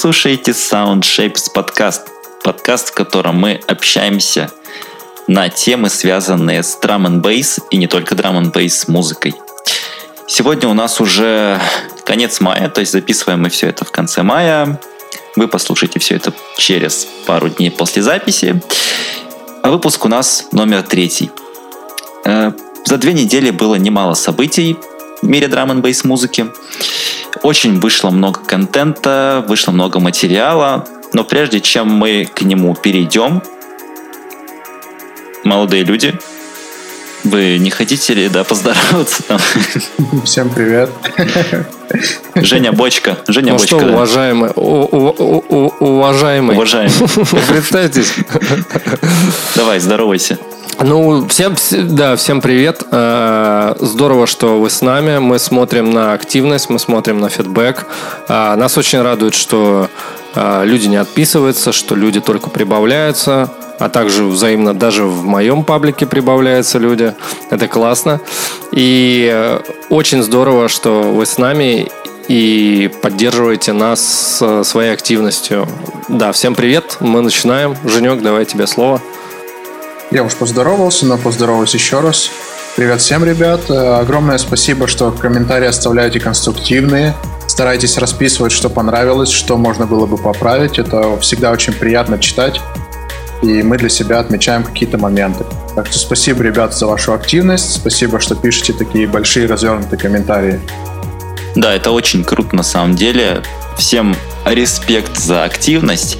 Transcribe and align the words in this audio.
Слушаете 0.00 0.52
Sound 0.52 1.00
Shapes 1.00 1.50
подкаст. 1.52 2.06
Подкаст, 2.44 2.90
в 2.90 2.94
котором 2.94 3.40
мы 3.40 3.60
общаемся 3.66 4.48
на 5.26 5.48
темы, 5.48 5.90
связанные 5.90 6.62
с 6.62 6.76
драм 6.76 7.04
н 7.04 7.20
бейс 7.20 7.58
и 7.72 7.76
не 7.76 7.88
только 7.88 8.14
драм 8.14 8.36
н 8.36 8.52
бейс 8.52 8.86
музыкой. 8.86 9.34
Сегодня 10.28 10.68
у 10.68 10.72
нас 10.72 11.00
уже 11.00 11.60
конец 12.04 12.38
мая, 12.38 12.68
то 12.68 12.78
есть 12.78 12.92
записываем 12.92 13.42
мы 13.42 13.48
все 13.48 13.66
это 13.66 13.84
в 13.84 13.90
конце 13.90 14.22
мая. 14.22 14.80
Вы 15.34 15.48
послушаете 15.48 15.98
все 15.98 16.14
это 16.14 16.32
через 16.56 17.08
пару 17.26 17.48
дней 17.48 17.72
после 17.72 18.00
записи. 18.00 18.62
А 19.64 19.70
выпуск 19.72 20.04
у 20.04 20.08
нас 20.08 20.46
номер 20.52 20.84
третий. 20.84 21.32
Э, 22.24 22.52
за 22.84 22.98
две 22.98 23.14
недели 23.14 23.50
было 23.50 23.74
немало 23.74 24.14
событий 24.14 24.76
в 25.22 25.26
мире 25.26 25.48
драм 25.48 25.72
н 25.72 25.80
бейс 25.80 26.04
музыки. 26.04 26.46
Очень 27.42 27.80
вышло 27.80 28.10
много 28.10 28.40
контента, 28.40 29.44
вышло 29.46 29.72
много 29.72 30.00
материала, 30.00 30.86
но 31.12 31.24
прежде 31.24 31.60
чем 31.60 31.88
мы 31.88 32.28
к 32.32 32.42
нему 32.42 32.74
перейдем, 32.74 33.42
молодые 35.44 35.84
люди, 35.84 36.18
вы 37.24 37.58
не 37.58 37.70
хотите 37.70 38.14
ли, 38.14 38.28
да, 38.28 38.44
поздороваться 38.44 39.22
там? 39.22 39.38
Всем 40.24 40.50
привет. 40.50 40.90
Женя 42.34 42.72
Бочка. 42.72 43.18
Женя 43.26 43.52
ну 43.52 43.58
Бочка. 43.58 43.78
что, 43.78 43.86
уважаемый, 43.86 44.50
уважаемый. 44.54 46.54
Уважаемый. 46.54 46.92
Представьтесь. 47.48 48.14
Давай, 49.54 49.80
здоровайся. 49.80 50.38
Ну, 50.80 51.26
всем, 51.26 51.56
да, 51.72 52.14
всем 52.14 52.40
привет. 52.40 52.84
Э, 52.92 53.74
здорово, 53.80 54.28
что 54.28 54.60
вы 54.60 54.70
с 54.70 54.80
нами. 54.80 55.18
Мы 55.18 55.40
смотрим 55.40 55.90
на 55.90 56.12
активность, 56.12 56.70
мы 56.70 56.78
смотрим 56.78 57.18
на 57.18 57.28
фидбэк. 57.28 57.84
Э, 58.28 58.54
нас 58.54 58.78
очень 58.78 59.02
радует, 59.02 59.34
что 59.34 59.88
э, 60.36 60.62
люди 60.64 60.86
не 60.86 60.94
отписываются, 60.94 61.72
что 61.72 61.96
люди 61.96 62.20
только 62.20 62.48
прибавляются, 62.48 63.50
а 63.80 63.88
также 63.88 64.22
взаимно 64.22 64.72
даже 64.72 65.02
в 65.02 65.24
моем 65.24 65.64
паблике 65.64 66.06
прибавляются 66.06 66.78
люди. 66.78 67.12
Это 67.50 67.66
классно. 67.66 68.20
И 68.70 69.58
очень 69.90 70.22
здорово, 70.22 70.68
что 70.68 71.02
вы 71.02 71.26
с 71.26 71.38
нами 71.38 71.88
и 72.28 72.88
поддерживаете 73.02 73.72
нас 73.72 74.40
своей 74.62 74.92
активностью. 74.92 75.66
Да, 76.06 76.30
всем 76.30 76.54
привет, 76.54 76.98
мы 77.00 77.20
начинаем. 77.20 77.76
Женек, 77.84 78.22
давай 78.22 78.44
тебе 78.44 78.68
слово. 78.68 79.00
Я 80.10 80.24
уж 80.24 80.34
поздоровался, 80.36 81.04
но 81.04 81.18
поздороваюсь 81.18 81.74
еще 81.74 82.00
раз. 82.00 82.30
Привет 82.76 83.00
всем, 83.02 83.24
ребят. 83.24 83.70
Огромное 83.70 84.38
спасибо, 84.38 84.88
что 84.88 85.10
комментарии 85.10 85.66
оставляете 85.66 86.18
конструктивные. 86.18 87.14
Старайтесь 87.46 87.98
расписывать, 87.98 88.52
что 88.52 88.70
понравилось, 88.70 89.30
что 89.30 89.58
можно 89.58 89.86
было 89.86 90.06
бы 90.06 90.16
поправить. 90.16 90.78
Это 90.78 91.18
всегда 91.20 91.50
очень 91.50 91.74
приятно 91.74 92.18
читать. 92.18 92.58
И 93.42 93.62
мы 93.62 93.76
для 93.76 93.90
себя 93.90 94.20
отмечаем 94.20 94.64
какие-то 94.64 94.96
моменты. 94.96 95.44
Так 95.74 95.88
что 95.88 95.98
спасибо, 95.98 96.42
ребят, 96.42 96.74
за 96.74 96.86
вашу 96.86 97.12
активность. 97.12 97.74
Спасибо, 97.74 98.18
что 98.18 98.34
пишете 98.34 98.72
такие 98.72 99.06
большие 99.06 99.46
развернутые 99.46 99.98
комментарии. 99.98 100.58
Да, 101.54 101.74
это 101.74 101.90
очень 101.90 102.24
круто 102.24 102.56
на 102.56 102.62
самом 102.62 102.96
деле. 102.96 103.42
Всем 103.76 104.16
респект 104.46 105.18
за 105.18 105.44
активность. 105.44 106.16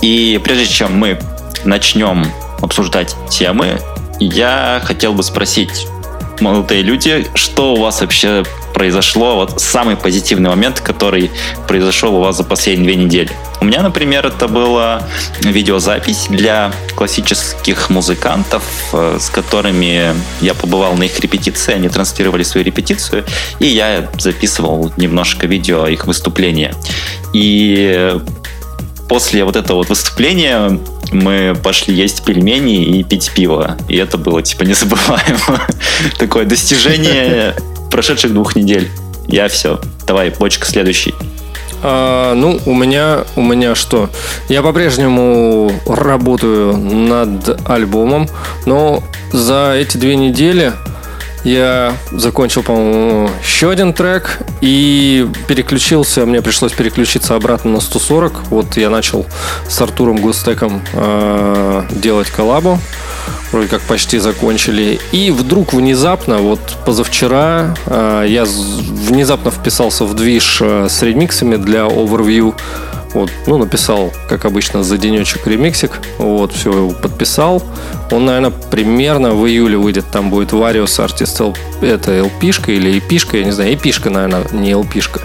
И 0.00 0.40
прежде 0.42 0.66
чем 0.66 0.96
мы 0.96 1.20
начнем 1.64 2.24
обсуждать 2.62 3.16
темы, 3.30 3.80
я 4.18 4.80
хотел 4.84 5.12
бы 5.12 5.22
спросить, 5.22 5.86
молодые 6.40 6.82
люди, 6.82 7.26
что 7.34 7.74
у 7.74 7.80
вас 7.80 8.00
вообще 8.00 8.44
произошло, 8.74 9.36
вот 9.36 9.60
самый 9.60 9.96
позитивный 9.96 10.50
момент, 10.50 10.80
который 10.80 11.30
произошел 11.66 12.14
у 12.14 12.20
вас 12.20 12.36
за 12.36 12.44
последние 12.44 12.92
две 12.92 13.04
недели. 13.04 13.30
У 13.60 13.64
меня, 13.64 13.82
например, 13.82 14.26
это 14.26 14.48
была 14.48 15.02
видеозапись 15.40 16.26
для 16.28 16.72
классических 16.94 17.88
музыкантов, 17.88 18.62
э, 18.92 19.16
с 19.18 19.30
которыми 19.30 20.14
я 20.42 20.52
побывал 20.52 20.94
на 20.94 21.04
их 21.04 21.18
репетиции, 21.20 21.72
они 21.72 21.88
транслировали 21.88 22.42
свою 22.42 22.66
репетицию, 22.66 23.24
и 23.60 23.66
я 23.66 24.10
записывал 24.18 24.92
немножко 24.98 25.46
видео 25.46 25.86
их 25.86 26.06
выступления. 26.06 26.74
И 27.32 28.14
после 29.08 29.44
вот 29.44 29.56
этого 29.56 29.78
вот 29.78 29.88
выступления 29.88 30.78
мы 31.12 31.56
пошли 31.62 31.94
есть 31.94 32.24
пельмени 32.24 32.84
и 32.84 33.02
пить 33.02 33.30
пиво. 33.34 33.76
И 33.88 33.96
это 33.96 34.18
было, 34.18 34.42
типа, 34.42 34.62
незабываемо. 34.64 35.62
Такое 36.18 36.44
достижение 36.44 37.54
прошедших 37.90 38.32
двух 38.32 38.56
недель. 38.56 38.90
Я 39.28 39.48
все. 39.48 39.80
Давай, 40.06 40.30
бочка 40.30 40.66
следующий. 40.66 41.14
А, 41.82 42.34
ну, 42.34 42.60
у 42.66 42.74
меня, 42.74 43.24
у 43.36 43.42
меня 43.42 43.74
что? 43.74 44.10
Я 44.48 44.62
по-прежнему 44.62 45.70
работаю 45.86 46.76
над 46.76 47.68
альбомом, 47.68 48.28
но 48.64 49.02
за 49.32 49.74
эти 49.76 49.96
две 49.96 50.16
недели 50.16 50.72
я 51.46 51.96
закончил, 52.10 52.62
по-моему, 52.64 53.30
еще 53.40 53.70
один 53.70 53.92
трек 53.92 54.38
и 54.60 55.28
переключился, 55.46 56.26
мне 56.26 56.42
пришлось 56.42 56.72
переключиться 56.72 57.36
обратно 57.36 57.70
на 57.70 57.80
140. 57.80 58.48
Вот 58.48 58.76
я 58.76 58.90
начал 58.90 59.24
с 59.68 59.80
Артуром 59.80 60.16
Густеком 60.16 60.82
э, 60.92 61.82
делать 61.90 62.28
коллабу. 62.30 62.80
Вроде 63.52 63.68
как 63.68 63.80
почти 63.82 64.18
закончили. 64.18 64.98
И 65.12 65.30
вдруг 65.30 65.72
внезапно, 65.72 66.38
вот 66.38 66.60
позавчера, 66.84 67.76
э, 67.86 68.24
я 68.28 68.44
внезапно 68.44 69.52
вписался 69.52 70.04
в 70.04 70.14
движ 70.14 70.58
э, 70.60 70.88
с 70.90 71.00
ремиксами 71.02 71.56
для 71.56 71.82
Overview 71.82 72.56
вот, 73.16 73.30
ну, 73.46 73.56
написал, 73.56 74.12
как 74.28 74.44
обычно, 74.44 74.82
за 74.82 74.98
денечек 74.98 75.46
ремиксик. 75.46 76.00
Вот, 76.18 76.52
все, 76.52 76.70
его 76.70 76.90
подписал. 76.90 77.62
Он, 78.10 78.26
наверное, 78.26 78.50
примерно 78.50 79.32
в 79.32 79.46
июле 79.46 79.78
выйдет. 79.78 80.04
Там 80.12 80.28
будет 80.28 80.52
Various 80.52 81.02
Artist 81.02 81.56
это 81.80 82.12
LP-шка 82.12 82.72
или 82.72 83.00
EP-шка, 83.00 83.38
я 83.38 83.44
не 83.44 83.52
знаю, 83.52 83.72
EP-шка, 83.72 84.10
наверное, 84.10 84.44
не 84.52 84.72
LP-шка. 84.72 85.22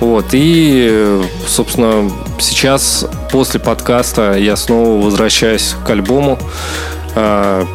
Вот, 0.00 0.26
и, 0.32 1.22
собственно, 1.46 2.12
сейчас 2.38 3.06
после 3.30 3.60
подкаста 3.60 4.36
я 4.36 4.54
снова 4.56 5.02
возвращаюсь 5.02 5.74
к 5.86 5.88
альбому. 5.88 6.38
А, 7.14 7.66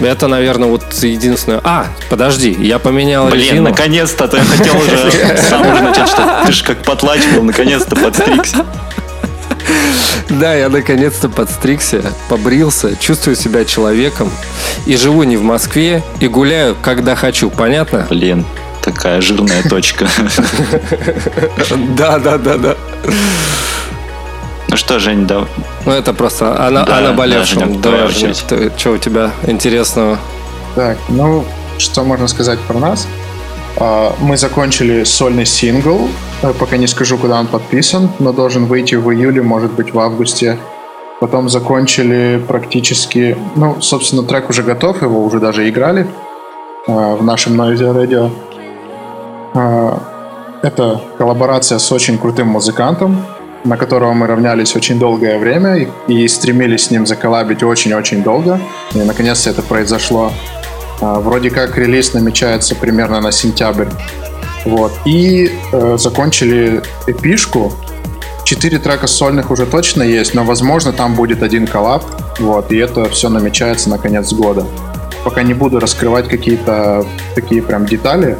это, 0.00 0.26
наверное, 0.26 0.68
вот 0.68 0.82
единственное... 1.02 1.60
А, 1.62 1.86
подожди, 2.10 2.50
я 2.50 2.80
поменял 2.80 3.28
Блин, 3.28 3.42
резину. 3.42 3.62
наконец-то, 3.70 4.26
ты 4.26 4.38
хотел 4.40 4.76
уже 4.76 5.38
сам 5.48 5.72
уже 5.72 5.82
начать, 5.84 6.08
что 6.08 6.42
ты 6.44 6.52
же 6.52 6.64
как 6.64 6.82
потлач 6.82 7.20
был, 7.32 7.44
наконец-то 7.44 7.94
подстригся. 7.94 8.66
Да, 10.28 10.54
я 10.54 10.68
наконец-то 10.68 11.28
подстригся, 11.28 12.02
побрился, 12.28 12.96
чувствую 12.96 13.36
себя 13.36 13.64
человеком 13.64 14.30
и 14.86 14.96
живу 14.96 15.22
не 15.24 15.36
в 15.36 15.42
Москве 15.42 16.02
и 16.20 16.28
гуляю, 16.28 16.76
когда 16.80 17.14
хочу, 17.14 17.50
понятно? 17.50 18.06
Блин, 18.08 18.44
такая 18.82 19.20
жирная 19.20 19.62
точка. 19.68 20.06
Да, 21.96 22.18
да, 22.18 22.38
да, 22.38 22.56
да. 22.56 22.76
Ну 24.68 24.76
что, 24.76 24.98
Жень, 24.98 25.26
да. 25.26 25.46
Ну 25.84 25.92
это 25.92 26.12
просто 26.12 26.66
она, 26.66 26.84
да, 26.84 26.98
она 26.98 27.12
болевшая. 27.12 27.66
Да, 27.66 27.90
Давай, 27.90 28.08
Жень, 28.08 28.34
что 28.34 28.90
у 28.90 28.98
тебя 28.98 29.30
интересного? 29.46 30.18
Так, 30.74 30.98
ну, 31.08 31.44
что 31.78 32.02
можно 32.02 32.26
сказать 32.28 32.58
про 32.60 32.78
нас? 32.78 33.06
А, 33.76 34.14
мы 34.20 34.36
закончили 34.36 35.04
сольный 35.04 35.46
сингл. 35.46 36.08
Э, 36.42 36.52
пока 36.58 36.76
не 36.76 36.86
скажу, 36.86 37.18
куда 37.18 37.40
он 37.40 37.46
подписан, 37.46 38.10
но 38.18 38.32
должен 38.32 38.66
выйти 38.66 38.94
в 38.94 39.10
июле, 39.12 39.42
может 39.42 39.72
быть, 39.72 39.92
в 39.92 39.98
августе. 39.98 40.58
Потом 41.20 41.48
закончили 41.48 42.42
практически... 42.46 43.36
Ну, 43.56 43.80
собственно, 43.80 44.22
трек 44.22 44.50
уже 44.50 44.62
готов, 44.62 45.02
его 45.02 45.24
уже 45.24 45.40
даже 45.40 45.68
играли 45.68 46.06
э, 46.86 47.16
в 47.16 47.22
нашем 47.24 47.60
Noise 47.60 47.94
Radio. 47.94 48.30
Э, 49.54 49.98
это 50.62 51.00
коллаборация 51.18 51.78
с 51.78 51.92
очень 51.92 52.18
крутым 52.18 52.48
музыкантом, 52.48 53.24
на 53.64 53.76
которого 53.76 54.12
мы 54.12 54.26
равнялись 54.26 54.76
очень 54.76 54.98
долгое 54.98 55.38
время 55.38 55.76
и, 55.76 55.88
и 56.08 56.28
стремились 56.28 56.86
с 56.86 56.90
ним 56.90 57.06
заколлабить 57.06 57.62
очень-очень 57.62 58.22
долго. 58.22 58.60
И 58.94 58.98
наконец-то 58.98 59.50
это 59.50 59.62
произошло. 59.62 60.30
А, 61.00 61.20
вроде 61.20 61.50
как 61.50 61.76
релиз 61.76 62.14
намечается 62.14 62.74
примерно 62.74 63.20
на 63.20 63.32
сентябрь. 63.32 63.88
Вот. 64.64 64.92
И 65.04 65.50
э, 65.72 65.96
закончили 65.98 66.82
эпишку. 67.06 67.72
Четыре 68.44 68.78
трека 68.78 69.06
сольных 69.06 69.50
уже 69.50 69.66
точно 69.66 70.02
есть, 70.02 70.34
но, 70.34 70.44
возможно, 70.44 70.92
там 70.92 71.14
будет 71.14 71.42
один 71.42 71.66
коллаб. 71.66 72.04
Вот. 72.38 72.72
И 72.72 72.76
это 72.76 73.08
все 73.08 73.28
намечается 73.28 73.90
на 73.90 73.98
конец 73.98 74.32
года. 74.32 74.66
Пока 75.24 75.42
не 75.42 75.54
буду 75.54 75.80
раскрывать 75.80 76.28
какие-то 76.28 77.06
такие 77.34 77.62
прям 77.62 77.86
детали. 77.86 78.38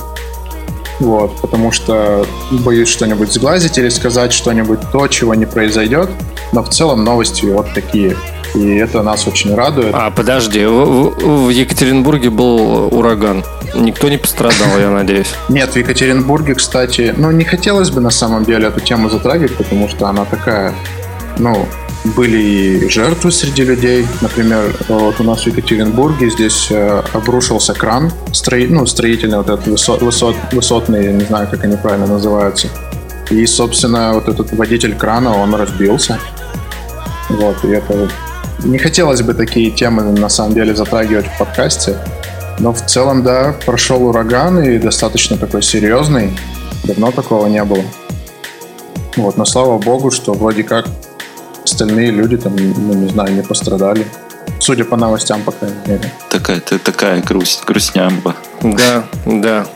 Вот, 1.01 1.41
потому 1.41 1.73
что 1.73 2.25
боюсь 2.51 2.89
что-нибудь 2.89 3.33
сглазить 3.33 3.79
или 3.79 3.89
сказать 3.89 4.33
что-нибудь 4.33 4.79
то, 4.93 5.09
чего 5.09 5.35
не 5.35 5.47
произойдет. 5.47 6.09
Но 6.53 6.63
в 6.63 6.69
целом 6.69 7.05
новости 7.05 7.47
вот 7.47 7.73
такие. 7.75 8.17
И 8.55 8.77
это 8.77 9.03
нас 9.03 9.27
очень 9.27 9.55
радует. 9.55 9.95
А, 9.95 10.11
подожди, 10.11 10.65
в, 10.65 11.47
в 11.47 11.49
Екатеринбурге 11.51 12.31
был 12.31 12.89
ураган. 12.97 13.45
Никто 13.75 14.09
не 14.09 14.17
пострадал, 14.17 14.79
я 14.79 14.91
надеюсь. 14.91 15.35
Нет, 15.49 15.71
в 15.71 15.77
Екатеринбурге, 15.77 16.55
кстати, 16.55 17.13
ну, 17.17 17.31
не 17.33 17.45
хотелось 17.45 17.91
бы 17.91 18.01
на 18.01 18.11
самом 18.11 18.45
деле 18.45 18.69
эту 18.69 18.81
тему 18.81 19.11
затрагивать, 19.11 19.57
потому 19.57 19.89
что 19.89 20.07
она 20.07 20.25
такая, 20.25 20.73
ну, 21.39 21.67
были 22.05 22.39
и 22.39 22.89
жертвы 22.89 23.33
среди 23.33 23.65
людей. 23.65 24.07
Например, 24.21 24.73
вот 24.89 25.21
у 25.21 25.25
нас 25.25 25.43
в 25.43 25.47
Екатеринбурге 25.47 26.31
здесь 26.31 26.69
э, 26.71 27.03
обрушился 27.13 27.73
кран, 27.73 28.13
строи, 28.33 28.67
ну, 28.67 28.87
строительный, 28.87 29.39
вот 29.39 29.49
этот 29.49 29.67
высот, 29.67 30.03
высот, 30.03 30.37
высотный, 30.53 31.05
я 31.05 31.13
не 31.13 31.25
знаю, 31.25 31.49
как 31.51 31.65
они 31.65 31.77
правильно 31.77 32.07
называются. 32.07 32.69
И, 33.31 33.47
собственно, 33.47 34.13
вот 34.13 34.29
этот 34.29 34.53
водитель 34.53 34.95
крана, 34.95 35.37
он 35.37 35.55
разбился. 35.55 36.19
Вот, 37.31 37.65
и 37.65 37.69
это... 37.69 38.09
Не 38.63 38.79
хотелось 38.79 39.23
бы 39.23 39.35
такие 39.35 39.71
темы, 39.71 40.03
на 40.03 40.29
самом 40.29 40.55
деле, 40.55 40.75
затрагивать 40.75 41.27
в 41.27 41.39
подкасте. 41.39 41.99
Но 42.59 42.73
в 42.73 42.85
целом, 42.87 43.23
да, 43.23 43.55
прошел 43.67 44.07
ураган 44.07 44.63
и 44.63 44.79
достаточно 44.79 45.37
такой 45.37 45.63
серьезный. 45.63 46.39
Давно 46.85 47.11
такого 47.11 47.47
не 47.49 47.63
было. 47.65 47.83
Вот, 49.17 49.37
но 49.37 49.45
слава 49.45 49.79
богу, 49.79 50.11
что 50.11 50.35
вроде 50.35 50.63
как 50.63 50.87
остальные 51.65 52.11
люди 52.11 52.37
там, 52.37 52.55
ну, 52.57 52.95
не 52.95 53.09
знаю, 53.09 53.35
не 53.35 53.43
пострадали. 53.43 54.07
Судя 54.59 54.85
по 54.85 54.97
новостям, 54.97 55.43
по 55.43 55.53
крайней 55.53 55.77
мере. 55.87 56.13
Такая, 56.31 56.61
ты 56.61 56.79
такая 56.79 57.23
грусть, 57.23 57.65
грустнямба. 57.65 58.37
Да, 58.63 59.05
да. 59.27 59.67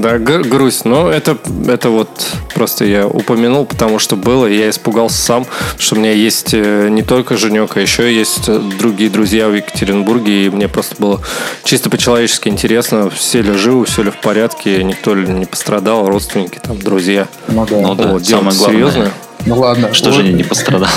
Да, 0.00 0.18
грусть. 0.18 0.84
Но 0.84 1.10
это, 1.10 1.36
это 1.68 1.90
вот 1.90 2.08
просто 2.54 2.84
я 2.84 3.06
упомянул, 3.06 3.66
потому 3.66 3.98
что 3.98 4.16
было, 4.16 4.46
и 4.46 4.56
я 4.56 4.70
испугался 4.70 5.16
сам, 5.16 5.46
что 5.78 5.96
у 5.96 5.98
меня 5.98 6.12
есть 6.12 6.54
э, 6.54 6.88
не 6.88 7.02
только 7.02 7.36
Женек, 7.36 7.76
а 7.76 7.80
еще 7.80 8.14
есть 8.14 8.48
другие 8.78 9.10
друзья 9.10 9.48
в 9.48 9.54
Екатеринбурге, 9.54 10.46
и 10.46 10.50
мне 10.50 10.68
просто 10.68 10.96
было 10.98 11.20
чисто 11.64 11.90
по-человечески 11.90 12.48
интересно, 12.48 13.10
все 13.10 13.42
ли 13.42 13.52
живы, 13.52 13.84
все 13.84 14.02
ли 14.02 14.10
в 14.10 14.20
порядке, 14.20 14.82
никто 14.84 15.14
ли 15.14 15.28
не 15.28 15.46
пострадал, 15.46 16.06
родственники, 16.08 16.58
там, 16.62 16.78
друзья. 16.78 17.28
Ну 17.48 17.66
да, 17.66 17.76
ну, 17.76 17.94
да. 17.94 18.08
Вот, 18.08 18.26
самое 18.26 18.56
главное. 18.56 18.76
Серьезное. 18.76 19.12
Ну 19.44 19.58
ладно. 19.58 19.92
Что 19.92 20.12
же 20.12 20.22
не 20.22 20.44
пострадал? 20.44 20.88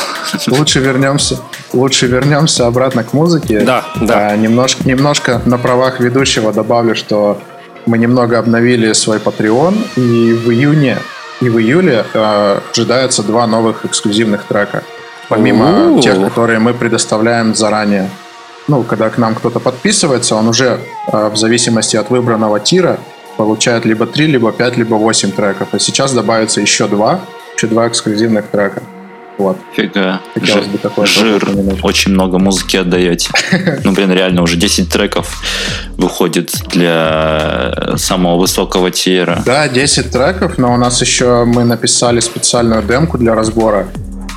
Лучше 0.48 0.80
вернемся, 0.80 1.40
лучше 1.74 2.08
вернемся 2.08 2.68
обратно 2.68 3.04
к 3.04 3.14
музыке. 3.14 3.62
Да, 3.62 3.86
да. 4.00 4.30
А, 4.30 4.38
немножко, 4.38 4.88
немножко 4.88 5.42
на 5.46 5.58
правах 5.58 6.00
ведущего 6.00 6.54
добавлю, 6.54 6.96
что 6.96 7.40
мы 7.86 7.98
немного 7.98 8.40
обновили 8.40 8.94
свой 8.94 9.18
Patreon, 9.18 9.76
и 9.96 10.34
в 10.34 10.52
июне 10.52 10.98
и 11.42 11.50
в 11.50 11.60
июле 11.60 12.06
э, 12.14 12.60
ожидаются 12.72 13.22
два 13.22 13.46
новых 13.46 13.86
эксклюзивных 13.86 14.46
трека. 14.46 14.84
Помимо 15.28 15.90
У-у-у. 15.90 16.02
тех, 16.02 16.22
которые 16.22 16.60
мы 16.60 16.74
предоставляем 16.74 17.54
заранее. 17.56 18.10
Ну, 18.68 18.84
когда 18.84 19.10
к 19.10 19.18
нам 19.18 19.36
кто-то 19.36 19.60
подписывается, 19.60 20.36
он 20.36 20.48
уже 20.48 20.80
э, 21.08 21.30
в 21.30 21.36
зависимости 21.36 21.98
от 21.98 22.10
выбранного 22.10 22.60
тира 22.60 23.00
получает 23.38 23.86
либо 23.86 24.06
3, 24.06 24.28
либо 24.28 24.52
5, 24.52 24.78
либо 24.78 24.96
8 24.96 25.32
треков. 25.32 25.70
А 25.74 25.80
сейчас 25.80 26.14
добавится 26.14 26.62
еще 26.62 26.88
два, 26.88 27.20
еще 27.56 27.68
два 27.68 27.88
эксклюзивных 27.88 28.48
трека. 28.48 28.82
Вот. 29.38 29.58
Фига. 29.76 30.22
Хотелось 30.34 30.68
бы 30.68 30.78
такое 30.78 31.06
Жир. 31.06 31.48
Очень 31.84 32.14
много 32.14 32.40
музыки 32.40 32.78
отдаете. 32.78 33.30
Ну, 33.84 33.92
блин, 33.92 34.12
реально 34.12 34.42
уже 34.42 34.58
10 34.58 34.90
треков 34.90 35.42
выходит 35.98 36.51
для 36.72 37.96
самого 37.98 38.39
высокого 38.39 38.89
тира. 38.92 39.44
Да, 39.46 39.68
10 39.68 40.12
треков, 40.12 40.58
но 40.58 40.74
у 40.74 40.77
нас 40.77 41.01
еще 41.01 41.46
мы 41.46 41.63
написали 41.63 42.20
специальную 42.20 42.84
демку 42.84 43.18
для 43.18 43.36
разбора. 43.36 43.88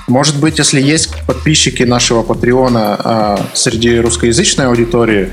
Может 0.08 0.40
быть, 0.40 0.58
если 0.58 0.80
есть 0.80 1.10
подписчики 1.26 1.82
нашего 1.82 2.22
Патреона 2.22 2.96
а, 2.98 3.40
среди 3.52 4.00
русскоязычной 4.00 4.66
аудитории, 4.66 5.30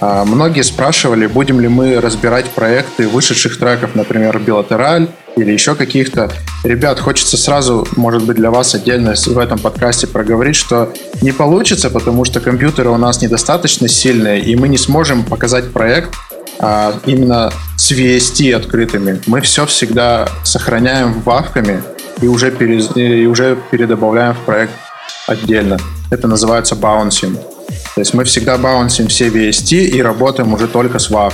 многие 0.00 0.62
спрашивали, 0.62 1.26
будем 1.26 1.60
ли 1.60 1.68
мы 1.68 2.00
разбирать 2.00 2.46
проекты 2.46 3.08
вышедших 3.08 3.58
треков, 3.58 3.94
например, 3.94 4.38
«Билатераль», 4.38 5.08
или 5.36 5.52
еще 5.52 5.74
каких-то. 5.74 6.30
Ребят, 6.64 7.00
хочется 7.00 7.36
сразу, 7.36 7.86
может 7.96 8.24
быть, 8.24 8.36
для 8.36 8.50
вас 8.50 8.74
отдельно 8.74 9.14
в 9.14 9.38
этом 9.38 9.58
подкасте 9.58 10.06
проговорить, 10.06 10.56
что 10.56 10.92
не 11.20 11.32
получится, 11.32 11.90
потому 11.90 12.24
что 12.24 12.40
компьютеры 12.40 12.90
у 12.90 12.96
нас 12.96 13.22
недостаточно 13.22 13.88
сильные, 13.88 14.40
и 14.40 14.54
мы 14.56 14.68
не 14.68 14.78
сможем 14.78 15.24
показать 15.24 15.72
проект 15.72 16.14
а, 16.58 16.94
именно 17.06 17.52
с 17.76 17.90
VST 17.92 18.52
открытыми. 18.54 19.20
Мы 19.26 19.40
все 19.40 19.66
всегда 19.66 20.28
сохраняем 20.44 21.20
вавками 21.22 21.82
и 22.20 22.26
уже, 22.26 22.50
перез, 22.50 22.90
и 22.94 23.26
уже 23.26 23.58
передобавляем 23.70 24.34
в 24.34 24.40
проект 24.40 24.72
отдельно. 25.26 25.78
Это 26.10 26.28
называется 26.28 26.76
баунсинг. 26.76 27.38
То 27.94 28.00
есть 28.00 28.14
мы 28.14 28.24
всегда 28.24 28.56
баунсим 28.58 29.08
все 29.08 29.28
VST 29.28 29.76
и 29.76 30.02
работаем 30.02 30.52
уже 30.54 30.68
только 30.68 30.98
с 30.98 31.10
WAV. 31.10 31.32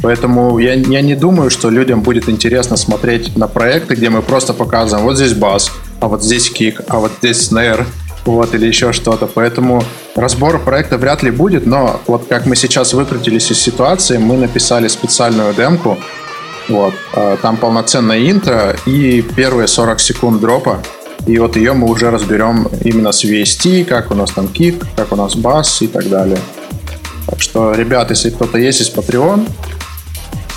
Поэтому 0.00 0.58
я, 0.58 0.74
я 0.74 1.00
не 1.00 1.14
думаю, 1.14 1.50
что 1.50 1.70
людям 1.70 2.02
будет 2.02 2.28
интересно 2.28 2.76
смотреть 2.76 3.36
на 3.36 3.48
проекты, 3.48 3.94
где 3.94 4.10
мы 4.10 4.22
просто 4.22 4.54
показываем 4.54 5.04
вот 5.04 5.16
здесь 5.16 5.32
бас, 5.32 5.72
а 6.00 6.06
вот 6.08 6.22
здесь 6.22 6.50
кик, 6.50 6.82
а 6.88 6.98
вот 6.98 7.12
здесь 7.18 7.48
снэр, 7.48 7.84
вот, 8.24 8.54
или 8.54 8.66
еще 8.66 8.92
что-то. 8.92 9.26
Поэтому 9.26 9.82
разбор 10.14 10.60
проекта 10.60 10.98
вряд 10.98 11.22
ли 11.22 11.30
будет, 11.30 11.66
но 11.66 12.00
вот 12.06 12.26
как 12.28 12.46
мы 12.46 12.54
сейчас 12.54 12.94
выкрутились 12.94 13.50
из 13.50 13.58
ситуации, 13.58 14.18
мы 14.18 14.36
написали 14.36 14.86
специальную 14.88 15.52
демку, 15.52 15.98
вот, 16.68 16.94
а, 17.14 17.36
там 17.38 17.56
полноценное 17.56 18.30
интро 18.30 18.76
и 18.86 19.22
первые 19.22 19.66
40 19.66 20.00
секунд 20.00 20.40
дропа, 20.40 20.80
и 21.26 21.38
вот 21.38 21.56
ее 21.56 21.72
мы 21.72 21.88
уже 21.88 22.10
разберем 22.10 22.68
именно 22.84 23.12
с 23.12 23.24
VST, 23.24 23.84
как 23.84 24.10
у 24.10 24.14
нас 24.14 24.30
там 24.30 24.48
кик, 24.48 24.86
как 24.96 25.12
у 25.12 25.16
нас 25.16 25.34
бас 25.34 25.82
и 25.82 25.86
так 25.86 26.08
далее. 26.08 26.38
Так 27.26 27.40
что, 27.42 27.74
ребят, 27.74 28.10
если 28.10 28.30
кто-то 28.30 28.58
есть 28.58 28.80
из 28.80 28.90
Patreon, 28.90 29.48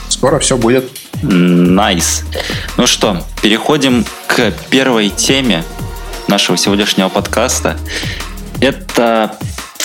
скоро 0.10 0.39
все 0.39 0.58
будет. 0.58 0.89
Nice. 1.22 2.24
Nice. 2.24 2.42
Ну 2.77 2.88
что, 2.88 3.22
переходим 3.41 4.06
к 4.27 4.51
первой 4.70 5.10
теме 5.10 5.63
нашего 6.27 6.58
сегодняшнего 6.58 7.10
подкаста. 7.10 7.77
Это, 8.60 9.36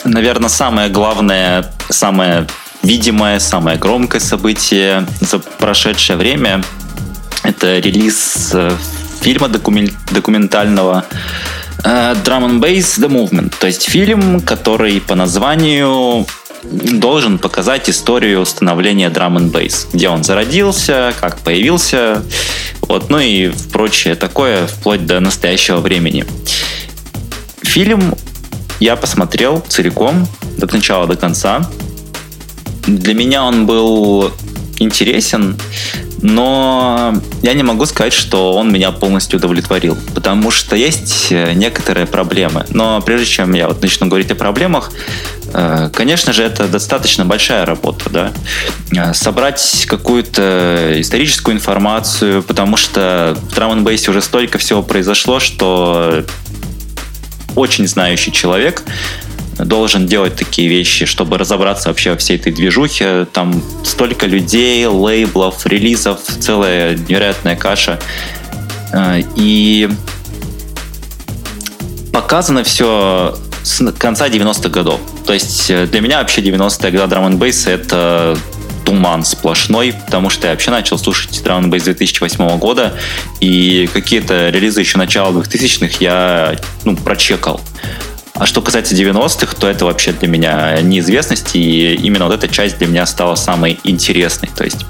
наверное, 0.04 0.48
самое 0.48 0.88
главное, 0.88 1.74
самое 1.90 2.46
видимое, 2.82 3.40
самое 3.40 3.76
громкое 3.78 4.20
событие 4.20 5.06
за 5.20 5.38
прошедшее 5.38 6.16
время. 6.16 6.62
Это 7.42 7.78
релиз 7.78 8.54
э, 9.20 9.24
фильма 9.24 9.48
документального 9.48 11.04
uh, 11.84 12.22
Drum 12.24 12.44
and 12.44 12.60
Bass 12.60 12.98
The 12.98 13.08
Movement. 13.08 13.54
То 13.58 13.66
есть 13.66 13.88
фильм, 13.88 14.40
который 14.40 15.00
по 15.00 15.14
названию 15.14 16.26
должен 16.62 17.38
показать 17.38 17.88
историю 17.88 18.44
становления 18.44 19.08
Drum 19.08 19.36
and 19.36 19.52
Bass, 19.52 19.86
где 19.92 20.08
он 20.08 20.24
зародился, 20.24 21.12
как 21.20 21.38
появился, 21.38 22.22
вот, 22.82 23.10
ну 23.10 23.18
и 23.18 23.52
прочее 23.72 24.14
такое, 24.14 24.66
вплоть 24.66 25.06
до 25.06 25.20
настоящего 25.20 25.78
времени. 25.78 26.24
Фильм 27.62 28.14
я 28.80 28.96
посмотрел 28.96 29.60
целиком, 29.68 30.26
от 30.60 30.72
начала 30.72 31.06
до 31.06 31.16
конца. 31.16 31.68
Для 32.86 33.14
меня 33.14 33.44
он 33.44 33.66
был 33.66 34.32
интересен, 34.78 35.56
но 36.28 37.14
я 37.42 37.54
не 37.54 37.62
могу 37.62 37.86
сказать, 37.86 38.12
что 38.12 38.54
он 38.54 38.72
меня 38.72 38.90
полностью 38.92 39.38
удовлетворил, 39.38 39.96
потому 40.14 40.50
что 40.50 40.76
есть 40.76 41.30
некоторые 41.30 42.06
проблемы. 42.06 42.66
Но 42.70 43.00
прежде 43.00 43.26
чем 43.26 43.52
я 43.54 43.68
вот 43.68 43.82
начну 43.82 44.08
говорить 44.08 44.30
о 44.30 44.34
проблемах, 44.34 44.90
Э, 45.52 45.88
конечно 45.92 46.32
же, 46.32 46.42
это 46.42 46.68
достаточно 46.68 47.24
большая 47.24 47.64
работа, 47.64 48.10
да. 48.10 48.32
Э, 48.92 49.14
собрать 49.14 49.86
какую-то 49.88 50.92
историческую 50.96 51.54
информацию, 51.54 52.42
потому 52.42 52.76
что 52.76 53.36
в 53.40 53.54
драм 53.54 53.82
бейсе 53.82 54.10
уже 54.10 54.20
столько 54.20 54.58
всего 54.58 54.82
произошло, 54.82 55.40
что 55.40 56.24
очень 57.54 57.86
знающий 57.88 58.32
человек 58.32 58.82
должен 59.58 60.06
делать 60.06 60.36
такие 60.36 60.68
вещи, 60.68 61.06
чтобы 61.06 61.38
разобраться 61.38 61.88
вообще 61.88 62.10
во 62.10 62.16
всей 62.16 62.36
этой 62.36 62.52
движухе. 62.52 63.26
Там 63.32 63.62
столько 63.84 64.26
людей, 64.26 64.86
лейблов, 64.86 65.66
релизов, 65.66 66.20
целая 66.40 66.96
невероятная 66.96 67.56
каша. 67.56 67.98
Э, 68.92 69.22
и 69.36 69.88
показано 72.12 72.64
все 72.64 73.36
с 73.62 73.84
конца 73.92 74.28
90-х 74.28 74.68
годов. 74.68 75.00
То 75.26 75.32
есть 75.32 75.70
э, 75.70 75.86
для 75.86 76.00
меня 76.00 76.18
вообще 76.18 76.40
90-е 76.40 76.90
годы 76.92 77.06
драм 77.08 77.26
н 77.26 77.42
это 77.42 78.38
туман 78.84 79.24
сплошной, 79.24 79.94
потому 80.06 80.30
что 80.30 80.46
я 80.46 80.52
вообще 80.52 80.70
начал 80.70 80.96
слушать 80.96 81.42
драм 81.42 81.64
н 81.64 81.70
2008 81.70 82.58
года, 82.58 82.94
и 83.40 83.90
какие-то 83.92 84.50
релизы 84.50 84.80
еще 84.80 84.96
начала 84.96 85.32
2000-х 85.32 85.96
я 86.00 86.56
ну, 86.84 86.96
прочекал. 86.96 87.60
А 88.38 88.44
что 88.44 88.60
касается 88.60 88.94
90-х, 88.94 89.56
то 89.56 89.66
это 89.68 89.86
вообще 89.86 90.12
для 90.12 90.28
меня 90.28 90.80
неизвестность, 90.82 91.54
и 91.54 91.94
именно 91.94 92.26
вот 92.26 92.34
эта 92.34 92.48
часть 92.48 92.78
для 92.78 92.86
меня 92.86 93.06
стала 93.06 93.34
самой 93.34 93.80
интересной. 93.84 94.50
То 94.54 94.64
есть 94.64 94.84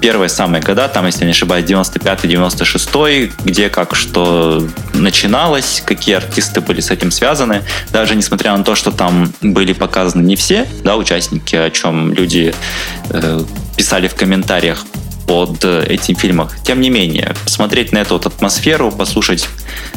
первые 0.00 0.30
самые 0.30 0.62
года, 0.62 0.88
там, 0.88 1.04
если 1.06 1.24
не 1.24 1.32
ошибаюсь, 1.32 1.66
95-96, 1.66 3.32
где 3.44 3.68
как 3.68 3.94
что 3.94 4.66
начиналось, 4.94 5.82
какие 5.84 6.14
артисты 6.14 6.60
были 6.60 6.80
с 6.80 6.90
этим 6.90 7.10
связаны, 7.10 7.62
даже 7.92 8.14
несмотря 8.14 8.56
на 8.56 8.64
то, 8.64 8.74
что 8.74 8.90
там 8.90 9.32
были 9.42 9.74
показаны 9.74 10.22
не 10.22 10.36
все 10.36 10.66
да, 10.82 10.96
участники, 10.96 11.56
о 11.56 11.70
чем 11.70 12.12
люди 12.14 12.54
э, 13.10 13.40
писали 13.76 14.08
в 14.08 14.14
комментариях 14.14 14.86
под 15.28 15.64
э, 15.64 15.84
этим 15.86 16.16
фильмом. 16.16 16.48
Тем 16.64 16.80
не 16.80 16.90
менее, 16.90 17.34
посмотреть 17.44 17.92
на 17.92 17.98
эту 17.98 18.14
вот 18.14 18.26
атмосферу, 18.26 18.90
послушать 18.90 19.46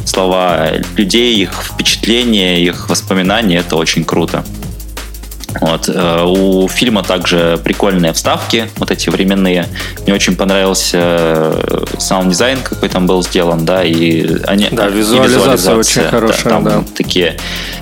слова 0.06 0.72
людей, 0.98 1.36
их 1.36 1.54
впечатления, 1.54 2.62
их 2.62 2.90
воспоминания, 2.90 3.60
это 3.60 3.78
очень 3.78 4.04
круто. 4.04 4.44
Вот. 5.60 5.90
Э, 5.90 6.24
у 6.24 6.68
фильма 6.68 7.04
также 7.04 7.60
прикольные 7.64 8.14
вставки, 8.14 8.70
вот 8.78 8.92
эти 8.92 9.10
временные. 9.10 9.68
Мне 10.04 10.14
очень 10.14 10.36
понравился 10.36 10.98
э, 10.98 11.84
саунд-дизайн, 11.98 12.60
какой 12.64 12.90
там 12.90 13.06
был 13.06 13.24
сделан, 13.24 13.66
да, 13.66 13.84
и 13.84 14.42
они... 14.46 14.70
Да, 14.72 14.88
визуализация, 14.88 15.54
и 15.54 15.58
визуализация 15.58 16.02
очень 16.02 16.10
хорошая, 16.10 16.44
да. 16.44 16.50
Там 16.50 16.64
да. 16.64 16.84
такие 16.96 17.38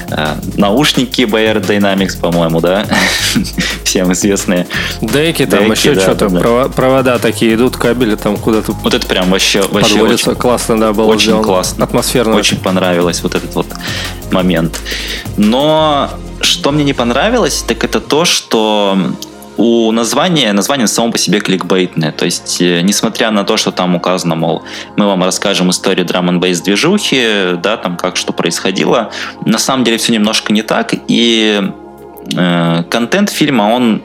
э, 0.10 0.36
наушники 0.56 1.22
Beyerdynamic, 1.22 2.20
по-моему, 2.20 2.60
да, 2.60 2.86
всем 3.84 4.12
известные. 4.14 4.68
Деки, 5.02 5.46
там 5.46 5.66
Деки, 5.66 5.78
еще 5.78 5.94
да, 5.94 6.02
что-то, 6.02 6.30
да. 6.30 6.70
провода 6.70 7.20
такие 7.20 7.56
идут, 7.56 7.78
кабели 7.78 8.16
там 8.16 8.38
куда-то 8.38 8.72
Вот 8.72 8.94
это 8.94 9.06
прям 9.06 9.30
вообще, 9.30 9.62
вообще 9.62 10.02
очень, 10.02 10.36
классно, 10.36 10.80
да, 10.80 10.94
было 10.94 11.06
Очень 11.06 11.24
сделано. 11.24 11.44
классно. 11.44 11.84
Атмосферно. 11.84 12.36
Очень 12.36 12.58
понравилось 12.58 13.22
вот 13.22 13.36
этот 13.36 13.54
вот 13.56 13.68
момент. 14.32 14.80
Но 15.38 16.10
что 16.42 16.72
мне 16.72 16.84
не 16.84 16.94
понравилось, 16.94 17.64
так 17.68 17.84
это 17.84 18.00
то, 18.00 18.26
что 18.26 18.98
у 19.60 19.92
названия, 19.92 20.54
название 20.54 20.88
само 20.88 21.12
по 21.12 21.18
себе 21.18 21.42
кликбейтное. 21.42 22.14
То 22.14 22.24
есть, 22.24 22.62
э, 22.62 22.80
несмотря 22.82 23.30
на 23.30 23.44
то, 23.44 23.58
что 23.58 23.72
там 23.72 23.94
указано, 23.94 24.36
мол, 24.36 24.64
мы 24.96 25.06
вам 25.06 25.22
расскажем 25.22 25.70
историю 25.70 26.06
драм 26.06 26.30
н 26.30 26.40
движухи, 26.40 27.58
да, 27.62 27.76
там 27.76 27.98
как 27.98 28.16
что 28.16 28.32
происходило, 28.32 29.12
на 29.46 29.58
самом 29.58 29.84
деле 29.84 29.98
все 29.98 30.14
немножко 30.14 30.54
не 30.54 30.62
так, 30.62 30.94
и 31.10 31.62
э, 32.34 32.84
контент 32.90 33.30
фильма, 33.32 33.64
он 33.64 34.02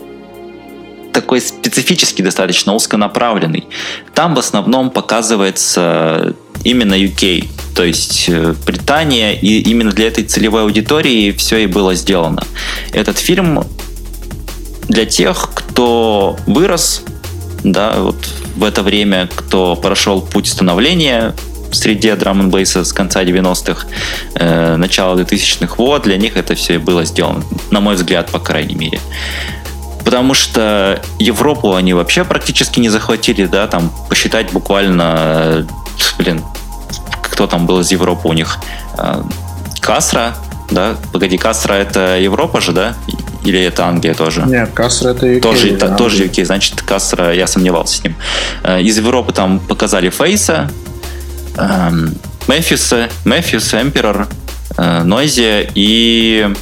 такой 1.12 1.40
специфический, 1.40 2.24
достаточно 2.24 2.74
узконаправленный. 2.74 3.68
Там 4.12 4.34
в 4.34 4.40
основном 4.40 4.90
показывается 4.90 6.34
именно 6.62 6.94
UK, 6.94 7.48
то 7.74 7.84
есть 7.84 8.26
э, 8.28 8.54
Британия, 8.66 9.32
и 9.32 9.60
именно 9.60 9.90
для 9.90 10.06
этой 10.06 10.24
целевой 10.24 10.62
аудитории 10.62 11.32
все 11.32 11.58
и 11.58 11.66
было 11.66 11.94
сделано. 11.94 12.42
Этот 12.92 13.18
фильм 13.18 13.64
для 14.88 15.06
тех, 15.06 15.50
кто 15.54 16.36
вырос, 16.46 17.02
да, 17.64 17.94
вот 17.98 18.16
в 18.56 18.64
это 18.64 18.82
время, 18.82 19.28
кто 19.34 19.76
прошел 19.76 20.20
путь 20.20 20.46
становления 20.46 21.34
в 21.70 21.76
среде 21.76 22.14
драм 22.14 22.40
н 22.40 22.66
с 22.66 22.92
конца 22.92 23.24
90-х, 23.24 23.86
э, 24.36 24.76
начала 24.76 25.16
2000-х, 25.16 25.74
вот, 25.78 26.04
для 26.04 26.16
них 26.16 26.36
это 26.36 26.54
все 26.54 26.74
и 26.74 26.78
было 26.78 27.04
сделано, 27.04 27.42
на 27.70 27.80
мой 27.80 27.96
взгляд, 27.96 28.30
по 28.30 28.38
крайней 28.38 28.76
мере. 28.76 29.00
Потому 30.04 30.34
что 30.34 31.02
Европу 31.18 31.74
они 31.74 31.94
вообще 31.94 32.24
практически 32.24 32.78
не 32.78 32.90
захватили, 32.90 33.46
да, 33.46 33.66
там 33.66 33.90
посчитать 34.08 34.52
буквально, 34.52 35.66
блин, 36.18 36.42
кто 37.22 37.46
там 37.46 37.66
был 37.66 37.80
из 37.80 37.90
Европы 37.90 38.28
у 38.28 38.32
них? 38.32 38.58
Э, 38.98 39.22
Касра, 39.80 40.34
да? 40.70 40.96
Погоди, 41.12 41.36
Касра 41.36 41.74
это 41.74 42.18
Европа 42.18 42.60
же, 42.60 42.72
да? 42.72 42.94
Или 43.44 43.60
это 43.60 43.86
Англия 43.86 44.14
тоже? 44.14 44.42
Нет, 44.46 44.70
Касра 44.72 45.10
это 45.10 45.26
UK. 45.26 45.40
Тоже, 45.40 45.76
та, 45.76 45.96
тоже 45.96 46.24
UK, 46.24 46.44
значит, 46.44 46.82
Касра, 46.82 47.34
я 47.34 47.46
сомневался 47.46 47.98
с 47.98 48.04
ним. 48.04 48.16
Э, 48.62 48.80
из 48.80 48.96
Европы 48.96 49.32
там 49.32 49.60
показали 49.60 50.10
Фейса, 50.10 50.70
эм, 51.56 52.14
Мефиса, 52.48 53.08
Мефис, 53.24 53.74
Эмперор, 53.74 54.28
Нойзи 54.76 55.70
и 55.74 56.52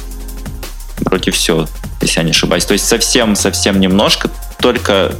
вроде 0.99 1.31
все, 1.31 1.67
если 2.01 2.19
я 2.19 2.23
не 2.23 2.31
ошибаюсь. 2.31 2.65
То 2.65 2.73
есть 2.73 2.87
совсем-совсем 2.87 3.79
немножко, 3.79 4.29
только 4.59 5.15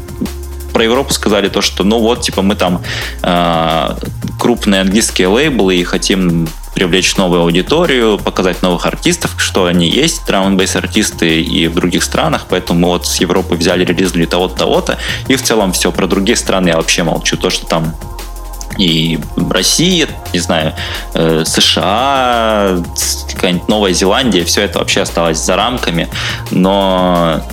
про 0.74 0.84
Европу 0.84 1.14
сказали 1.14 1.50
то, 1.50 1.62
что 1.62 1.84
ну 1.84 2.00
вот, 2.00 2.22
типа, 2.22 2.42
мы 2.42 2.56
там 2.56 2.82
э, 3.22 3.96
крупные 4.40 4.82
английские 4.82 5.28
лейблы 5.28 5.76
и 5.76 5.84
хотим 5.84 6.48
привлечь 6.74 7.16
новую 7.18 7.42
аудиторию, 7.42 8.18
показать 8.18 8.62
новых 8.62 8.86
артистов, 8.86 9.36
что 9.38 9.66
они 9.66 9.88
есть, 9.88 10.26
драм 10.26 10.58
бейс 10.58 10.76
артисты 10.76 11.42
и 11.42 11.68
в 11.68 11.76
других 11.76 12.04
странах, 12.04 12.48
поэтому 12.50 12.80
мы 12.80 12.88
вот 12.88 13.06
с 13.06 13.18
Европы 13.18 13.56
взяли, 13.56 13.86
релизнули 13.86 14.26
того-то, 14.26 14.58
того-то, 14.58 14.98
и 15.28 15.36
в 15.36 15.44
целом 15.44 15.72
все, 15.72 15.92
про 15.92 16.08
другие 16.08 16.36
страны 16.36 16.70
я 16.70 16.78
вообще 16.78 17.04
молчу, 17.04 17.38
то, 17.38 17.50
что 17.50 17.66
там 17.68 17.96
и 18.80 19.20
Россия, 19.52 20.08
не 20.34 20.40
знаю, 20.40 20.74
э, 21.14 21.44
США, 21.46 22.84
какая-нибудь 23.32 23.68
Новая 23.68 23.94
Зеландия, 23.94 24.44
все 24.44 24.64
это 24.64 24.80
вообще 24.80 25.02
осталось 25.02 25.38
за 25.38 25.56
рамками, 25.56 26.08
но 26.50 27.44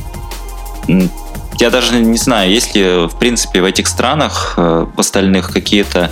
я 1.60 1.70
даже 1.70 1.94
не 1.98 2.18
знаю, 2.18 2.50
есть 2.50 2.74
ли, 2.74 3.06
в 3.06 3.18
принципе, 3.18 3.60
в 3.60 3.64
этих 3.64 3.86
странах, 3.86 4.54
э, 4.56 4.86
в 4.94 5.00
остальных 5.00 5.52
какие-то 5.52 6.10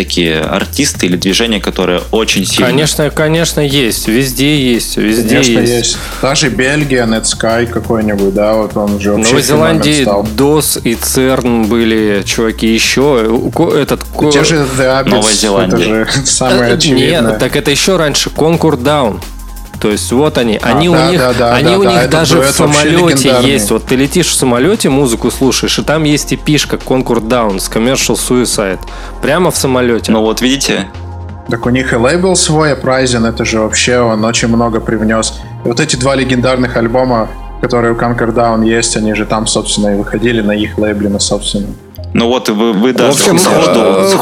такие 0.00 0.40
артисты 0.40 1.06
или 1.06 1.16
движения, 1.16 1.60
которые 1.60 2.00
очень 2.10 2.46
сильно... 2.46 2.68
Конечно, 2.68 3.10
конечно, 3.10 3.60
есть. 3.60 4.08
Везде 4.08 4.56
есть. 4.72 4.96
Везде 4.96 5.28
конечно, 5.28 5.58
есть. 5.60 5.72
есть. 5.72 5.98
Даже 6.22 6.48
Бельгия, 6.48 7.04
Netsky 7.04 7.66
какой-нибудь, 7.66 8.32
да, 8.32 8.54
вот 8.54 8.74
он 8.76 8.98
же 8.98 9.12
вообще 9.12 9.26
В 9.26 9.30
Новой 9.30 9.42
Зеландии 9.42 10.04
DOS 10.36 10.80
и 10.84 10.94
CERN 10.94 11.66
были 11.66 12.22
чуваки 12.24 12.66
еще. 12.66 13.28
Этот... 13.76 14.04
Те 14.32 14.44
же 14.44 14.66
The 14.78 15.04
Abyss, 15.04 15.08
Новая 15.10 15.34
Зеландия. 15.34 16.02
Это 16.02 16.12
же 16.12 16.24
самое 16.26 16.72
очевидное. 16.72 17.32
Нет, 17.32 17.38
так 17.38 17.56
это 17.56 17.70
еще 17.70 17.96
раньше. 17.96 18.30
Concord 18.30 18.82
Down. 18.82 19.20
То 19.80 19.90
есть 19.90 20.12
вот 20.12 20.36
они, 20.36 20.58
а, 20.62 20.76
они 20.76 20.88
да, 20.88 21.06
у 21.06 21.10
них, 21.10 21.18
да, 21.18 21.32
да, 21.32 21.54
они 21.54 21.70
да, 21.70 21.78
у 21.78 21.84
да, 21.84 22.02
них 22.02 22.10
даже 22.10 22.40
в 22.42 22.50
самолете 22.50 23.34
есть. 23.42 23.70
Вот 23.70 23.86
ты 23.86 23.96
летишь 23.96 24.28
в 24.28 24.34
самолете, 24.34 24.90
музыку 24.90 25.30
слушаешь, 25.30 25.78
и 25.78 25.82
там 25.82 26.04
есть 26.04 26.32
и 26.32 26.36
пишка 26.36 26.76
Concord 26.76 27.26
Downs, 27.28 27.72
Commercial 27.72 28.16
Suicide, 28.16 28.80
прямо 29.22 29.50
в 29.50 29.56
самолете. 29.56 30.12
Ну 30.12 30.20
вот 30.20 30.42
видите, 30.42 30.86
так 31.48 31.64
у 31.64 31.70
них 31.70 31.92
и 31.92 31.96
лейбл 31.96 32.36
свой, 32.36 32.74
Uprising, 32.74 33.26
это 33.26 33.44
же 33.44 33.60
вообще 33.60 33.98
он 34.00 34.24
очень 34.24 34.48
много 34.48 34.80
привнес. 34.80 35.40
И 35.64 35.68
вот 35.68 35.80
эти 35.80 35.96
два 35.96 36.14
легендарных 36.14 36.76
альбома, 36.76 37.28
которые 37.62 37.94
у 37.94 37.96
Conquer 37.96 38.34
Down 38.34 38.64
есть, 38.64 38.96
они 38.96 39.14
же 39.14 39.24
там, 39.24 39.46
собственно, 39.46 39.94
и 39.94 39.96
выходили 39.96 40.42
на 40.42 40.52
их 40.52 40.78
лейбле, 40.78 41.08
на 41.08 41.18
собственном. 41.18 41.74
Ну 42.12 42.26
вот 42.26 42.48
вы, 42.48 42.72
вы 42.72 42.92
даже 42.92 43.12
в 43.12 43.14
общем, 43.14 43.38
сходу... 43.38 43.80
Э, 43.80 44.12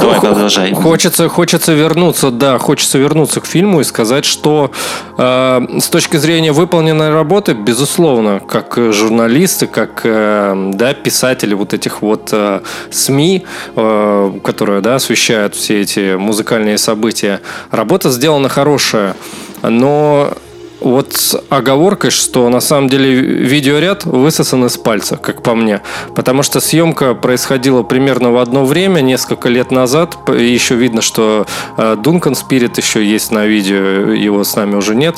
Давай, 0.00 0.20
продолжай. 0.20 0.72
Хочется, 0.72 1.28
хочется 1.28 1.74
вернуться, 1.74 2.30
да, 2.30 2.58
хочется 2.58 2.98
вернуться 2.98 3.40
к 3.40 3.46
фильму 3.46 3.80
и 3.80 3.84
сказать, 3.84 4.24
что 4.24 4.72
э, 5.16 5.60
с 5.80 5.88
точки 5.88 6.16
зрения 6.16 6.52
выполненной 6.52 7.12
работы, 7.12 7.52
безусловно, 7.52 8.40
как 8.40 8.76
журналисты, 8.76 9.68
как 9.68 10.00
э, 10.04 10.72
да, 10.74 10.94
писатели 10.94 11.54
вот 11.54 11.72
этих 11.72 12.02
вот 12.02 12.30
э, 12.32 12.60
СМИ, 12.90 13.44
э, 13.76 14.32
которые 14.42 14.80
да, 14.80 14.96
освещают 14.96 15.54
все 15.54 15.82
эти 15.82 16.16
музыкальные 16.16 16.78
события, 16.78 17.40
работа 17.70 18.10
сделана 18.10 18.48
хорошая. 18.48 19.14
Но 19.62 20.32
вот 20.80 21.14
с 21.14 21.40
оговоркой, 21.48 22.10
что 22.10 22.48
на 22.48 22.60
самом 22.60 22.88
деле 22.88 23.14
видеоряд 23.14 24.04
высосан 24.04 24.66
из 24.66 24.76
пальца, 24.76 25.16
как 25.16 25.42
по 25.42 25.54
мне. 25.54 25.80
Потому 26.14 26.42
что 26.42 26.60
съемка 26.60 27.14
происходила 27.14 27.82
примерно 27.82 28.30
в 28.30 28.38
одно 28.38 28.64
время, 28.64 29.00
несколько 29.00 29.48
лет 29.48 29.70
назад. 29.70 30.16
Еще 30.28 30.74
видно, 30.74 31.02
что 31.02 31.46
э, 31.76 31.96
Дункан 32.02 32.34
Спирит 32.34 32.78
еще 32.78 33.04
есть 33.04 33.30
на 33.30 33.46
видео, 33.46 34.12
его 34.12 34.44
с 34.44 34.54
нами 34.56 34.74
уже 34.74 34.94
нет. 34.94 35.16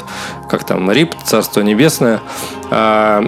Как 0.49 0.65
там, 0.65 0.91
Рип, 0.91 1.15
Царство 1.25 1.61
Небесное. 1.61 2.21
А, 2.71 3.25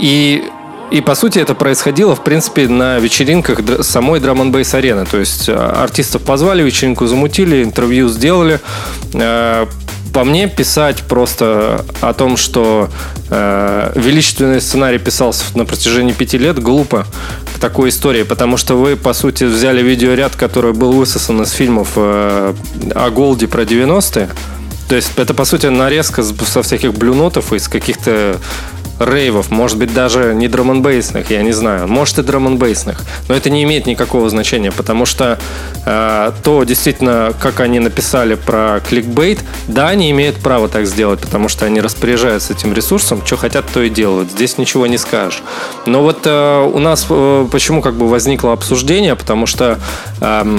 и 0.00 0.44
и, 0.90 1.02
по 1.02 1.14
сути, 1.14 1.38
это 1.38 1.54
происходило, 1.54 2.16
в 2.16 2.24
принципе, 2.24 2.66
на 2.66 2.98
вечеринках 2.98 3.60
самой 3.82 4.20
and 4.20 4.50
Bass 4.50 4.74
арены. 4.74 5.04
То 5.04 5.18
есть 5.18 5.48
э, 5.48 5.54
артистов 5.54 6.22
позвали, 6.22 6.62
вечеринку 6.62 7.06
замутили, 7.06 7.62
интервью 7.62 8.08
сделали. 8.08 8.58
По 10.12 10.24
мне 10.24 10.48
писать 10.48 11.02
просто 11.02 11.84
о 12.00 12.12
том, 12.12 12.36
что 12.36 12.88
э, 13.30 13.92
величественный 13.94 14.60
сценарий 14.60 14.98
писался 14.98 15.44
на 15.54 15.64
протяжении 15.64 16.12
пяти 16.12 16.38
лет, 16.38 16.58
глупо 16.58 17.06
к 17.54 17.58
такой 17.58 17.90
истории, 17.90 18.22
потому 18.22 18.56
что 18.56 18.76
вы, 18.76 18.96
по 18.96 19.12
сути, 19.12 19.44
взяли 19.44 19.82
видеоряд, 19.82 20.34
который 20.36 20.72
был 20.72 20.92
высосан 20.92 21.42
из 21.42 21.52
фильмов 21.52 21.92
э, 21.96 22.54
о 22.94 23.10
Голде 23.10 23.48
про 23.48 23.62
90-е. 23.62 24.28
То 24.88 24.96
есть 24.96 25.10
это, 25.16 25.34
по 25.34 25.44
сути, 25.44 25.66
нарезка 25.66 26.22
со 26.22 26.62
всяких 26.62 26.94
блюнотов 26.94 27.52
из 27.52 27.68
каких-то 27.68 28.38
рейвов, 28.98 29.50
может 29.50 29.78
быть, 29.78 29.92
даже 29.92 30.34
не 30.34 30.48
драм 30.48 30.82
бейсных 30.82 31.30
я 31.30 31.42
не 31.42 31.52
знаю, 31.52 31.88
может 31.88 32.18
и 32.18 32.22
драм 32.22 32.56
бейсных 32.56 33.04
но 33.28 33.34
это 33.34 33.50
не 33.50 33.62
имеет 33.64 33.86
никакого 33.86 34.28
значения, 34.30 34.72
потому 34.72 35.04
что 35.04 35.38
э, 35.84 36.32
то 36.42 36.64
действительно, 36.64 37.32
как 37.40 37.60
они 37.60 37.78
написали 37.78 38.34
про 38.34 38.80
кликбейт, 38.88 39.40
да, 39.66 39.88
они 39.88 40.10
имеют 40.10 40.36
право 40.36 40.68
так 40.68 40.86
сделать, 40.86 41.20
потому 41.20 41.48
что 41.48 41.66
они 41.66 41.80
распоряжаются 41.80 42.52
этим 42.52 42.72
ресурсом, 42.72 43.24
что 43.24 43.36
хотят, 43.36 43.66
то 43.72 43.82
и 43.82 43.90
делают. 43.90 44.30
Здесь 44.30 44.58
ничего 44.58 44.86
не 44.86 44.98
скажешь. 44.98 45.42
Но 45.86 46.02
вот 46.02 46.20
э, 46.24 46.70
у 46.72 46.78
нас 46.78 47.06
э, 47.08 47.46
почему 47.50 47.82
как 47.82 47.94
бы 47.94 48.08
возникло 48.08 48.52
обсуждение, 48.52 49.14
потому 49.14 49.46
что 49.46 49.78
э, 50.20 50.58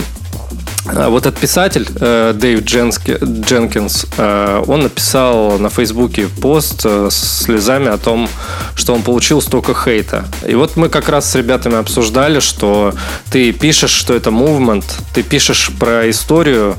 вот 0.94 1.26
этот 1.26 1.40
писатель 1.40 1.88
э, 2.00 2.34
Дэйв 2.36 2.64
Дженкинс, 2.64 4.06
э, 4.18 4.64
он 4.68 4.82
написал 4.82 5.60
на 5.60 5.70
Фейсбуке 5.70 6.28
пост 6.42 6.82
э, 6.86 7.10
с 7.12 7.44
слезами 7.44 7.88
о 7.88 7.98
том, 7.98 8.30
что 8.76 8.94
он 8.94 9.02
получил 9.02 9.42
столько 9.42 9.74
хейта. 9.74 10.26
И 10.48 10.56
вот 10.56 10.76
мы 10.76 10.90
как 10.90 11.10
раз 11.10 11.30
с 11.30 11.36
ребятами 11.36 11.78
обсуждали, 11.78 12.40
что 12.40 12.94
ты 13.32 13.52
пишешь, 13.52 13.92
что 13.92 14.14
это 14.14 14.30
movement, 14.30 14.86
ты 15.14 15.24
пишешь 15.24 15.72
про 15.80 16.10
историю, 16.10 16.76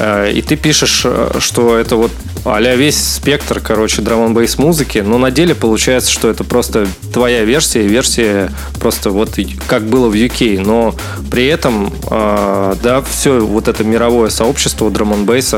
и 0.00 0.42
ты 0.46 0.56
пишешь, 0.56 1.06
что 1.38 1.78
это 1.78 1.96
вот 1.96 2.10
а 2.44 2.60
весь 2.60 3.00
спектр, 3.00 3.60
короче, 3.60 4.02
драм 4.02 4.34
бейс 4.34 4.58
музыки, 4.58 4.98
но 4.98 5.16
на 5.18 5.30
деле 5.30 5.54
получается, 5.54 6.10
что 6.10 6.28
это 6.28 6.42
просто 6.42 6.88
твоя 7.12 7.44
версия, 7.44 7.82
версия 7.82 8.50
просто 8.80 9.10
вот 9.10 9.38
как 9.68 9.84
было 9.84 10.08
в 10.08 10.14
UK, 10.14 10.60
но 10.60 10.94
при 11.30 11.46
этом, 11.46 11.92
да, 12.10 13.02
все 13.08 13.46
вот 13.52 13.68
это 13.68 13.84
мировое 13.84 14.30
сообщество 14.30 14.90
драм 14.90 15.12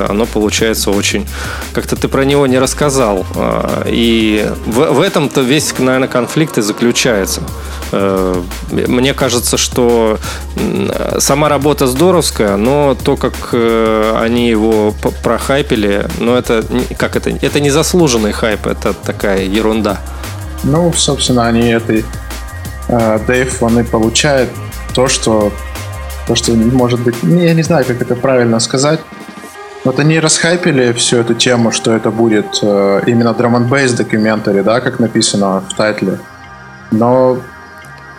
оно 0.09 0.27
получается 0.27 0.91
очень... 0.91 1.27
Как-то 1.73 1.97
ты 1.97 2.09
про 2.09 2.25
него 2.25 2.47
не 2.47 2.59
рассказал. 2.59 3.27
А, 3.35 3.85
и 3.87 4.51
в, 4.67 4.93
в 4.93 5.01
этом-то 5.01 5.41
весь, 5.41 5.75
наверное, 5.79 6.09
конфликт 6.09 6.59
и 6.59 6.63
заключается. 6.63 7.43
Э, 7.93 8.43
мне 8.71 9.15
кажется, 9.15 9.57
что 9.57 10.19
сама 11.19 11.49
работа 11.49 11.87
здоровская, 11.87 12.57
но 12.57 12.95
то, 12.95 13.17
как 13.17 13.35
э, 13.53 14.19
они 14.21 14.49
его 14.49 14.95
прохайпили, 15.23 16.07
ну, 16.19 16.35
это 16.35 16.65
как 16.99 17.17
это? 17.17 17.31
Это 17.31 17.61
не 17.61 17.71
заслуженный 17.71 18.33
хайп, 18.33 18.67
это 18.67 18.93
такая 18.93 19.45
ерунда. 19.45 20.01
Ну, 20.65 20.93
собственно, 20.95 21.47
они 21.47 21.69
этой 21.69 22.05
э, 22.89 23.19
Дэйв, 23.27 23.63
он 23.63 23.79
и 23.79 23.83
получает 23.83 24.49
то, 24.95 25.09
что 25.09 25.53
то, 26.27 26.35
что, 26.35 26.53
может 26.53 27.01
быть, 27.01 27.17
я 27.23 27.55
не 27.55 27.63
знаю, 27.63 27.85
как 27.85 28.01
это 28.01 28.17
правильно 28.17 28.61
сказать. 28.61 29.01
Вот 29.85 29.99
они 29.99 30.19
расхайпили 30.19 30.93
всю 30.93 31.19
эту 31.19 31.35
тему, 31.35 31.71
что 31.71 31.93
это 31.93 32.11
будет 32.11 32.47
э, 32.63 33.03
именно 33.07 33.35
драм 33.35 33.55
н 33.57 33.65
бейс 33.69 33.93
документари, 33.93 34.63
да, 34.63 34.81
как 34.81 34.99
написано 34.99 35.63
в 35.69 35.75
тайтле. 35.75 36.19
Но 36.91 37.39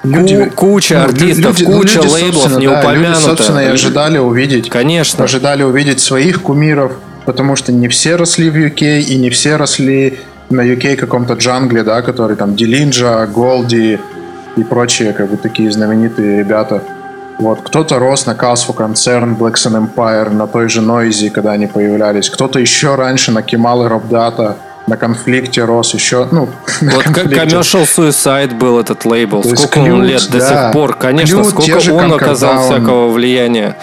люди, 0.03 0.51
куча 0.55 0.99
ну, 0.99 1.05
артистов, 1.05 1.59
люди, 1.59 1.65
куча 1.65 2.01
люди, 2.01 2.13
лейблов 2.13 2.59
не 2.59 2.67
да, 2.67 2.79
упомянуто. 2.79 3.09
Люди, 3.09 3.19
собственно, 3.19 3.59
и 3.59 3.65
ожидали 3.65 4.19
увидеть. 4.19 4.69
Конечно. 4.69 5.23
Ожидали 5.23 5.63
увидеть 5.63 5.99
своих 5.99 6.43
кумиров, 6.43 6.91
потому 7.25 7.55
что 7.55 7.71
не 7.71 7.87
все 7.87 8.15
росли 8.15 8.51
в 8.51 8.55
UK, 8.55 9.01
и 9.01 9.17
не 9.17 9.31
все 9.31 9.55
росли 9.55 10.19
на 10.51 10.61
UK 10.61 10.97
каком-то 10.97 11.33
джангле, 11.33 11.83
да, 11.83 12.03
который 12.03 12.35
там 12.35 12.55
Дилинджа, 12.55 13.25
Голди 13.25 13.99
и 14.55 14.63
прочие, 14.63 15.13
как 15.13 15.31
бы 15.31 15.37
такие 15.37 15.71
знаменитые 15.71 16.37
ребята. 16.37 16.83
Вот, 17.37 17.61
кто-то 17.63 17.99
рос 17.99 18.25
на 18.25 18.31
Casfo 18.31 18.75
Concern, 18.75 19.37
Blackson 19.37 19.89
Empire, 19.89 20.29
на 20.29 20.47
той 20.47 20.69
же 20.69 20.81
Noisy, 20.81 21.29
когда 21.29 21.51
они 21.51 21.67
появлялись. 21.67 22.29
Кто-то 22.29 22.59
еще 22.59 22.95
раньше 22.95 23.31
на 23.31 23.41
Кемал 23.41 23.85
и 23.85 23.89
Робдата, 23.89 24.57
на 24.87 24.97
конфликте 24.97 25.65
рос 25.65 25.93
еще, 25.93 26.27
ну, 26.31 26.47
Вот 26.81 27.03
как 27.03 27.25
Commercial 27.25 27.83
Suicide 27.83 28.55
был 28.55 28.79
этот 28.79 29.03
лейбл. 29.05 29.41
То 29.41 29.55
сколько 29.55 29.79
он 29.79 30.03
лет 30.03 30.21
да. 30.31 30.39
до 30.39 30.45
сих 30.45 30.71
пор, 30.73 30.95
конечно, 30.95 31.43
Клют, 31.43 31.65
сколько 31.65 31.91
он 31.91 32.13
оказал 32.13 32.63
всякого 32.63 33.11
влияния. 33.11 33.75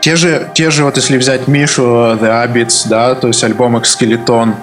Те 0.00 0.16
же, 0.16 0.48
те 0.54 0.70
же, 0.70 0.84
вот 0.84 0.96
если 0.96 1.18
взять 1.18 1.48
Мишу, 1.48 1.82
The 1.82 2.46
Abits, 2.46 2.88
да, 2.88 3.14
то 3.14 3.26
есть 3.26 3.42
альбом 3.42 3.78
Экскелетон, 3.78 4.54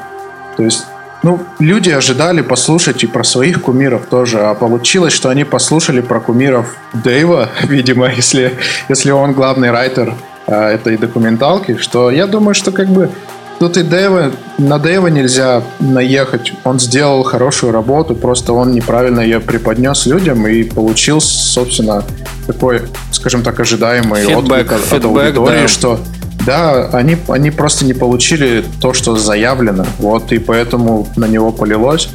то 0.55 0.63
есть 0.63 0.85
ну, 1.25 1.39
люди 1.57 1.89
ожидали 1.89 2.41
послушать 2.41 3.03
и 3.03 3.07
про 3.07 3.23
своих 3.23 3.63
кумиров 3.63 4.05
тоже, 4.05 4.41
а 4.41 4.53
получилось, 4.53 5.11
что 5.11 5.29
они 5.29 5.43
послушали 5.43 6.01
про 6.01 6.19
кумиров 6.19 6.77
Дэйва, 6.93 7.49
видимо, 7.63 8.11
если, 8.13 8.53
если 8.89 9.09
он 9.09 9.33
главный 9.33 9.71
райтер 9.71 10.13
э, 10.45 10.55
этой 10.55 10.97
документалки, 10.97 11.77
что 11.77 12.11
я 12.11 12.27
думаю, 12.27 12.53
что 12.53 12.71
как 12.71 12.89
бы 12.89 13.09
тут 13.57 13.75
и 13.77 13.81
Дэйва, 13.81 14.33
на 14.59 14.77
Дэйва 14.77 15.07
нельзя 15.07 15.63
наехать. 15.79 16.53
Он 16.63 16.79
сделал 16.79 17.23
хорошую 17.23 17.71
работу, 17.73 18.13
просто 18.13 18.53
он 18.53 18.73
неправильно 18.73 19.21
ее 19.21 19.39
преподнес 19.39 20.05
людям 20.05 20.45
и 20.45 20.61
получил, 20.61 21.21
собственно, 21.21 22.03
такой, 22.45 22.83
скажем 23.11 23.41
так, 23.41 23.59
ожидаемый 23.59 24.25
фидбэк, 24.25 24.71
отклик 24.71 24.71
от, 24.71 24.93
от 24.93 25.05
аудитории, 25.05 25.61
да. 25.61 25.67
что 25.67 25.99
да, 26.45 26.89
они, 26.89 27.17
они 27.27 27.51
просто 27.51 27.85
не 27.85 27.93
получили 27.93 28.63
то, 28.79 28.93
что 28.93 29.15
заявлено. 29.15 29.85
Вот, 29.99 30.31
и 30.31 30.39
поэтому 30.39 31.07
на 31.15 31.25
него 31.25 31.51
полилось. 31.51 32.09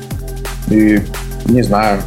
И 0.69 1.01
не 1.47 1.63
знаю, 1.63 2.01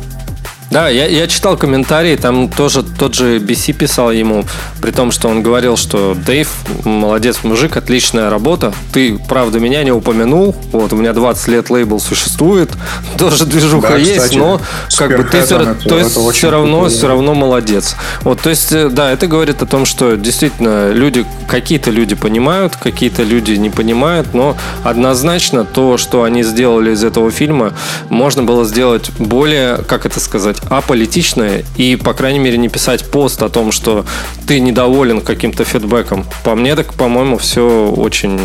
да, 0.73 0.89
я, 0.89 1.05
я 1.05 1.27
читал 1.27 1.55
комментарии, 1.55 2.15
там 2.15 2.49
тоже 2.49 2.81
тот 2.81 3.13
же 3.13 3.37
BC 3.37 3.73
писал 3.73 4.11
ему, 4.11 4.43
при 4.81 4.89
том, 4.89 5.11
что 5.11 5.29
он 5.29 5.43
говорил, 5.43 5.77
что 5.77 6.15
Дэйв, 6.15 6.49
молодец 6.83 7.43
мужик, 7.43 7.77
отличная 7.77 8.31
работа. 8.31 8.73
Ты, 8.91 9.19
правда, 9.29 9.59
меня 9.59 9.83
не 9.83 9.91
упомянул. 9.91 10.55
Вот, 10.71 10.91
у 10.91 10.95
меня 10.95 11.13
20 11.13 11.47
лет 11.49 11.69
лейбл 11.69 11.99
существует, 11.99 12.71
тоже 13.19 13.45
движуха 13.45 13.89
да, 13.89 13.97
есть, 13.97 14.17
кстати, 14.17 14.37
но 14.37 14.59
как 14.97 15.15
бы 15.15 15.23
ты 15.23 15.43
все, 15.43 15.59
это, 15.59 15.75
то 15.75 15.99
есть 15.99 16.17
это 16.17 16.31
все 16.31 16.49
равно, 16.49 16.79
круто, 16.79 16.95
все 16.95 17.07
равно 17.07 17.35
молодец. 17.35 17.95
Вот, 18.21 18.41
то 18.41 18.49
есть, 18.49 18.71
э, 18.71 18.89
да, 18.89 19.11
это 19.11 19.27
говорит 19.27 19.61
о 19.61 19.67
том, 19.67 19.85
что 19.85 20.15
действительно 20.15 20.91
люди, 20.91 21.23
какие-то 21.47 21.91
люди 21.91 22.15
понимают, 22.15 22.77
какие-то 22.77 23.21
люди 23.21 23.51
не 23.51 23.69
понимают, 23.69 24.33
но 24.33 24.57
однозначно 24.83 25.65
то, 25.65 25.97
что 25.97 26.23
они 26.23 26.41
сделали 26.41 26.93
из 26.93 27.03
этого 27.03 27.29
фильма, 27.29 27.73
можно 28.09 28.41
было 28.41 28.65
сделать 28.65 29.11
более, 29.19 29.77
как 29.87 30.07
это 30.07 30.19
сказать, 30.19 30.62
аполитичное 30.69 31.63
и, 31.77 31.95
по 31.95 32.13
крайней 32.13 32.39
мере, 32.39 32.57
не 32.57 32.69
писать 32.69 33.09
пост 33.09 33.41
о 33.43 33.49
том, 33.49 33.71
что 33.71 34.05
ты 34.47 34.59
недоволен 34.59 35.21
каким-то 35.21 35.63
фидбэком. 35.63 36.25
По 36.43 36.55
мне, 36.55 36.75
так, 36.75 36.93
по-моему, 36.93 37.37
все 37.37 37.89
очень 37.89 38.39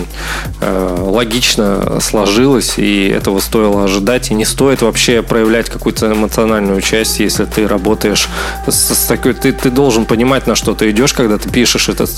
э, 0.61 0.97
логично 1.01 2.01
сложилось, 2.01 2.75
и 2.79 3.09
этого 3.09 3.41
стоило 3.41 3.85
ожидать. 3.85 4.31
И 4.31 4.35
не 4.35 4.45
стоит 4.45 4.83
вообще 4.83 5.23
проявлять 5.23 5.71
какую-то 5.71 6.13
эмоциональную 6.13 6.81
часть, 6.81 7.21
если 7.21 7.45
ты 7.45 7.67
работаешь 7.67 8.29
с, 8.67 8.95
с 8.95 9.07
такой... 9.07 9.35
Ты, 9.35 9.53
ты 9.53 9.71
должен 9.71 10.05
понимать, 10.05 10.47
на 10.47 10.55
что 10.55 10.75
ты 10.75 10.91
идешь, 10.91 11.13
когда 11.13 11.39
ты 11.39 11.49
пишешь 11.51 11.89
этот 11.89 12.11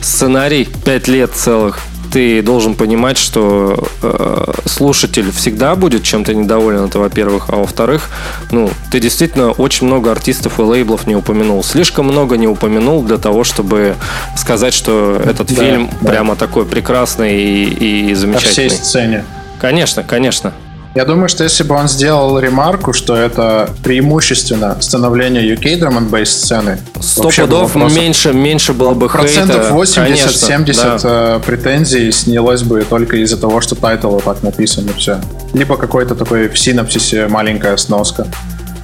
сценарий 0.00 0.68
пять 0.84 1.08
лет 1.08 1.32
целых 1.34 1.78
ты 2.14 2.42
должен 2.42 2.76
понимать, 2.76 3.18
что 3.18 3.88
э, 4.00 4.52
слушатель 4.66 5.32
всегда 5.32 5.74
будет 5.74 6.04
чем-то 6.04 6.32
недоволен, 6.32 6.84
это 6.84 7.00
во-первых, 7.00 7.46
а 7.48 7.56
во-вторых, 7.56 8.08
ну, 8.52 8.70
ты 8.92 9.00
действительно 9.00 9.50
очень 9.50 9.88
много 9.88 10.12
артистов 10.12 10.60
и 10.60 10.62
лейблов 10.62 11.08
не 11.08 11.16
упомянул. 11.16 11.64
Слишком 11.64 12.06
много 12.06 12.36
не 12.36 12.46
упомянул 12.46 13.02
для 13.02 13.18
того, 13.18 13.42
чтобы 13.42 13.96
сказать, 14.36 14.74
что 14.74 15.20
этот 15.24 15.52
да, 15.52 15.60
фильм 15.60 15.90
да. 16.02 16.10
прямо 16.12 16.36
такой 16.36 16.66
прекрасный 16.66 17.34
и, 17.42 18.10
и 18.10 18.14
замечательный. 18.14 18.68
По 18.68 18.70
всей 18.70 18.70
сцене. 18.70 19.24
Конечно, 19.60 20.04
конечно. 20.04 20.52
Я 20.94 21.04
думаю, 21.04 21.28
что 21.28 21.42
если 21.42 21.64
бы 21.64 21.74
он 21.74 21.88
сделал 21.88 22.38
ремарку, 22.38 22.92
что 22.92 23.16
это 23.16 23.68
преимущественно 23.82 24.80
становление 24.80 25.54
UK 25.54 25.80
Drum 25.80 25.98
and 25.98 26.24
сцены, 26.24 26.78
сто 27.00 27.30
пудов 27.30 27.74
меньше, 27.74 28.32
меньше 28.32 28.72
было 28.72 28.94
бы 28.94 29.08
Процентов 29.08 29.72
80-70 29.72 30.74
да. 30.74 30.98
Э, 31.02 31.40
претензий 31.44 32.12
снялось 32.12 32.62
бы 32.62 32.82
только 32.88 33.16
из-за 33.16 33.36
того, 33.36 33.60
что 33.60 33.74
title 33.74 34.18
так 34.20 34.44
написан, 34.44 34.88
и 34.88 34.92
все. 34.96 35.20
Либо 35.52 35.76
какой-то 35.76 36.14
такой 36.14 36.48
в 36.48 36.56
синопсисе 36.56 37.26
маленькая 37.26 37.76
сноска, 37.76 38.28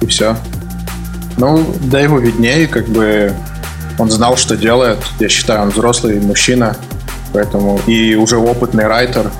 и 0.01 0.05
все. 0.05 0.35
Ну, 1.37 1.65
да 1.83 2.01
ему 2.01 2.19
виднее, 2.19 2.67
как 2.67 2.89
бы 2.89 3.33
он 3.97 4.11
знал, 4.11 4.35
что 4.35 4.57
делает. 4.57 4.97
Я 5.19 5.29
считаю, 5.29 5.61
он 5.61 5.69
взрослый 5.69 6.19
мужчина, 6.19 6.75
поэтому 7.31 7.79
и 7.87 8.15
уже 8.15 8.35
опытный 8.35 8.87
writer, 8.87 9.31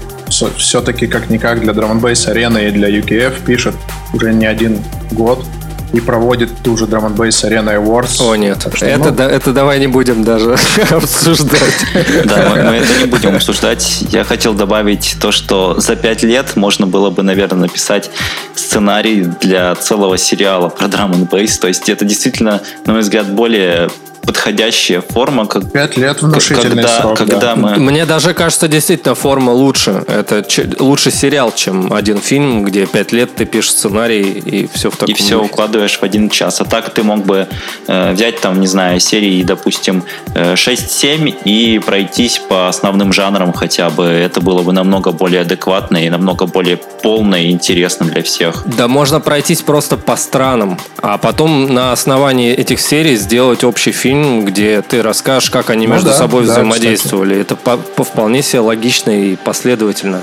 все-таки 0.57 1.07
как-никак 1.07 1.61
для 1.61 1.73
Drum 1.73 2.01
Bass 2.01 2.29
арены 2.29 2.67
и 2.67 2.71
для 2.71 2.89
UKF 2.89 3.45
пишет 3.45 3.75
уже 4.13 4.33
не 4.33 4.45
один 4.45 4.83
год 5.11 5.45
и 5.93 5.99
проводит 5.99 6.49
ту 6.63 6.77
же 6.77 6.85
Drum 6.85 7.15
Bass 7.15 7.47
Arena 7.47 7.75
Awards. 7.75 8.21
О, 8.21 8.35
нет. 8.35 8.65
Что, 8.73 8.85
это, 8.85 9.09
ну... 9.09 9.11
да, 9.11 9.29
это 9.29 9.51
давай 9.51 9.79
не 9.79 9.87
будем 9.87 10.23
даже 10.23 10.55
обсуждать. 10.89 11.85
Да, 12.25 12.49
мы, 12.49 12.63
мы 12.63 12.75
это 12.77 12.99
не 12.99 13.05
будем 13.05 13.35
обсуждать. 13.35 14.03
Я 14.09 14.23
хотел 14.23 14.53
добавить 14.53 15.17
то, 15.21 15.31
что 15.31 15.79
за 15.79 15.95
пять 15.95 16.23
лет 16.23 16.55
можно 16.55 16.87
было 16.87 17.09
бы, 17.09 17.23
наверное, 17.23 17.63
написать 17.63 18.09
сценарий 18.55 19.27
для 19.41 19.75
целого 19.75 20.17
сериала 20.17 20.69
про 20.69 20.87
Drum 20.87 21.29
Bass. 21.29 21.59
То 21.59 21.67
есть 21.67 21.89
это 21.89 22.05
действительно, 22.05 22.61
на 22.85 22.93
мой 22.93 23.01
взгляд, 23.01 23.27
более 23.27 23.89
подходящая 24.21 25.01
форма. 25.01 25.45
Как, 25.45 25.71
Пять 25.71 25.97
лет 25.97 26.21
внушительный 26.21 26.83
когда, 26.83 27.01
срок, 27.01 27.17
когда 27.17 27.39
да. 27.39 27.55
мы... 27.55 27.75
Мне 27.77 28.05
даже 28.05 28.33
кажется, 28.33 28.67
действительно, 28.67 29.15
форма 29.15 29.51
лучше. 29.51 30.03
Это 30.07 30.43
ч- 30.43 30.69
лучше 30.79 31.11
сериал, 31.11 31.51
чем 31.55 31.91
один 31.93 32.19
фильм, 32.19 32.63
где 32.63 32.85
пять 32.85 33.11
лет 33.11 33.35
ты 33.35 33.45
пишешь 33.45 33.71
сценарий 33.71 34.21
и 34.23 34.69
все 34.73 34.89
в 34.89 34.95
таком 34.97 35.13
и 35.13 35.17
все 35.17 35.41
укладываешь 35.41 35.97
в 35.99 36.03
один 36.03 36.29
час. 36.29 36.61
А 36.61 36.65
так 36.65 36.93
ты 36.93 37.03
мог 37.03 37.25
бы 37.25 37.47
э, 37.87 38.13
взять 38.13 38.39
там, 38.41 38.59
не 38.61 38.67
знаю, 38.67 38.99
серии, 38.99 39.43
допустим, 39.43 40.03
э, 40.33 40.53
6-7 40.53 41.35
и 41.43 41.79
пройтись 41.79 42.39
по 42.39 42.67
основным 42.67 43.13
жанрам 43.13 43.53
хотя 43.53 43.89
бы. 43.89 44.03
Это 44.05 44.41
было 44.41 44.61
бы 44.61 44.71
намного 44.73 45.11
более 45.11 45.41
адекватно 45.41 45.97
и 46.05 46.09
намного 46.09 46.45
более 46.45 46.77
полно 46.77 47.35
и 47.35 47.51
интересно 47.51 48.05
для 48.05 48.21
всех. 48.23 48.63
Да 48.77 48.87
можно 48.87 49.19
пройтись 49.19 49.61
просто 49.61 49.97
по 49.97 50.15
странам, 50.15 50.79
а 51.01 51.17
потом 51.17 51.73
на 51.73 51.91
основании 51.91 52.53
этих 52.53 52.79
серий 52.79 53.15
сделать 53.15 53.63
общий 53.63 53.91
фильм, 53.91 54.10
где 54.45 54.81
ты 54.81 55.01
расскажешь, 55.01 55.49
как 55.49 55.69
они 55.69 55.87
Ну 55.87 55.93
между 55.93 56.09
да, 56.09 56.15
собой 56.15 56.45
да, 56.45 56.53
взаимодействовали. 56.53 57.39
Это 57.39 57.55
по, 57.55 57.77
по 57.77 58.03
вполне 58.03 58.41
себе 58.41 58.59
логично 58.59 59.11
и 59.11 59.35
последовательно. 59.35 60.21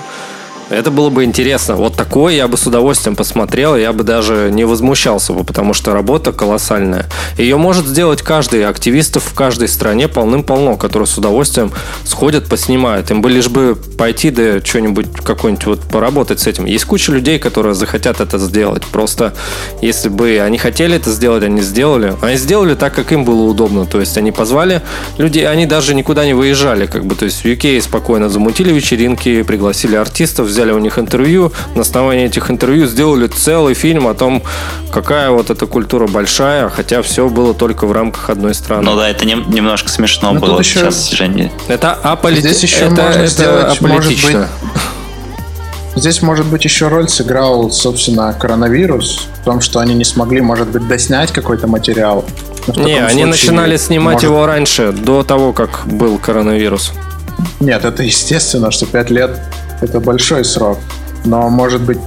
Это 0.70 0.90
было 0.90 1.09
бы 1.09 1.24
интересно. 1.24 1.76
Вот 1.76 1.96
такое 1.96 2.35
я 2.35 2.46
бы 2.46 2.59
с 2.59 2.66
удовольствием 2.66 3.16
посмотрел, 3.16 3.74
я 3.74 3.92
бы 3.94 4.04
даже 4.04 4.50
не 4.52 4.64
возмущался 4.64 5.33
бы, 5.33 5.42
потому 5.42 5.72
что 5.72 5.94
работа 5.94 6.33
колоссальная. 6.33 7.07
Ее 7.38 7.57
может 7.57 7.87
сделать 7.87 8.20
каждый. 8.20 8.66
Активистов 8.66 9.24
в 9.24 9.35
каждой 9.35 9.68
стране 9.68 10.09
полным-полно, 10.09 10.76
которые 10.76 11.07
с 11.07 11.16
удовольствием 11.16 11.72
сходят, 12.04 12.48
поснимают. 12.48 13.11
Им 13.11 13.22
бы 13.22 13.31
лишь 13.31 13.48
бы 13.48 13.76
пойти 13.76 14.31
да 14.31 14.61
что-нибудь, 14.62 15.07
какой-нибудь 15.24 15.66
вот 15.66 15.81
поработать 15.83 16.40
с 16.40 16.46
этим. 16.46 16.66
Есть 16.66 16.85
куча 16.85 17.12
людей, 17.12 17.38
которые 17.38 17.74
захотят 17.74 18.20
это 18.20 18.38
сделать. 18.38 18.85
Просто 18.85 19.35
если 19.81 20.11
бы 20.11 20.38
они 20.40 20.59
хотели 20.59 20.96
это 20.96 21.11
сделать, 21.11 21.44
они 21.44 21.62
сделали. 21.62 22.14
Они 22.20 22.37
сделали 22.37 22.74
так, 22.74 22.94
как 22.94 23.11
им 23.12 23.24
было 23.24 23.42
удобно. 23.42 23.87
То 23.87 24.00
есть 24.00 24.18
они 24.18 24.33
позвали 24.33 24.83
людей, 25.16 25.48
они 25.48 25.64
даже 25.64 25.94
никуда 25.94 26.26
не 26.26 26.35
выезжали. 26.35 26.87
Как 26.87 27.07
бы, 27.07 27.14
то 27.14 27.24
есть 27.24 27.42
в 27.42 27.46
UK 27.46 27.81
спокойно 27.81 28.28
замутили 28.28 28.70
вечеринки, 28.70 29.42
пригласили 29.42 29.96
артистов, 29.96 30.48
взяли 30.59 30.73
у 30.73 30.79
них 30.79 30.99
интервью. 30.99 31.53
На 31.77 31.83
основании 31.83 32.25
этих 32.27 32.51
интервью 32.51 32.87
сделали 32.87 33.29
целый 33.29 33.75
фильм 33.75 34.09
о 34.09 34.14
том, 34.14 34.42
какая 34.90 35.31
вот 35.31 35.51
эта 35.51 35.66
культура 35.66 36.09
большая, 36.09 36.68
хотя 36.68 37.01
все 37.03 37.29
было 37.29 37.55
только 37.55 37.87
в 37.87 37.92
рамках 37.92 38.29
одной 38.31 38.55
страны. 38.55 38.83
Ну 38.83 38.97
да, 38.97 39.09
это 39.09 39.25
нем- 39.25 39.49
немножко 39.49 39.88
смешно 39.88 40.33
Ну, 40.33 40.40
тут 40.40 40.49
было 40.49 40.59
еще- 40.59 40.81
сейчас, 40.81 41.11
Женя. 41.11 41.53
Это 41.68 41.92
аполитично. 41.92 42.51
Здесь 42.51 42.62
еще 42.64 42.85
это, 42.87 43.03
можно 43.03 43.09
это 43.21 43.27
сделать, 43.29 43.81
может 43.81 44.03
аполитично. 44.03 44.49
Здесь, 45.94 46.23
может 46.23 46.47
быть, 46.47 46.64
еще 46.64 46.88
роль 46.88 47.09
сыграл, 47.09 47.71
собственно, 47.71 48.33
коронавирус, 48.33 49.29
в 49.40 49.44
том, 49.44 49.61
что 49.61 49.79
они 49.81 49.94
не 49.94 50.05
смогли, 50.05 50.40
может 50.40 50.68
быть, 50.68 50.87
доснять 50.88 51.33
какой-то 51.33 51.66
материал. 51.68 52.25
Но 52.66 52.83
Не, 52.85 52.94
они 52.99 53.23
случае, 53.23 53.27
начинали 53.27 53.77
снимать 53.77 54.14
может- 54.14 54.31
его 54.31 54.47
раньше, 54.47 54.92
до 54.92 55.23
того, 55.23 55.53
как 55.53 55.83
был 55.87 56.18
коронавирус. 56.18 56.92
Нет, 57.61 57.85
это 57.85 58.03
естественно, 58.03 58.71
что 58.73 58.87
5 58.87 59.11
лет— 59.11 59.38
это 59.81 60.01
большой 60.01 60.45
срок. 60.45 60.79
Но, 61.25 61.49
может 61.49 61.83
быть, 61.83 61.99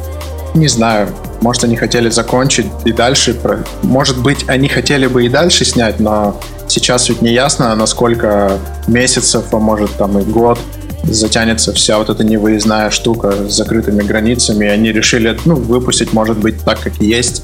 не 0.54 0.68
знаю, 0.68 1.10
может, 1.42 1.64
они 1.64 1.76
хотели 1.76 2.10
закончить 2.10 2.68
и 2.86 2.92
дальше... 2.92 3.36
Может 3.82 4.22
быть, 4.22 4.46
они 4.48 4.68
хотели 4.68 5.08
бы 5.08 5.26
и 5.26 5.30
дальше 5.30 5.66
снять, 5.66 6.00
но 6.00 6.40
сейчас 6.68 7.10
ведь 7.10 7.22
не 7.22 7.34
ясно, 7.34 7.76
насколько 7.76 8.60
месяцев, 8.88 9.46
а 9.52 9.58
может, 9.58 9.92
там 9.92 10.20
и 10.20 10.24
год 10.24 10.60
затянется 11.04 11.74
вся 11.74 11.98
вот 11.98 12.10
эта 12.10 12.24
невыездная 12.24 12.90
штука 12.92 13.34
с 13.50 13.54
закрытыми 13.54 14.04
границами, 14.04 14.66
и 14.66 14.70
они 14.70 14.92
решили, 14.92 15.38
ну, 15.46 15.56
выпустить, 15.56 16.14
может 16.14 16.38
быть, 16.38 16.62
так, 16.64 16.80
как 16.80 16.94
есть. 16.98 17.44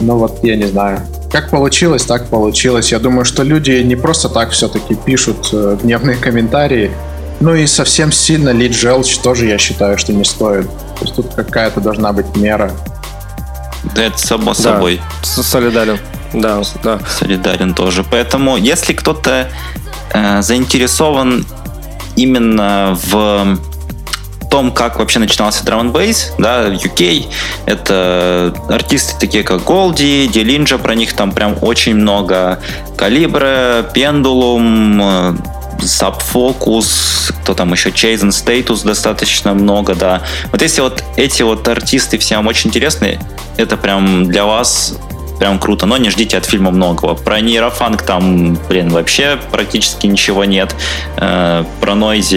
Ну 0.00 0.16
вот, 0.16 0.42
я 0.42 0.56
не 0.56 0.66
знаю. 0.66 1.00
Как 1.30 1.50
получилось, 1.50 2.04
так 2.04 2.26
получилось. 2.26 2.90
Я 2.90 2.98
думаю, 2.98 3.24
что 3.24 3.42
люди 3.42 3.82
не 3.82 3.96
просто 3.96 4.28
так 4.28 4.50
все-таки 4.50 4.94
пишут 4.94 5.50
э, 5.52 5.76
гневные 5.80 6.16
комментарии. 6.16 6.90
Ну 7.40 7.54
и 7.54 7.66
совсем 7.66 8.12
сильно 8.12 8.50
лить 8.50 8.74
желчь 8.74 9.16
тоже, 9.18 9.46
я 9.46 9.56
считаю, 9.58 9.96
что 9.98 10.12
не 10.12 10.24
стоит. 10.24 10.66
То 10.68 11.02
есть 11.02 11.14
тут 11.16 11.34
какая-то 11.34 11.80
должна 11.80 12.12
быть 12.12 12.36
мера. 12.36 12.70
Да, 13.94 14.02
это 14.04 14.18
само 14.18 14.52
Да. 14.54 14.60
собой. 14.62 15.00
Солидарен. 15.22 15.98
Да, 16.34 16.60
да. 16.84 17.00
солидарен 17.08 17.74
тоже. 17.74 18.04
Поэтому, 18.08 18.56
если 18.56 18.92
кто-то 18.92 19.50
э, 20.12 20.42
заинтересован 20.42 21.46
именно 22.16 22.96
в 23.10 23.56
том, 24.50 24.70
как 24.72 24.98
вообще 24.98 25.18
начинался 25.20 25.64
драм 25.64 25.80
н 25.80 25.92
бейс, 25.92 26.32
да, 26.38 26.64
в 26.68 26.72
UK, 26.72 27.24
это 27.66 28.54
артисты 28.68 29.14
такие, 29.18 29.44
как 29.44 29.64
Голди, 29.64 30.28
Дилинджа, 30.28 30.76
про 30.76 30.94
них 30.94 31.14
там 31.14 31.32
прям 31.32 31.56
очень 31.62 31.94
много, 31.94 32.60
Калибра, 32.96 33.88
Пендулум, 33.94 35.00
э, 35.02 35.34
Subfocus, 35.82 37.32
кто 37.42 37.54
там 37.54 37.72
еще, 37.72 37.90
Chase 37.90 38.28
Status 38.28 38.84
достаточно 38.84 39.54
много, 39.54 39.94
да. 39.94 40.22
Вот 40.52 40.62
если 40.62 40.80
вот 40.80 41.02
эти 41.16 41.42
вот 41.42 41.66
артисты 41.68 42.18
все 42.18 42.36
вам 42.36 42.46
очень 42.46 42.68
интересны, 42.68 43.18
это 43.56 43.76
прям 43.76 44.26
для 44.26 44.44
вас 44.44 44.96
прям 45.38 45.58
круто, 45.58 45.86
но 45.86 45.96
не 45.96 46.10
ждите 46.10 46.36
от 46.36 46.44
фильма 46.44 46.70
многого. 46.70 47.14
Про 47.14 47.40
нейрофанк 47.40 48.02
там, 48.02 48.58
блин, 48.68 48.90
вообще 48.90 49.38
практически 49.50 50.06
ничего 50.06 50.44
нет. 50.44 50.76
Э, 51.16 51.64
Про 51.80 51.94
Нойзи 51.94 52.36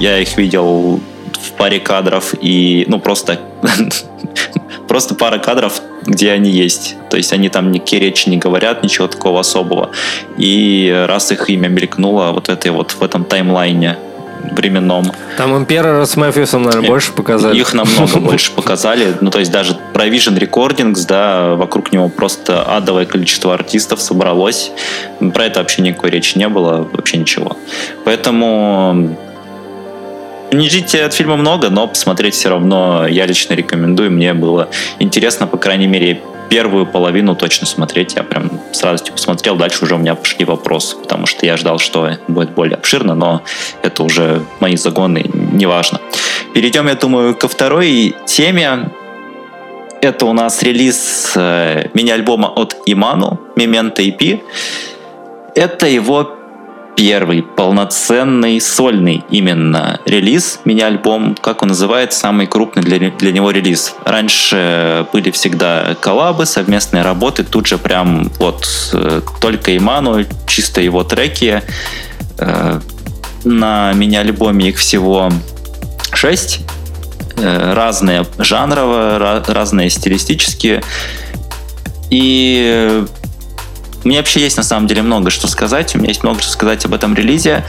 я 0.00 0.18
их 0.18 0.36
видел 0.36 1.00
в 1.32 1.52
паре 1.56 1.78
кадров 1.78 2.34
и, 2.40 2.84
ну, 2.88 2.98
просто 2.98 3.40
просто 4.88 5.14
пара 5.14 5.38
кадров, 5.38 5.80
где 6.02 6.32
они 6.32 6.50
есть. 6.50 6.96
То 7.10 7.16
есть 7.16 7.32
они 7.32 7.48
там 7.48 7.72
никакие 7.72 8.00
речи 8.00 8.28
не 8.28 8.36
говорят, 8.36 8.82
ничего 8.82 9.06
такого 9.06 9.40
особого. 9.40 9.90
И 10.38 11.04
раз 11.08 11.32
их 11.32 11.50
имя 11.50 11.68
мелькнуло 11.68 12.32
вот 12.32 12.48
этой 12.48 12.70
вот 12.70 12.92
в 12.92 13.02
этом 13.02 13.24
таймлайне 13.24 13.98
временном, 14.52 15.12
Там 15.36 15.56
Император 15.56 16.06
с 16.06 16.16
Мэфьюсом, 16.16 16.62
наверное, 16.62 16.82
Нет, 16.82 16.90
больше 16.90 17.12
показали. 17.12 17.58
их 17.58 17.74
намного 17.74 18.20
больше 18.20 18.52
показали. 18.52 19.14
Ну, 19.20 19.30
то 19.30 19.38
есть 19.38 19.52
даже 19.52 19.76
Provision 19.92 20.38
Recordings, 20.38 21.06
да, 21.06 21.54
вокруг 21.56 21.92
него 21.92 22.08
просто 22.08 22.62
адовое 22.62 23.04
количество 23.04 23.54
артистов 23.54 24.00
собралось. 24.00 24.72
Про 25.34 25.44
это 25.44 25.60
вообще 25.60 25.82
никакой 25.82 26.10
речи 26.10 26.38
не 26.38 26.48
было, 26.48 26.88
вообще 26.92 27.18
ничего. 27.18 27.56
Поэтому 28.04 29.16
не 30.52 30.68
ждите 30.68 31.04
от 31.04 31.14
фильма 31.14 31.36
много, 31.36 31.70
но 31.70 31.86
посмотреть 31.86 32.34
все 32.34 32.48
равно 32.48 33.06
я 33.06 33.26
лично 33.26 33.54
рекомендую. 33.54 34.10
Мне 34.10 34.34
было 34.34 34.68
интересно, 34.98 35.46
по 35.46 35.56
крайней 35.56 35.86
мере, 35.86 36.20
первую 36.50 36.84
половину 36.84 37.36
точно 37.36 37.66
смотреть. 37.66 38.14
Я 38.16 38.24
прям 38.24 38.50
с 38.72 38.82
радостью 38.82 39.14
посмотрел. 39.14 39.56
Дальше 39.56 39.84
уже 39.84 39.94
у 39.94 39.98
меня 39.98 40.14
пошли 40.16 40.44
вопросы, 40.44 40.96
потому 40.96 41.26
что 41.26 41.46
я 41.46 41.56
ждал, 41.56 41.78
что 41.78 42.10
будет 42.28 42.50
более 42.50 42.74
обширно, 42.74 43.14
но 43.14 43.42
это 43.82 44.02
уже 44.02 44.42
мои 44.58 44.76
загоны, 44.76 45.24
неважно. 45.32 46.00
Перейдем, 46.52 46.88
я 46.88 46.94
думаю, 46.94 47.34
ко 47.34 47.48
второй 47.48 48.14
теме. 48.26 48.90
Это 50.02 50.26
у 50.26 50.32
нас 50.32 50.62
релиз 50.62 51.32
э, 51.36 51.88
мини-альбома 51.94 52.48
от 52.48 52.74
Иману, 52.86 53.38
Memento 53.54 53.98
EP. 53.98 54.40
Это 55.54 55.86
его 55.86 56.39
первый 56.96 57.42
полноценный 57.42 58.60
сольный 58.60 59.24
именно 59.30 60.00
релиз, 60.04 60.60
мини-альбом, 60.64 61.34
как 61.40 61.62
он 61.62 61.68
называет, 61.68 62.12
самый 62.12 62.46
крупный 62.46 62.82
для, 62.82 63.10
для 63.10 63.32
него 63.32 63.50
релиз. 63.50 63.94
Раньше 64.04 65.06
были 65.12 65.30
всегда 65.30 65.96
коллабы, 66.00 66.46
совместные 66.46 67.02
работы, 67.02 67.44
тут 67.44 67.66
же 67.66 67.78
прям 67.78 68.30
вот 68.38 68.66
э, 68.92 69.22
только 69.40 69.76
Иману, 69.76 70.24
чисто 70.46 70.80
его 70.80 71.04
треки. 71.04 71.62
Э, 72.38 72.80
На 73.44 73.92
мини-альбоме 73.94 74.68
их 74.68 74.76
всего 74.76 75.30
6 76.12 76.60
разные 77.42 78.26
жанрово, 78.38 79.42
разные 79.48 79.88
стилистические. 79.88 80.82
И 82.10 83.04
у 84.04 84.08
меня 84.08 84.18
вообще 84.18 84.40
есть 84.40 84.56
на 84.56 84.62
самом 84.62 84.86
деле 84.86 85.02
много 85.02 85.30
что 85.30 85.46
сказать. 85.46 85.94
У 85.94 85.98
меня 85.98 86.08
есть 86.08 86.22
много 86.22 86.40
что 86.40 86.50
сказать 86.50 86.84
об 86.84 86.94
этом 86.94 87.14
релизе, 87.14 87.64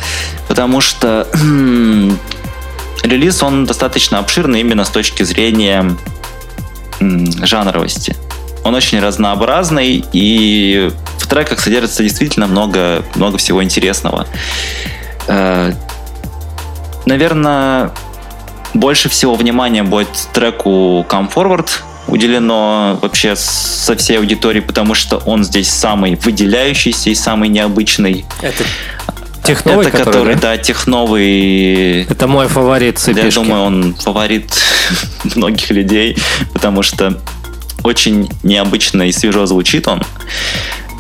потому 0.48 0.82
что 0.82 1.28
релиз, 3.04 3.44
он 3.44 3.66
достаточно 3.66 4.20
обширный 4.20 4.62
именно 4.62 4.86
с 4.86 4.90
точки 4.90 5.24
зрения 5.24 5.98
жанровости. 7.00 8.16
Он 8.64 8.76
очень 8.76 9.00
разнообразный, 9.00 10.06
и 10.14 10.92
в 11.18 11.28
треках 11.28 11.60
содержится 11.60 12.04
действительно 12.04 12.48
много, 12.48 13.04
много 13.16 13.38
всего 13.38 13.64
интересного. 13.64 14.28
Э, 15.28 15.74
Наверное, 17.06 17.92
больше 18.74 19.10
всего 19.10 19.36
внимания 19.36 19.84
будет 19.84 20.30
треку 20.34 21.06
Come 21.10 21.34
Forward 21.34 21.70
уделено 22.08 23.00
вообще 23.02 23.36
со 23.36 23.96
всей 23.96 24.18
аудиторией, 24.20 24.64
потому 24.64 24.94
что 24.94 25.18
он 25.18 25.44
здесь 25.44 25.70
самый 25.70 26.16
выделяющийся 26.16 27.10
и 27.10 27.16
самый 27.16 27.50
необычный. 27.50 28.26
Это 28.42 28.64
техновый, 29.44 29.88
Это 29.88 29.98
который, 29.98 30.36
да, 30.36 30.58
техновый. 30.58 32.04
Это 32.04 32.28
мой 32.28 32.48
фаворит 32.48 32.96
Я 32.96 33.00
цепишки. 33.14 33.36
думаю, 33.36 33.62
он 33.62 33.94
фаворит 33.96 34.54
многих 35.36 35.70
людей, 35.72 36.18
потому 36.54 36.84
что 36.84 37.20
очень 37.84 38.30
необычно 38.44 39.04
и 39.08 39.12
свежо 39.12 39.46
звучит 39.46 39.88
он. 39.88 40.02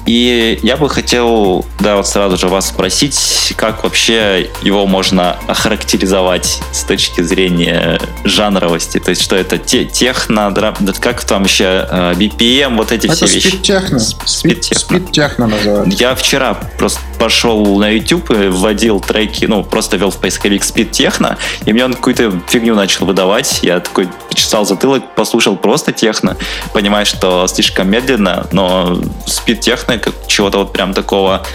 И 0.05 0.59
я 0.63 0.77
бы 0.77 0.89
хотел, 0.89 1.65
да, 1.79 1.95
вот 1.95 2.07
сразу 2.07 2.37
же 2.37 2.47
вас 2.47 2.69
спросить, 2.69 3.53
как 3.55 3.83
вообще 3.83 4.49
его 4.61 4.85
можно 4.87 5.37
охарактеризовать 5.47 6.59
с 6.71 6.83
точки 6.83 7.21
зрения 7.21 7.99
жанровости? 8.23 8.99
То 8.99 9.11
есть, 9.11 9.21
что 9.21 9.35
это 9.35 9.57
те, 9.57 9.85
техно, 9.85 10.53
драм, 10.53 10.75
как 10.99 11.23
там 11.23 11.43
еще 11.43 11.87
э, 11.89 12.13
BPM, 12.13 12.77
вот 12.77 12.91
эти 12.91 13.07
это 13.07 13.15
все 13.15 13.27
вещи? 13.27 13.47
Спид-техно. 13.47 13.99
Спид-техно 13.99 15.47
называют. 15.47 15.93
Я 15.93 16.15
вчера 16.15 16.55
просто 16.77 16.99
пошел 17.21 17.77
на 17.77 17.87
YouTube 17.87 18.31
и 18.31 18.47
вводил 18.47 18.99
треки, 18.99 19.45
ну, 19.45 19.63
просто 19.63 19.95
вел 19.95 20.09
в 20.09 20.17
поисковик 20.17 20.63
Speed 20.63 20.89
Techno, 20.89 21.37
и 21.65 21.71
мне 21.71 21.85
он 21.85 21.93
какую-то 21.93 22.33
фигню 22.47 22.73
начал 22.73 23.05
выдавать. 23.05 23.59
Я 23.61 23.79
такой 23.79 24.09
почесал 24.27 24.65
затылок, 24.65 25.03
послушал 25.13 25.55
просто 25.55 25.91
техно, 25.91 26.35
понимая, 26.73 27.05
что 27.05 27.45
слишком 27.45 27.91
медленно, 27.91 28.47
но 28.51 28.99
Speed 29.27 29.59
Techno 29.59 29.99
как 29.99 30.15
чего-то 30.25 30.57
вот 30.57 30.73
прям 30.73 30.95
такого 30.95 31.45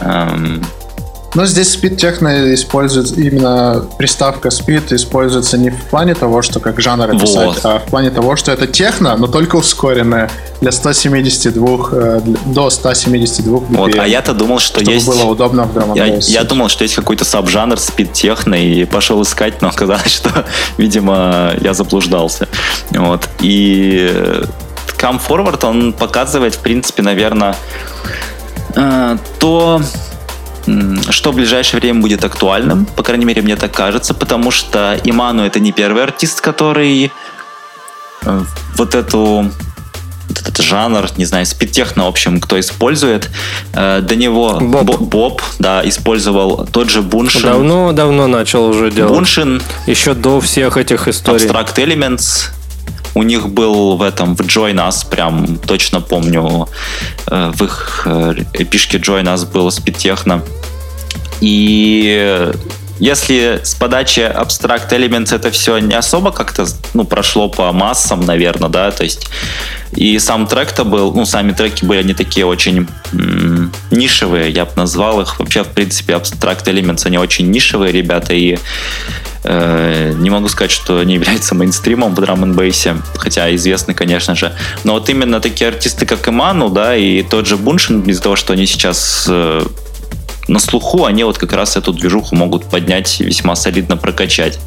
эм, 0.00 0.64
но 1.34 1.46
здесь 1.46 1.76
speed 1.76 1.96
техно 1.96 2.54
используется 2.54 3.14
именно 3.14 3.86
приставка 3.98 4.48
speed 4.48 4.94
используется 4.94 5.56
не 5.58 5.70
в 5.70 5.84
плане 5.84 6.14
того, 6.14 6.42
что 6.42 6.60
как 6.60 6.80
жанр 6.80 7.10
описать, 7.10 7.46
вот. 7.46 7.60
а 7.64 7.78
в 7.78 7.84
плане 7.84 8.10
того, 8.10 8.36
что 8.36 8.52
это 8.52 8.66
техно, 8.66 9.16
но 9.16 9.26
только 9.26 9.56
ускоренное 9.56 10.30
для 10.60 10.72
172 10.72 11.78
э, 11.92 12.20
до 12.46 12.70
172 12.70 13.58
BPM. 13.58 13.76
Вот, 13.76 13.98
а 13.98 14.06
я-то 14.06 14.34
думал, 14.34 14.58
что 14.58 14.80
чтобы 14.80 14.92
есть. 14.92 15.06
было 15.06 15.24
удобно 15.24 15.64
в 15.64 15.72
драм 15.72 15.94
я, 15.94 16.06
я 16.18 16.44
думал, 16.44 16.68
что 16.68 16.84
есть 16.84 16.94
какой-то 16.94 17.24
саб-жанр 17.24 17.76
speed 17.76 18.12
техно 18.12 18.54
и 18.54 18.84
пошел 18.84 19.22
искать, 19.22 19.62
но 19.62 19.68
оказалось, 19.68 20.12
что, 20.12 20.44
видимо, 20.76 21.52
я 21.60 21.74
заблуждался. 21.74 22.48
Вот 22.90 23.28
и 23.40 24.08
э, 24.12 24.44
Come 24.98 25.20
Forward 25.26 25.64
он 25.66 25.92
показывает, 25.92 26.54
в 26.54 26.58
принципе, 26.58 27.02
наверное, 27.02 27.56
э, 28.76 29.16
то 29.38 29.80
что 31.10 31.32
в 31.32 31.34
ближайшее 31.34 31.80
время 31.80 32.00
будет 32.00 32.24
актуальным, 32.24 32.86
по 32.86 33.02
крайней 33.02 33.24
мере, 33.24 33.42
мне 33.42 33.56
так 33.56 33.72
кажется, 33.72 34.14
потому 34.14 34.50
что 34.50 34.98
Иману 35.04 35.44
это 35.44 35.60
не 35.60 35.72
первый 35.72 36.02
артист, 36.02 36.40
который 36.40 37.12
э, 38.24 38.40
вот 38.76 38.94
эту 38.94 39.50
вот 40.28 40.40
этот 40.40 40.64
жанр, 40.64 41.08
не 41.16 41.24
знаю, 41.24 41.44
спидтехно, 41.46 42.04
в 42.04 42.08
общем, 42.08 42.40
кто 42.40 42.58
использует. 42.58 43.30
Э, 43.74 44.00
до 44.00 44.16
него 44.16 44.58
Боб, 44.60 44.84
Боб, 44.84 45.00
Боб 45.00 45.42
да, 45.58 45.86
использовал 45.86 46.66
тот 46.66 46.90
же 46.90 47.02
Буншин. 47.02 47.42
Давно-давно 47.42 48.26
начал 48.26 48.64
уже 48.64 48.90
делать. 48.90 49.12
Буншин. 49.12 49.62
Еще 49.86 50.14
до 50.14 50.40
всех 50.40 50.76
этих 50.76 51.08
историй. 51.08 51.46
Abstract 51.46 51.74
Elements. 51.76 52.50
У 53.14 53.22
них 53.22 53.48
был 53.48 53.96
в 53.96 54.02
этом, 54.02 54.34
в 54.36 54.40
Join 54.40 54.76
Us, 54.76 55.08
прям 55.08 55.58
точно 55.58 56.00
помню, 56.00 56.68
э, 57.26 57.52
в 57.54 57.64
их 57.64 58.02
э, 58.06 58.34
эпишке 58.54 58.98
Join 58.98 59.24
Us 59.24 59.50
было 59.50 59.70
спидтехно. 59.70 60.42
И 61.40 62.52
если 63.02 63.60
с 63.64 63.74
подачи 63.74 64.20
Abstract 64.20 64.90
Elements 64.90 65.34
это 65.34 65.50
все 65.50 65.78
не 65.78 65.94
особо 65.94 66.30
как-то 66.30 66.66
ну, 66.94 67.04
прошло 67.04 67.48
по 67.48 67.72
массам, 67.72 68.20
наверное, 68.20 68.68
да, 68.68 68.92
то 68.92 69.02
есть 69.02 69.26
и 69.96 70.18
сам 70.20 70.46
трек-то 70.46 70.84
был, 70.84 71.12
ну, 71.12 71.26
сами 71.26 71.50
треки 71.50 71.84
были 71.84 72.04
не 72.04 72.14
такие 72.14 72.46
очень 72.46 72.86
м- 73.12 73.72
нишевые, 73.90 74.50
я 74.50 74.66
бы 74.66 74.70
назвал 74.76 75.20
их. 75.20 75.38
Вообще, 75.38 75.64
в 75.64 75.68
принципе, 75.68 76.12
Abstract 76.12 76.64
Elements, 76.64 77.04
они 77.04 77.18
очень 77.18 77.50
нишевые 77.50 77.92
ребята, 77.92 78.34
и 78.34 78.56
не 79.44 80.30
могу 80.30 80.48
сказать, 80.48 80.70
что 80.70 80.98
они 80.98 81.14
являются 81.20 81.54
мейнстримом 81.54 82.14
в 82.14 82.20
драм 82.20 82.42
н 82.44 83.02
хотя 83.16 83.54
известны, 83.54 83.94
конечно 83.94 84.34
же. 84.34 84.52
Но 84.84 84.94
вот 84.94 85.08
именно 85.08 85.40
такие 85.40 85.68
артисты, 85.68 86.06
как 86.06 86.28
Иману, 86.28 86.68
да, 86.68 86.96
и 86.96 87.22
тот 87.22 87.46
же 87.46 87.56
Буншин, 87.56 88.02
из-за 88.02 88.22
того, 88.22 88.36
что 88.36 88.52
они 88.52 88.66
сейчас 88.66 89.26
э, 89.28 89.64
на 90.48 90.58
слуху, 90.58 91.04
они 91.04 91.24
вот 91.24 91.38
как 91.38 91.52
раз 91.52 91.76
эту 91.76 91.92
движуху 91.92 92.34
могут 92.36 92.64
поднять 92.64 93.20
весьма 93.20 93.56
солидно 93.56 93.96
прокачать. 93.96 94.58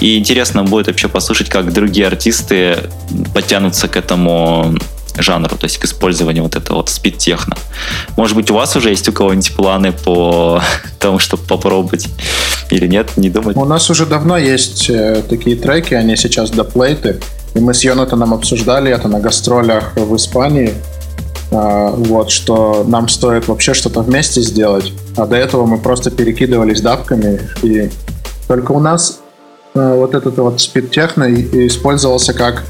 И 0.00 0.18
интересно 0.18 0.64
будет 0.64 0.86
вообще 0.86 1.08
послушать, 1.08 1.48
как 1.48 1.72
другие 1.72 2.06
артисты 2.06 2.90
потянутся 3.34 3.88
к 3.88 3.96
этому 3.96 4.76
жанру, 5.22 5.56
то 5.56 5.64
есть 5.64 5.78
к 5.78 5.84
использованию 5.84 6.42
вот 6.42 6.56
этого 6.56 6.78
вот 6.78 6.88
спид-техно. 6.88 7.56
Может 8.16 8.36
быть, 8.36 8.50
у 8.50 8.54
вас 8.54 8.76
уже 8.76 8.90
есть 8.90 9.08
у 9.08 9.12
кого-нибудь 9.12 9.54
планы 9.54 9.92
по 9.92 10.60
тому, 10.98 11.18
чтобы 11.18 11.42
попробовать 11.44 12.08
или 12.70 12.86
нет, 12.86 13.16
не 13.16 13.30
думать? 13.30 13.56
У 13.56 13.64
нас 13.64 13.90
уже 13.90 14.06
давно 14.06 14.36
есть 14.36 14.90
э, 14.90 15.22
такие 15.28 15.56
треки, 15.56 15.94
они 15.94 16.16
сейчас 16.16 16.50
доплейты, 16.50 17.20
и 17.54 17.60
мы 17.60 17.74
с 17.74 17.82
Йонатаном 17.82 18.34
обсуждали 18.34 18.92
это 18.92 19.08
на 19.08 19.20
гастролях 19.20 19.96
в 19.96 20.14
Испании, 20.16 20.74
а, 21.50 21.90
вот, 21.90 22.30
что 22.30 22.84
нам 22.86 23.08
стоит 23.08 23.48
вообще 23.48 23.72
что-то 23.72 24.02
вместе 24.02 24.42
сделать, 24.42 24.92
а 25.16 25.26
до 25.26 25.36
этого 25.36 25.64
мы 25.64 25.78
просто 25.78 26.10
перекидывались 26.10 26.82
давками, 26.82 27.40
и 27.62 27.90
только 28.46 28.72
у 28.72 28.80
нас 28.80 29.20
э, 29.74 29.94
вот 29.96 30.14
этот 30.14 30.36
вот 30.36 30.60
спид-техно 30.60 31.32
использовался 31.32 32.34
как 32.34 32.64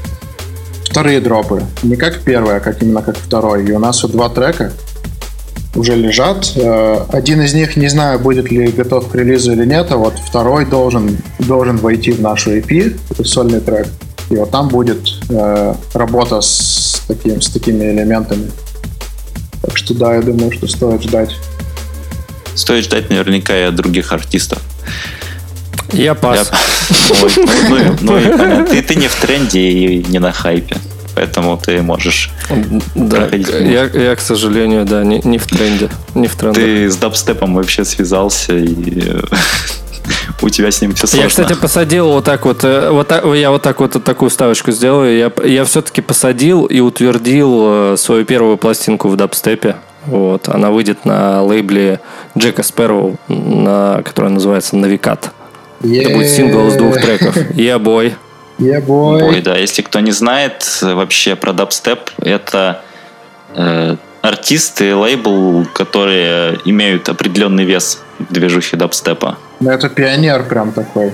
вторые 0.89 1.21
дропы. 1.21 1.63
Не 1.83 1.95
как 1.95 2.21
первый, 2.21 2.57
а 2.57 2.59
как 2.59 2.81
именно 2.81 3.01
как 3.01 3.17
второй. 3.17 3.65
И 3.65 3.71
у 3.71 3.79
нас 3.79 4.01
вот 4.03 4.11
два 4.11 4.29
трека 4.29 4.71
уже 5.75 5.95
лежат. 5.95 6.51
Э, 6.55 7.05
один 7.09 7.41
из 7.41 7.53
них, 7.53 7.77
не 7.77 7.87
знаю, 7.87 8.19
будет 8.19 8.51
ли 8.51 8.67
готов 8.67 9.09
к 9.09 9.15
релизу 9.15 9.51
или 9.51 9.65
нет, 9.65 9.91
а 9.91 9.97
вот 9.97 10.13
второй 10.19 10.65
должен, 10.65 11.17
должен 11.39 11.77
войти 11.77 12.11
в 12.11 12.21
нашу 12.21 12.57
EP, 12.57 12.97
сольный 13.23 13.61
трек. 13.61 13.87
И 14.29 14.35
вот 14.35 14.51
там 14.51 14.67
будет 14.67 15.07
э, 15.29 15.75
работа 15.93 16.41
с, 16.41 17.01
таким, 17.07 17.41
с 17.41 17.49
такими 17.49 17.85
элементами. 17.85 18.51
Так 19.61 19.77
что 19.77 19.93
да, 19.93 20.15
я 20.15 20.21
думаю, 20.21 20.51
что 20.51 20.67
стоит 20.67 21.03
ждать. 21.03 21.35
Стоит 22.55 22.85
ждать 22.85 23.09
наверняка 23.09 23.57
и 23.57 23.63
от 23.63 23.75
других 23.75 24.11
артистов. 24.11 24.61
Я 25.93 26.15
пас. 26.15 26.51
Ой, 27.21 27.31
ну, 27.69 27.89
ну, 28.01 28.19
ну, 28.37 28.65
ты, 28.65 28.95
не 28.95 29.07
в 29.07 29.15
тренде 29.15 29.59
и 29.59 30.03
не 30.07 30.19
на 30.19 30.31
хайпе. 30.31 30.77
Поэтому 31.15 31.57
ты 31.57 31.81
можешь 31.81 32.31
да, 32.95 33.27
я, 33.27 33.85
я, 33.85 34.15
к 34.15 34.21
сожалению, 34.21 34.85
да, 34.85 35.03
не, 35.03 35.19
не 35.23 35.37
в 35.37 35.47
тренде. 35.47 35.89
Не 36.15 36.27
в 36.27 36.35
тренде. 36.35 36.61
Ты 36.61 36.89
с 36.89 36.95
дабстепом 36.95 37.55
вообще 37.55 37.83
связался 37.83 38.55
и 38.55 39.17
у 40.41 40.49
тебя 40.49 40.71
с 40.71 40.81
ним 40.81 40.93
все 40.93 41.07
сложно. 41.07 41.23
Я, 41.23 41.29
кстати, 41.29 41.53
посадил 41.53 42.09
вот 42.09 42.23
так 42.23 42.45
вот, 42.45 42.63
э, 42.63 42.89
вот 42.89 43.07
так, 43.07 43.25
я 43.35 43.51
вот 43.51 43.61
так 43.61 43.79
вот 43.79 44.01
такую 44.03 44.29
ставочку 44.29 44.71
сделаю. 44.71 45.17
Я, 45.17 45.31
я 45.45 45.65
все-таки 45.65 46.01
посадил 46.01 46.65
и 46.65 46.79
утвердил 46.79 47.93
э, 47.93 47.97
свою 47.97 48.25
первую 48.25 48.57
пластинку 48.57 49.09
в 49.09 49.15
дабстепе. 49.15 49.75
Вот, 50.05 50.47
она 50.47 50.71
выйдет 50.71 51.05
на 51.05 51.43
лейбле 51.43 51.99
Jack 52.37 52.63
Sparrow, 52.63 53.17
на, 53.27 54.01
которая 54.03 54.31
называется 54.31 54.75
«Navy 54.75 55.03
Cut». 55.03 55.31
Yeah. 55.81 56.01
Это 56.01 56.13
будет 56.15 56.29
сингл 56.29 56.67
из 56.67 56.75
двух 56.75 56.95
треков. 56.95 57.37
Yeah 57.55 57.79
boy. 57.79 58.15
Yeah 58.57 58.81
boy. 58.81 59.21
Boy, 59.21 59.41
да. 59.41 59.57
Если 59.57 59.81
кто 59.81 59.99
не 60.01 60.11
знает 60.11 60.79
вообще 60.81 61.35
про 61.35 61.53
дабстеп, 61.53 62.09
это 62.17 62.81
э, 63.55 63.95
артисты, 64.21 64.95
лейбл, 64.95 65.65
которые 65.73 66.59
имеют 66.65 67.07
определенный 67.07 67.63
вес 67.63 68.01
в 68.19 68.33
движухе 68.33 68.75
дабстепа. 68.75 69.37
Ну, 69.61 69.71
это 69.71 69.89
пионер 69.89 70.43
прям 70.43 70.73
такой. 70.73 71.13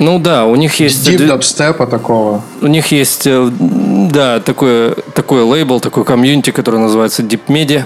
Ну 0.00 0.18
да, 0.18 0.46
у 0.46 0.56
них 0.56 0.80
есть... 0.80 1.06
Deep 1.06 1.26
дабстепа 1.28 1.86
такого. 1.86 2.42
У 2.60 2.66
них 2.66 2.88
есть, 2.88 3.28
э, 3.28 3.48
да, 3.60 4.40
такой, 4.40 4.94
такой 5.14 5.42
лейбл, 5.42 5.78
такой 5.78 6.04
комьюнити, 6.04 6.50
который 6.50 6.80
называется 6.80 7.22
Deep 7.22 7.42
Medi. 7.46 7.84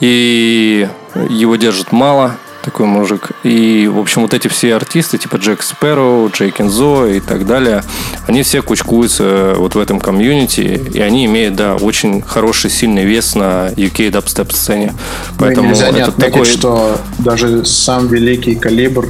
И 0.00 0.88
его 1.30 1.54
держит 1.54 1.92
Mala 1.92 2.36
такой 2.66 2.86
мужик. 2.86 3.30
И, 3.44 3.88
в 3.90 3.98
общем, 3.98 4.22
вот 4.22 4.34
эти 4.34 4.48
все 4.48 4.74
артисты, 4.74 5.18
типа 5.18 5.36
Jack 5.36 5.62
Sparrow, 5.62 6.28
J:Kenzo 6.30 7.06
и 7.06 7.20
так 7.20 7.46
далее, 7.46 7.84
они 8.26 8.42
все 8.42 8.60
кучкуются 8.60 9.54
вот 9.56 9.76
в 9.76 9.78
этом 9.78 10.00
комьюнити, 10.00 10.82
и 10.92 11.00
они 11.00 11.26
имеют, 11.26 11.54
да, 11.54 11.76
очень 11.76 12.22
хороший, 12.22 12.70
сильный 12.70 13.04
вес 13.04 13.36
на 13.36 13.68
UK 13.68 14.10
дабстеп 14.10 14.52
сцене. 14.52 14.92
Поэтому 15.38 15.68
ну, 15.68 15.74
нельзя 15.74 15.90
не 15.92 16.00
отметить, 16.00 16.32
такой... 16.32 16.44
что 16.44 16.98
даже 17.18 17.64
сам 17.64 18.08
великий 18.08 18.56
Calibre 18.56 19.08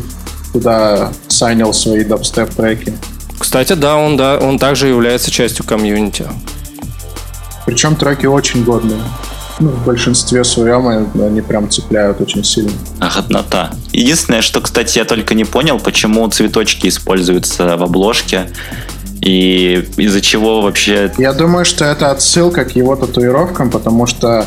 туда 0.52 1.12
сайнил 1.28 1.72
свои 1.72 2.04
дабстеп 2.04 2.50
треки. 2.50 2.92
Кстати, 3.38 3.72
да, 3.72 3.96
он, 3.96 4.18
да, 4.18 4.38
он 4.38 4.58
также 4.58 4.88
является 4.88 5.30
частью 5.30 5.64
комьюнити. 5.64 6.26
Причем 7.64 7.96
треки 7.96 8.26
очень 8.26 8.64
годные 8.64 9.00
ну, 9.58 9.70
в 9.70 9.84
большинстве 9.84 10.44
своем 10.44 10.86
они 10.88 11.40
прям 11.40 11.70
цепляют 11.70 12.20
очень 12.20 12.44
сильно. 12.44 12.72
Годнота. 13.00 13.72
Единственное, 13.92 14.42
что, 14.42 14.60
кстати, 14.60 14.98
я 14.98 15.04
только 15.04 15.34
не 15.34 15.44
понял, 15.44 15.78
почему 15.78 16.28
цветочки 16.28 16.88
используются 16.88 17.76
в 17.76 17.82
обложке. 17.82 18.50
И 19.22 19.88
из-за 19.96 20.20
чего 20.20 20.60
вообще... 20.60 21.12
Я 21.18 21.32
думаю, 21.32 21.64
что 21.64 21.84
это 21.84 22.10
отсылка 22.10 22.64
к 22.64 22.76
его 22.76 22.96
татуировкам, 22.96 23.70
потому 23.70 24.06
что 24.06 24.44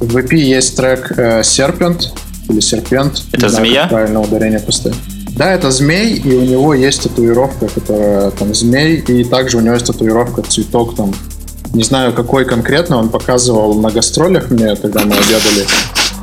в 0.00 0.16
EP 0.16 0.34
есть 0.34 0.76
трек 0.76 1.12
э, 1.16 1.40
Serpent 1.40 2.08
или 2.48 2.60
Серпент. 2.60 3.22
Это 3.32 3.48
змея? 3.48 3.86
Правильно 3.88 4.20
ударение 4.20 4.60
поставить. 4.60 4.96
Да, 5.36 5.52
это 5.52 5.70
змей, 5.70 6.14
и 6.14 6.34
у 6.34 6.42
него 6.42 6.72
есть 6.72 7.02
татуировка, 7.02 7.68
которая 7.68 8.30
там 8.30 8.54
змей, 8.54 8.96
и 8.96 9.22
также 9.22 9.58
у 9.58 9.60
него 9.60 9.74
есть 9.74 9.86
татуировка 9.86 10.40
цветок 10.42 10.96
там 10.96 11.12
Не 11.72 11.82
знаю, 11.82 12.12
какой 12.12 12.44
конкретно 12.44 12.96
он 12.96 13.08
показывал 13.08 13.74
на 13.74 13.90
гастролях 13.90 14.50
мне, 14.50 14.76
когда 14.76 15.00
мы 15.00 15.14
обедали. 15.14 15.66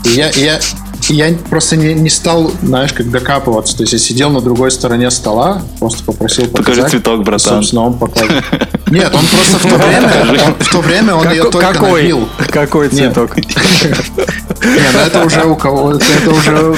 И 0.05 0.09
я, 0.09 0.29
я, 0.31 0.59
я 1.09 1.33
просто 1.49 1.75
не, 1.75 1.93
не 1.93 2.09
стал, 2.09 2.51
знаешь, 2.61 2.93
как 2.93 3.09
докапываться. 3.09 3.77
То 3.77 3.83
есть 3.83 3.93
я 3.93 3.99
сидел 3.99 4.29
на 4.29 4.41
другой 4.41 4.71
стороне 4.71 5.11
стола, 5.11 5.61
просто 5.79 6.03
попросил 6.03 6.47
показать. 6.47 6.75
Покажи 6.75 6.89
цветок, 6.89 7.23
братан. 7.23 7.39
Собственно, 7.39 7.83
он 7.83 7.97
показывал. 7.97 8.41
Нет, 8.91 9.13
он 9.13 9.25
просто 9.25 9.57
в 9.57 9.63
то 9.63 9.75
время, 9.75 10.45
он, 10.45 10.55
в 10.59 10.71
то 10.71 10.81
время 10.81 11.15
он 11.15 11.29
ее 11.31 11.43
только 11.43 11.73
какой? 11.73 12.01
набил. 12.03 12.29
Какой 12.49 12.89
цветок? 12.89 13.35
Нет, 13.37 14.87
ну 14.93 14.99
это 14.99 15.25
уже 15.25 15.43
у 15.45 15.55
кого, 15.55 15.93
это 15.93 16.31
уже 16.31 16.75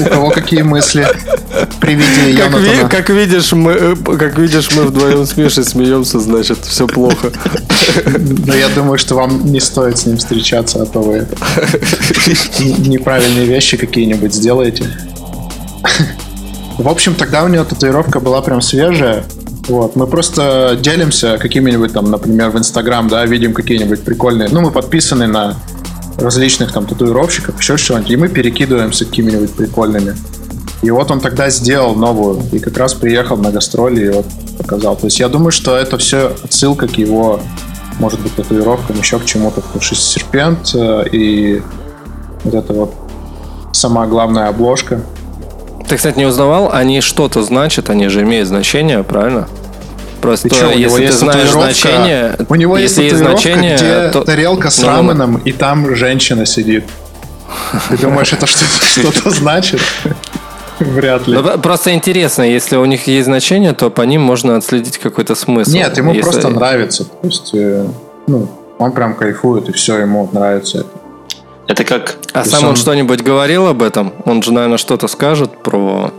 у 0.00 0.04
кого 0.04 0.30
какие 0.30 0.62
мысли 0.62 1.06
при 1.80 1.94
виде 1.94 2.36
как, 2.38 2.54
ви, 2.58 2.88
как 2.88 3.10
видишь, 3.10 3.52
мы, 3.52 3.72
э, 3.72 3.94
как 3.96 4.38
видишь, 4.38 4.70
мы 4.74 4.84
вдвоем 4.84 5.26
с 5.26 5.36
Мишей 5.36 5.64
смеемся, 5.64 6.18
значит, 6.18 6.58
все 6.64 6.86
плохо. 6.86 7.30
Но 8.46 8.54
я 8.54 8.68
думаю, 8.68 8.98
что 8.98 9.14
вам 9.14 9.52
не 9.52 9.60
стоит 9.60 9.98
с 9.98 10.06
ним 10.06 10.16
встречаться, 10.16 10.82
а 10.82 10.86
то 10.86 11.00
вы 11.00 11.26
неправильные 12.78 13.46
вещи 13.46 13.59
какие-нибудь 13.76 14.34
сделаете. 14.34 14.84
В 16.78 16.88
общем, 16.88 17.14
тогда 17.14 17.44
у 17.44 17.48
него 17.48 17.64
татуировка 17.64 18.20
была 18.20 18.40
прям 18.40 18.60
свежая. 18.60 19.24
Вот, 19.68 19.96
мы 19.96 20.06
просто 20.06 20.78
делимся 20.80 21.38
какими-нибудь 21.38 21.92
там, 21.92 22.10
например, 22.10 22.50
в 22.50 22.58
Инстаграм, 22.58 23.06
да, 23.08 23.24
видим 23.26 23.52
какие-нибудь 23.52 24.02
прикольные. 24.02 24.48
Ну, 24.50 24.62
мы 24.62 24.70
подписаны 24.70 25.26
на 25.26 25.56
различных 26.18 26.72
там 26.72 26.86
татуировщиков, 26.86 27.58
еще 27.58 27.76
что-нибудь, 27.76 28.10
и 28.10 28.16
мы 28.16 28.28
перекидываемся 28.28 29.04
какими-нибудь 29.04 29.52
прикольными. 29.52 30.16
И 30.82 30.90
вот 30.90 31.10
он 31.10 31.20
тогда 31.20 31.50
сделал 31.50 31.94
новую, 31.94 32.42
и 32.52 32.58
как 32.58 32.78
раз 32.78 32.94
приехал 32.94 33.36
на 33.36 33.50
гастроли 33.50 34.06
и 34.06 34.08
вот 34.08 34.26
показал. 34.56 34.96
То 34.96 35.06
есть 35.06 35.20
я 35.20 35.28
думаю, 35.28 35.52
что 35.52 35.76
это 35.76 35.98
все 35.98 36.34
отсылка 36.42 36.88
к 36.88 36.96
его, 36.96 37.40
может 37.98 38.20
быть, 38.20 38.34
татуировкам, 38.34 38.98
еще 38.98 39.18
к 39.18 39.26
чему-то, 39.26 39.60
потому 39.60 39.82
что 39.82 39.94
серпент 39.94 40.74
э, 40.74 41.04
и 41.12 41.62
вот 42.44 42.54
это 42.54 42.72
вот 42.72 42.94
сама 43.72 44.06
главная 44.06 44.48
обложка. 44.48 45.00
Ты, 45.88 45.96
кстати, 45.96 46.18
не 46.18 46.26
узнавал, 46.26 46.70
они 46.72 47.00
что-то 47.00 47.42
значат, 47.42 47.90
они 47.90 48.08
же 48.08 48.22
имеют 48.22 48.48
значение, 48.48 49.02
правильно? 49.02 49.48
Просто 50.20 50.48
ты 50.48 50.54
что, 50.54 50.70
если 50.70 51.06
ты 51.06 51.12
знаешь 51.12 51.50
значение, 51.50 52.36
у 52.48 52.54
него 52.54 52.76
если 52.76 53.04
есть, 53.04 53.16
значение, 53.16 53.76
где 53.76 54.08
то... 54.10 54.22
тарелка 54.22 54.70
с 54.70 54.82
ну, 54.82 54.88
раменом, 54.88 55.36
и 55.38 55.52
там 55.52 55.94
женщина 55.96 56.44
сидит. 56.44 56.84
Ты 57.88 57.96
думаешь, 57.96 58.32
это 58.32 58.46
что-то 58.46 59.30
значит? 59.34 59.80
Вряд 60.78 61.26
ли. 61.26 61.34
Но 61.34 61.58
просто 61.58 61.94
интересно, 61.94 62.42
если 62.42 62.76
у 62.76 62.84
них 62.84 63.06
есть 63.06 63.26
значение, 63.26 63.72
то 63.72 63.90
по 63.90 64.02
ним 64.02 64.22
можно 64.22 64.56
отследить 64.56 64.98
какой-то 64.98 65.34
смысл. 65.34 65.72
Нет, 65.72 65.96
ему 65.96 66.12
если... 66.12 66.30
просто 66.30 66.48
нравится. 66.48 67.04
То 67.04 67.26
есть, 67.26 67.50
э, 67.54 67.86
ну, 68.26 68.48
он 68.78 68.92
прям 68.92 69.14
кайфует, 69.14 69.68
и 69.68 69.72
все, 69.72 69.98
ему 69.98 70.28
нравится 70.32 70.78
это. 70.78 70.99
Это 71.70 71.84
как... 71.84 72.16
А 72.32 72.44
сам 72.44 72.64
он 72.64 72.74
что-нибудь 72.74 73.20
говорил 73.20 73.68
об 73.68 73.82
этом? 73.82 74.12
Он 74.24 74.42
же, 74.42 74.52
наверное, 74.52 74.76
что-то 74.76 75.06
скажет 75.06 75.62
про, 75.62 76.12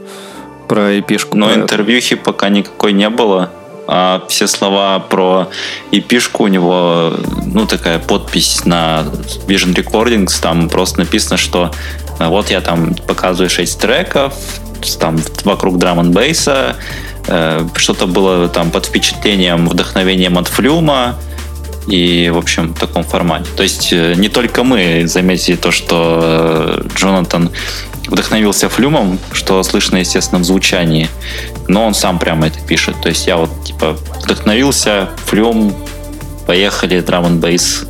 про 0.70 0.98
эпишку. 0.98 1.36
Но 1.36 1.54
интервьюхи 1.54 2.16
пока 2.16 2.48
никакой 2.48 2.94
не 2.94 3.10
было. 3.10 3.52
А 3.86 4.24
все 4.30 4.48
слова 4.48 5.00
про 5.00 5.50
эпишку 5.92 6.46
у 6.46 6.48
него, 6.48 7.16
ну, 7.48 7.68
такая 7.68 8.00
подпись 8.00 8.64
на 8.64 9.04
Vision 9.46 9.76
Recordings, 9.76 10.42
там 10.42 10.70
просто 10.70 11.00
написано, 11.00 11.36
что 11.36 11.72
а 12.18 12.30
вот 12.30 12.50
я 12.50 12.62
там 12.62 12.96
показываю 13.06 13.50
6 13.50 13.78
треков, 13.78 14.34
там 15.02 15.20
вокруг 15.44 15.78
драм 15.80 16.00
н 16.00 16.12
бейса 16.12 16.78
э, 17.28 17.68
что-то 17.76 18.08
было 18.08 18.48
там 18.48 18.72
под 18.72 18.86
впечатлением, 18.86 19.68
вдохновением 19.68 20.38
от 20.38 20.48
флюма, 20.48 21.18
и, 21.88 22.30
в 22.34 22.38
общем, 22.38 22.74
в 22.74 22.80
таком 22.80 23.04
формате. 23.04 23.50
То 23.56 23.64
есть 23.64 23.92
э, 23.92 24.14
не 24.16 24.30
только 24.30 24.64
мы 24.64 25.08
заметили 25.08 25.56
то, 25.56 25.72
что 25.72 26.20
э, 26.84 26.88
Джонатан 26.96 27.52
вдохновился 28.08 28.70
флюмом, 28.70 29.20
что 29.32 29.62
слышно, 29.64 29.98
естественно, 29.98 30.42
в 30.42 30.44
звучании, 30.44 31.10
но 31.68 31.86
он 31.86 31.94
сам 31.94 32.20
прямо 32.20 32.48
это 32.48 32.60
пишет. 32.60 32.96
То 33.02 33.10
есть 33.10 33.28
я 33.28 33.38
вот, 33.38 33.64
типа, 33.64 33.98
вдохновился, 34.24 35.10
флюм, 35.26 35.74
поехали, 36.46 37.00
драм 37.02 37.26
н 37.26 37.40
бейс 37.40 37.86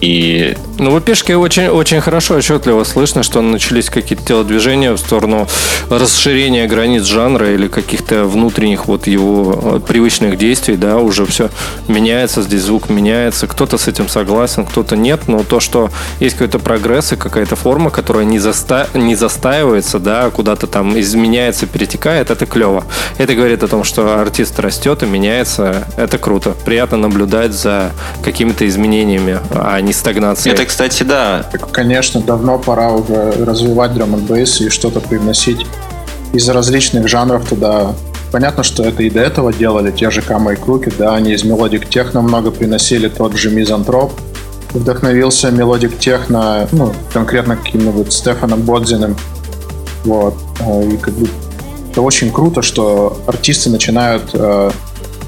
и... 0.00 0.56
Ну, 0.80 0.96
в 0.96 1.00
пешке 1.02 1.36
очень, 1.36 1.68
очень 1.68 2.00
хорошо, 2.00 2.36
отчетливо 2.36 2.84
слышно, 2.84 3.22
что 3.22 3.42
начались 3.42 3.90
какие-то 3.90 4.24
телодвижения 4.24 4.92
в 4.92 4.96
сторону 4.96 5.46
расширения 5.90 6.66
границ 6.66 7.02
жанра 7.02 7.52
или 7.52 7.68
каких-то 7.68 8.24
внутренних 8.24 8.86
вот 8.86 9.06
его 9.06 9.60
э, 9.62 9.80
привычных 9.86 10.38
действий, 10.38 10.76
да, 10.76 10.96
уже 10.96 11.26
все 11.26 11.50
меняется, 11.86 12.40
здесь 12.40 12.62
звук 12.62 12.88
меняется, 12.88 13.46
кто-то 13.46 13.76
с 13.76 13.88
этим 13.88 14.08
согласен, 14.08 14.64
кто-то 14.64 14.96
нет, 14.96 15.28
но 15.28 15.42
то, 15.42 15.60
что 15.60 15.90
есть 16.18 16.36
какой-то 16.36 16.58
прогресс 16.58 17.12
и 17.12 17.16
какая-то 17.16 17.56
форма, 17.56 17.90
которая 17.90 18.24
не, 18.24 18.38
заста... 18.38 18.86
не 18.94 19.16
застаивается, 19.16 19.98
да, 19.98 20.30
куда-то 20.30 20.66
там 20.66 20.98
изменяется, 20.98 21.66
перетекает, 21.66 22.30
это 22.30 22.46
клево. 22.46 22.84
Это 23.18 23.34
говорит 23.34 23.62
о 23.62 23.68
том, 23.68 23.84
что 23.84 24.18
артист 24.18 24.58
растет 24.58 25.02
и 25.02 25.06
меняется, 25.06 25.86
это 25.98 26.16
круто. 26.16 26.56
Приятно 26.64 26.96
наблюдать 26.96 27.52
за 27.52 27.92
какими-то 28.24 28.66
изменениями, 28.66 29.40
а 29.50 29.78
не 29.82 29.92
стагнации. 29.92 30.50
Это, 30.50 30.69
кстати, 30.70 31.02
да. 31.02 31.44
Конечно, 31.72 32.20
давно 32.20 32.56
пора 32.56 32.92
уже 32.92 33.32
развивать 33.44 33.92
drum 33.92 34.14
n 34.14 34.18
bass 34.18 34.36
и 34.36 34.44
что-то 34.44 35.00
привносить 35.00 35.66
из 36.32 36.48
различных 36.48 37.08
жанров 37.08 37.44
туда. 37.48 37.96
Понятно, 38.30 38.62
что 38.62 38.84
это 38.84 39.02
и 39.02 39.10
до 39.10 39.20
этого 39.20 39.52
делали, 39.52 39.90
те 39.90 40.10
же 40.12 40.22
Camo & 40.22 40.52
Krooked, 40.52 40.92
да, 40.96 41.16
они 41.16 41.32
из 41.32 41.42
melodic 41.42 41.88
техно 41.88 42.22
много 42.22 42.52
приносили, 42.52 43.08
тот 43.08 43.34
же 43.34 43.50
Misanthrop 43.50 44.12
вдохновился 44.72 45.50
melodic 45.50 45.98
техно, 45.98 46.68
ну, 46.70 46.92
конкретно 47.12 47.56
каким-нибудь 47.56 48.12
Стефаном 48.12 48.62
Бодзиным. 48.62 49.16
Вот. 50.04 50.34
И 50.88 50.96
как 50.98 51.14
бы 51.14 51.28
это 51.90 52.00
очень 52.00 52.30
круто, 52.30 52.62
что 52.62 53.20
артисты 53.26 53.70
начинают 53.70 54.30
э, 54.34 54.70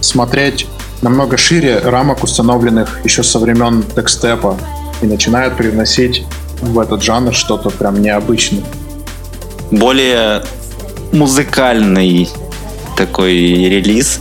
смотреть 0.01 0.69
намного 1.01 1.37
шире 1.37 1.81
рамок, 1.81 2.23
установленных 2.23 3.05
еще 3.05 3.25
со 3.25 3.41
времен 3.41 3.83
текстепа, 3.97 4.57
и 5.03 5.07
начинают 5.07 5.57
привносить 5.57 6.25
в 6.61 6.79
этот 6.79 7.03
жанр 7.03 7.35
что-то 7.35 7.71
прям 7.71 8.01
необычное. 8.01 8.63
Более 9.71 10.43
музыкальный 11.13 12.29
такой 12.97 13.35
релиз. 13.35 14.21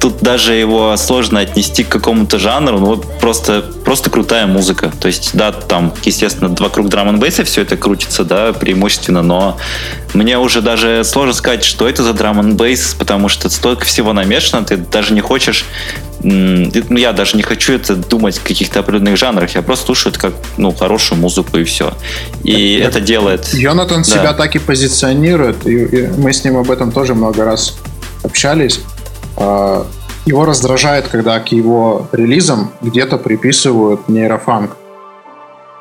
Тут 0.00 0.18
даже 0.20 0.54
его 0.54 0.96
сложно 0.96 1.40
отнести 1.40 1.82
к 1.82 1.88
какому-то 1.88 2.38
жанру, 2.38 2.78
ну 2.78 2.86
вот 2.86 3.18
просто, 3.18 3.62
просто 3.84 4.10
крутая 4.10 4.46
музыка. 4.46 4.92
То 5.00 5.08
есть, 5.08 5.30
да, 5.34 5.50
там, 5.52 5.92
естественно, 6.04 6.54
вокруг 6.58 6.88
драм 6.88 7.08
н 7.08 7.44
все 7.44 7.62
это 7.62 7.76
крутится, 7.76 8.24
да, 8.24 8.52
преимущественно, 8.52 9.22
но 9.22 9.58
мне 10.14 10.38
уже 10.38 10.62
даже 10.62 11.02
сложно 11.04 11.32
сказать, 11.32 11.64
что 11.64 11.88
это 11.88 12.02
за 12.02 12.12
драм 12.12 12.38
н 12.38 12.58
потому 12.98 13.28
что 13.28 13.48
столько 13.50 13.84
всего 13.84 14.12
намешано, 14.12 14.64
ты 14.64 14.76
даже 14.76 15.14
не 15.14 15.20
хочешь 15.20 15.64
ну, 16.20 16.96
я 16.96 17.12
даже 17.12 17.36
не 17.36 17.42
хочу 17.42 17.72
это 17.72 17.94
думать 17.94 18.38
в 18.38 18.42
каких-то 18.42 18.80
определенных 18.80 19.16
жанрах, 19.16 19.54
я 19.54 19.62
просто 19.62 19.86
слушаю 19.86 20.12
это 20.12 20.20
как 20.20 20.34
ну, 20.56 20.72
хорошую 20.72 21.20
музыку 21.20 21.58
и 21.58 21.64
все. 21.64 21.94
И 22.42 22.74
это, 22.74 22.98
это 22.98 23.00
делает... 23.00 23.54
Йонатан 23.54 24.02
да. 24.02 24.08
себя 24.08 24.32
так 24.32 24.56
и 24.56 24.58
позиционирует, 24.58 25.66
и, 25.66 25.84
и 25.84 26.06
мы 26.08 26.32
с 26.32 26.44
ним 26.44 26.56
об 26.56 26.70
этом 26.70 26.90
тоже 26.90 27.14
много 27.14 27.44
раз 27.44 27.76
общались. 28.24 28.80
А, 29.38 29.86
его 30.26 30.44
раздражает, 30.44 31.08
когда 31.08 31.38
к 31.40 31.48
его 31.48 32.06
релизам 32.12 32.70
где-то 32.82 33.16
приписывают 33.18 34.08
нейрофанк. 34.08 34.76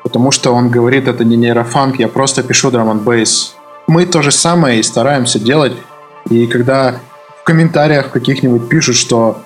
Потому 0.03 0.31
что 0.31 0.53
он 0.53 0.69
говорит, 0.69 1.07
это 1.07 1.25
не 1.25 1.35
нейрофанк, 1.35 1.99
я 1.99 2.07
просто 2.07 2.43
пишу 2.43 2.71
драм 2.71 2.97
бейс. 2.99 3.55
Мы 3.87 4.05
то 4.05 4.21
же 4.21 4.31
самое 4.31 4.79
и 4.79 4.83
стараемся 4.83 5.39
делать. 5.39 5.73
И 6.29 6.47
когда 6.47 6.99
в 7.41 7.43
комментариях 7.43 8.11
каких-нибудь 8.11 8.69
пишут, 8.69 8.95
что 8.95 9.41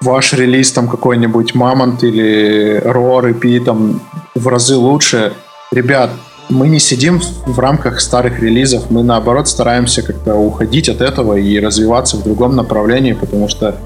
ваш 0.00 0.32
релиз 0.32 0.72
там 0.72 0.88
какой-нибудь 0.88 1.54
Мамонт 1.54 2.02
или 2.02 2.80
Roar 2.84 3.32
EP 3.32 3.64
там 3.64 4.00
в 4.34 4.48
разы 4.48 4.76
лучше. 4.76 5.34
Ребят, 5.70 6.10
мы 6.48 6.68
не 6.68 6.78
сидим 6.78 7.20
в 7.46 7.58
рамках 7.58 8.00
старых 8.00 8.40
релизов, 8.40 8.90
мы 8.90 9.02
наоборот 9.02 9.48
стараемся 9.48 10.02
как-то 10.02 10.34
уходить 10.34 10.88
от 10.88 11.00
этого 11.00 11.34
и 11.34 11.60
развиваться 11.60 12.16
в 12.16 12.22
другом 12.22 12.56
направлении, 12.56 13.12
потому 13.12 13.48
что 13.48 13.76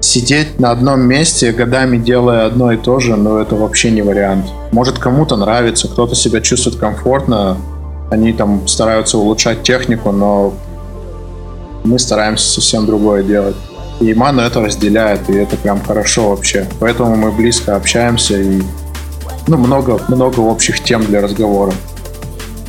сидеть 0.00 0.58
на 0.58 0.70
одном 0.70 1.00
месте, 1.02 1.52
годами 1.52 1.98
делая 1.98 2.46
одно 2.46 2.72
и 2.72 2.76
то 2.76 2.98
же, 2.98 3.16
ну 3.16 3.38
это 3.38 3.54
вообще 3.54 3.90
не 3.90 4.02
вариант. 4.02 4.46
Может 4.72 4.98
кому-то 4.98 5.36
нравится, 5.36 5.88
кто-то 5.88 6.14
себя 6.14 6.40
чувствует 6.40 6.76
комфортно, 6.76 7.56
они 8.10 8.32
там 8.32 8.66
стараются 8.66 9.18
улучшать 9.18 9.62
технику, 9.62 10.10
но 10.12 10.54
мы 11.84 11.98
стараемся 11.98 12.48
совсем 12.48 12.86
другое 12.86 13.22
делать. 13.22 13.56
И 14.00 14.14
Ману 14.14 14.42
это 14.42 14.60
разделяет, 14.60 15.28
и 15.28 15.34
это 15.34 15.56
прям 15.56 15.82
хорошо 15.82 16.30
вообще. 16.30 16.66
Поэтому 16.78 17.16
мы 17.16 17.32
близко 17.32 17.74
общаемся 17.74 18.40
и 18.40 18.62
ну, 19.48 19.56
много, 19.56 20.00
много 20.08 20.40
общих 20.40 20.84
тем 20.84 21.04
для 21.04 21.20
разговора. 21.20 21.72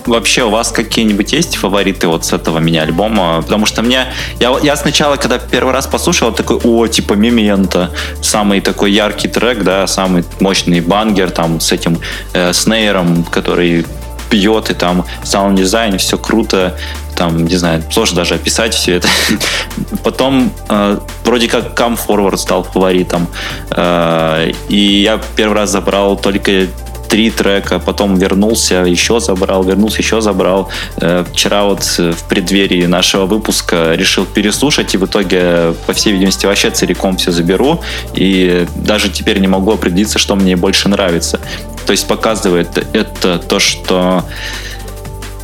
вообще 0.06 0.44
у 0.44 0.50
вас 0.50 0.72
какие-нибудь 0.72 1.34
есть 1.34 1.58
фавориты 1.58 2.08
вот 2.08 2.26
с 2.26 2.34
этого 2.34 2.60
мини-альбома? 2.60 3.42
Потому 3.42 3.66
что 3.66 3.82
мне... 3.82 4.08
Я, 4.40 4.58
я 4.64 4.76
сначала, 4.76 5.18
когда 5.18 5.38
первый 5.38 5.74
раз 5.74 5.88
послушал, 5.88 6.32
такой, 6.32 6.58
о, 6.64 6.88
типа 6.88 7.14
Мемента, 7.14 7.92
самый 8.22 8.62
такой 8.62 8.92
яркий 8.92 9.28
трек, 9.28 9.64
да, 9.64 9.88
самый 9.88 10.24
мощный 10.40 10.80
banger 10.80 11.32
там 11.32 11.60
с 11.60 11.72
этим 11.72 12.00
э, 12.34 12.54
snare 12.54 12.97
ом, 12.97 13.24
который 13.24 13.86
бьет, 14.30 14.70
и 14.70 14.74
там 14.74 15.06
саунд-дизайн, 15.24 15.98
все 15.98 16.18
круто, 16.18 16.78
там, 17.20 17.46
не 17.46 17.58
знаю, 17.58 17.84
сложно 17.92 18.16
даже 18.16 18.36
описать 18.36 18.74
все 18.74 18.96
это. 18.96 19.10
Потом 20.04 20.54
э, 20.70 21.00
вроде 21.26 21.50
как 21.50 21.78
Come 21.78 22.00
Forward 22.08 22.38
стал 22.38 22.64
фаворитом, 22.64 23.28
э, 23.72 24.54
и 24.70 25.02
я 25.02 25.20
первый 25.36 25.56
раз 25.56 25.70
забрал 25.70 26.16
только 26.16 26.68
три 27.10 27.30
трека, 27.32 27.80
потом 27.80 28.16
вернулся, 28.18 28.86
еще 28.86 29.20
забрал, 29.20 29.64
вернулся, 29.64 29.98
еще 29.98 30.22
забрал. 30.22 30.70
Э, 31.02 31.26
вчера 31.30 31.66
вот 31.66 31.84
в 31.84 32.24
преддверии 32.30 32.86
нашего 32.86 33.26
выпуска 33.26 33.96
решил 33.96 34.26
переслушать, 34.26 34.94
и 34.94 34.98
в 34.98 35.06
итоге, 35.06 35.74
по 35.88 35.94
всей 35.94 36.14
видимости, 36.14 36.46
вообще 36.46 36.70
целиком 36.70 37.18
все 37.18 37.32
заберу, 37.32 37.82
и 38.14 38.66
даже 38.76 39.10
теперь 39.10 39.40
не 39.40 39.48
могу 39.48 39.74
определиться, 39.74 40.20
что 40.20 40.36
мне 40.36 40.56
больше 40.56 40.88
нравится. 40.88 41.42
То 41.86 41.92
есть 41.92 42.08
показывает 42.08 42.78
это 42.94 43.40
то, 43.40 43.60
что 43.60 44.24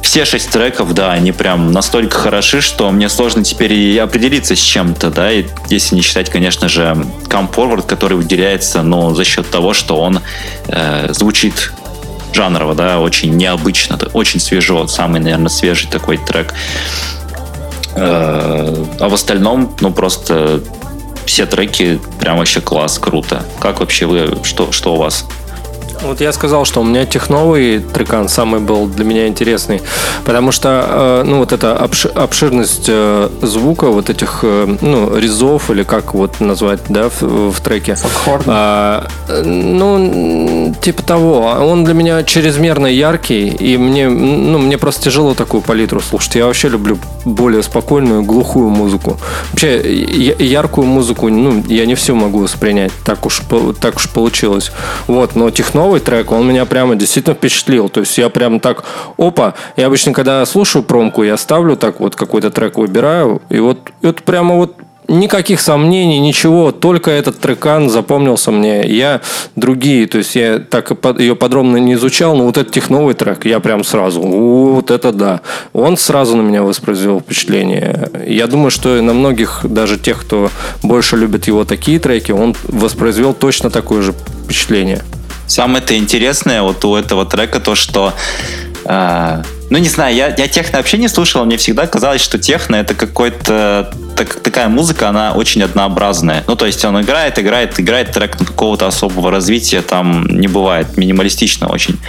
все 0.06 0.24
шесть 0.24 0.52
треков, 0.52 0.94
да, 0.94 1.14
они 1.14 1.32
прям 1.32 1.72
настолько 1.72 2.16
хороши, 2.18 2.62
что 2.62 2.92
мне 2.92 3.10
сложно 3.10 3.44
теперь 3.44 3.74
и 3.74 3.98
определиться 3.98 4.56
с 4.56 4.60
чем-то, 4.60 5.10
да, 5.10 5.32
и 5.32 5.46
если 5.70 5.96
не 5.96 6.02
считать, 6.02 6.30
конечно 6.30 6.70
же, 6.70 6.96
Forward, 7.28 7.88
который 7.88 8.16
выделяется, 8.16 8.84
ну, 8.84 9.16
за 9.16 9.26
счет 9.26 9.50
того, 9.50 9.74
что 9.74 9.98
он 9.98 10.22
э, 10.68 11.12
звучит 11.12 11.74
жанрово, 12.34 12.76
да, 12.76 13.00
очень 13.00 13.36
необычно, 13.36 13.98
очень 14.14 14.40
свежо, 14.40 14.86
самый, 14.88 15.20
наверное, 15.20 15.50
свежий 15.50 15.90
такой 15.90 16.18
трек. 16.18 16.54
Э, 17.96 18.86
а 19.00 19.10
в 19.10 19.14
остальном, 19.14 19.76
ну, 19.82 19.92
просто 19.92 20.62
все 21.26 21.48
треки 21.48 22.00
прям 22.20 22.38
вообще 22.38 22.62
класс, 22.62 23.00
круто. 23.00 23.44
Как 23.60 23.80
вообще 23.80 24.06
вы, 24.06 24.38
что, 24.44 24.72
что 24.72 24.94
у 24.94 24.98
вас? 24.98 25.26
Вот 26.02 26.22
я 26.22 26.32
сказал, 26.34 26.66
что 26.66 26.82
у 26.82 26.84
меня 26.84 27.06
техновый 27.06 27.80
трекан 27.80 28.30
самый 28.30 28.60
был 28.60 28.88
для 28.88 29.06
меня 29.06 29.28
интересный, 29.28 29.82
потому 30.24 30.52
что, 30.52 30.86
э, 30.88 31.24
ну, 31.26 31.40
вот 31.40 31.54
эта 31.54 31.76
обширность 31.78 32.86
э, 32.88 33.30
звука, 33.42 33.88
вот 33.88 34.10
этих, 34.10 34.40
э, 34.44 34.78
ну, 34.82 35.18
резов, 35.18 35.70
или 35.72 35.84
как 35.84 36.14
вот 36.14 36.40
назвать, 36.40 36.82
да, 36.90 37.10
в, 37.10 37.52
в 37.52 37.62
треке. 37.62 37.96
А, 38.48 39.08
ну, 39.44 40.74
типа 40.82 41.04
того. 41.04 41.56
Он 41.62 41.84
для 41.84 41.94
меня 41.94 42.24
чрезмерно 42.24 42.88
яркий, 42.88 43.48
и 43.48 43.78
мне, 43.78 44.10
ну, 44.10 44.58
мне 44.60 44.78
просто 44.78 45.04
тяжело 45.04 45.34
такую 45.34 45.62
палитру 45.62 46.02
слушать. 46.02 46.36
Я 46.36 46.46
вообще 46.46 46.70
люблю 46.70 46.98
более 47.26 47.64
спокойную, 47.64 48.24
глухую 48.24 48.70
музыку. 48.70 49.18
Вообще, 49.52 49.82
яркую 50.40 50.88
музыку, 50.88 51.30
ну, 51.30 51.64
я 51.68 51.86
не 51.86 51.96
все 51.96 52.14
могу 52.16 52.40
воспринять, 52.40 52.92
так 53.04 53.26
уж, 53.26 53.42
так 53.80 53.98
уж 53.98 54.10
получилось. 54.10 54.72
Вот, 55.08 55.36
но 55.36 55.50
техновый 55.50 55.95
новый 55.96 56.02
трек, 56.02 56.32
он 56.32 56.48
меня 56.48 56.66
прямо 56.66 56.96
действительно 56.96 57.36
впечатлил. 57.36 57.90
То 57.90 58.02
есть 58.02 58.18
я 58.18 58.30
прям 58.30 58.60
так, 58.60 58.84
опа, 59.18 59.54
я 59.78 59.88
обычно, 59.88 60.14
когда 60.14 60.46
слушаю 60.46 60.84
промку, 60.84 61.24
я 61.24 61.38
ставлю 61.38 61.78
так 61.78 62.00
вот 62.00 62.16
какой-то 62.16 62.52
трек 62.52 62.78
выбираю, 62.78 63.42
и 63.50 63.60
вот 63.60 63.80
это 64.02 64.22
прямо 64.24 64.56
вот 64.56 64.76
Никаких 65.08 65.62
сомнений, 65.62 66.18
ничего, 66.18 66.72
только 66.72 67.12
этот 67.12 67.40
трекан 67.40 67.92
запомнился 67.92 68.50
мне. 68.50 68.88
Я 68.88 69.22
другие, 69.56 70.08
то 70.08 70.18
есть 70.18 70.36
я 70.36 70.58
так 70.58 70.92
ее 71.20 71.36
подробно 71.36 71.78
не 71.78 71.94
изучал, 71.94 72.36
но 72.36 72.44
вот 72.44 72.58
этот 72.58 72.74
техновый 72.74 73.14
трек, 73.14 73.46
я 73.46 73.60
прям 73.60 73.84
сразу, 73.84 74.22
вот 74.22 74.90
это 74.90 75.12
да. 75.12 75.42
Он 75.74 75.96
сразу 75.96 76.36
на 76.36 76.42
меня 76.42 76.64
воспроизвел 76.64 77.20
впечатление. 77.20 78.10
Я 78.28 78.48
думаю, 78.48 78.72
что 78.72 79.00
на 79.00 79.14
многих, 79.14 79.60
даже 79.64 80.00
тех, 80.00 80.22
кто 80.22 80.50
больше 80.82 81.18
любит 81.18 81.46
его 81.46 81.66
такие 81.66 82.00
треки, 82.00 82.32
он 82.32 82.56
воспроизвел 82.64 83.36
точно 83.36 83.70
такое 83.70 84.02
же 84.02 84.16
впечатление. 84.46 85.04
Самое-то 85.48 85.98
интересное 85.98 86.62
вот 86.62 86.84
у 86.86 86.96
этого 86.96 87.26
трека 87.26 87.60
то, 87.60 87.76
что 87.76 88.14
э, 88.86 89.44
ну, 89.70 89.78
не 89.78 89.90
знаю, 89.90 90.16
я, 90.16 90.28
я 90.28 90.48
техно 90.48 90.78
вообще 90.78 90.98
не 90.98 91.08
слушал, 91.08 91.44
мне 91.46 91.58
всегда 91.58 91.88
казалось, 91.88 92.22
что 92.22 92.38
техно 92.38 92.76
это 92.76 92.94
какой-то 92.94 93.92
так, 94.16 94.36
такая 94.36 94.68
музыка, 94.70 95.10
она 95.10 95.34
очень 95.34 95.64
однообразная. 95.64 96.44
Ну, 96.48 96.56
то 96.56 96.66
есть 96.66 96.86
он 96.86 97.02
играет, 97.02 97.40
играет, 97.40 97.80
играет 97.80 98.12
трек 98.12 98.38
какого-то 98.38 98.88
особого 98.88 99.32
развития 99.32 99.82
там 99.82 100.28
не 100.28 100.48
бывает, 100.48 100.98
минималистично 100.98 101.68
очень. 101.68 102.00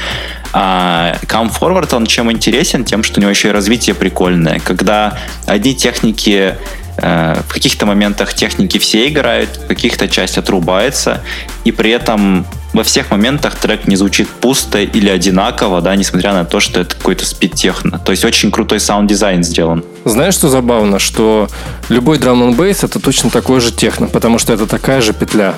А 0.53 1.16
Come 1.22 1.51
Forward, 1.51 1.95
он 1.95 2.07
чем 2.07 2.30
интересен? 2.30 2.84
Тем, 2.84 3.03
что 3.03 3.20
у 3.20 3.22
него 3.22 3.30
еще 3.30 3.49
и 3.49 3.53
развитие 3.53 3.95
прикольное. 3.95 4.61
Когда 4.61 5.18
одни 5.47 5.74
техники 5.74 6.55
Э, 6.99 7.43
в 7.47 7.53
каких-то 7.53 7.84
моментах 7.87 8.32
техники 8.34 8.78
все 8.78 9.09
играют, 9.09 9.51
в 9.57 9.66
каких-то 9.66 10.09
часть 10.09 10.39
отрубается, 10.39 11.22
и 11.64 11.72
при 11.72 11.91
этом 11.91 12.47
во 12.77 12.85
всех 12.85 13.11
моментах 13.11 13.57
трек 13.57 13.87
не 13.87 13.97
звучит 13.97 14.29
пусто 14.29 14.79
или 14.81 15.09
одинаково, 15.09 15.81
да, 15.81 15.97
несмотря 15.97 16.35
на 16.35 16.45
то, 16.45 16.61
что 16.61 16.81
это 16.81 16.95
какой-то 16.95 17.24
спид-техно. 17.24 17.99
То 17.99 18.12
есть 18.12 18.22
очень 18.24 18.51
крутой 18.51 18.81
саунд-дизайн 18.81 19.43
сделан. 19.43 19.83
Знаешь, 20.05 20.35
что 20.35 20.49
забавно? 20.49 20.99
Что 20.99 21.49
любой 21.89 22.18
драм 22.18 22.41
н 22.43 22.55
бейс 22.55 22.85
это 22.85 23.01
точно 23.01 23.31
такой 23.31 23.61
же 23.61 23.72
техно, 23.72 24.09
потому 24.09 24.39
что 24.39 24.53
это 24.53 24.66
такая 24.66 25.01
же 25.01 25.14
петля. 25.14 25.55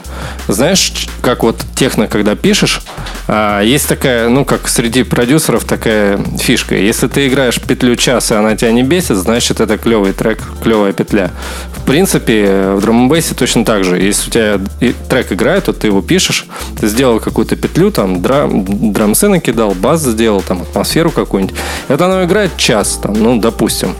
Знаешь, 0.46 0.92
как 1.20 1.42
вот 1.42 1.56
техно, 1.74 2.06
когда 2.06 2.36
пишешь, 2.36 2.82
а, 3.26 3.62
есть 3.62 3.88
такая, 3.88 4.28
ну, 4.28 4.44
как 4.44 4.68
среди 4.68 5.02
продюсеров 5.02 5.64
такая 5.64 6.20
фишка. 6.38 6.76
Если 6.76 7.08
ты 7.08 7.26
играешь 7.26 7.60
петлю 7.60 7.96
час, 7.96 8.30
и 8.30 8.34
она 8.34 8.56
тебя 8.56 8.70
не 8.70 8.84
бесит, 8.84 9.16
значит, 9.16 9.60
это 9.60 9.76
клевый 9.76 10.12
трек, 10.12 10.40
клевая 10.62 10.92
петля. 10.92 11.30
В 11.76 11.84
принципе, 11.84 12.70
в 12.74 12.80
драм 12.80 13.02
н 13.02 13.08
бейсе 13.08 13.34
точно 13.34 13.64
так 13.64 13.84
же. 13.84 13.98
Если 13.98 14.28
у 14.28 14.32
тебя 14.32 14.60
трек 15.08 15.32
играет, 15.32 15.64
то 15.64 15.72
ты 15.72 15.88
его 15.88 16.00
пишешь, 16.00 16.46
ты 16.80 16.86
сделал 16.86 17.07
сделал 17.08 17.20
какую-то 17.20 17.56
петлю, 17.56 17.90
там 17.90 18.20
драм, 18.20 18.92
драмсы 18.92 19.28
накидал, 19.28 19.70
бас 19.70 20.02
сделал, 20.02 20.42
там 20.42 20.60
атмосферу 20.62 21.10
какую-нибудь. 21.10 21.56
Это 21.88 22.04
оно 22.04 22.24
играет 22.24 22.56
час, 22.56 22.98
там, 23.02 23.14
ну, 23.14 23.40
допустим. 23.40 23.94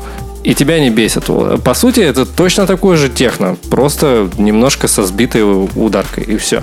И 0.44 0.54
тебя 0.54 0.78
не 0.80 0.90
бесит. 0.90 1.24
По 1.64 1.74
сути, 1.74 2.00
это 2.00 2.26
точно 2.26 2.66
такое 2.66 2.96
же 2.96 3.09
техно, 3.09 3.56
просто 3.70 4.28
немножко 4.38 4.88
со 4.88 5.04
сбитой 5.04 5.42
ударкой, 5.74 6.24
и 6.24 6.36
все. 6.36 6.62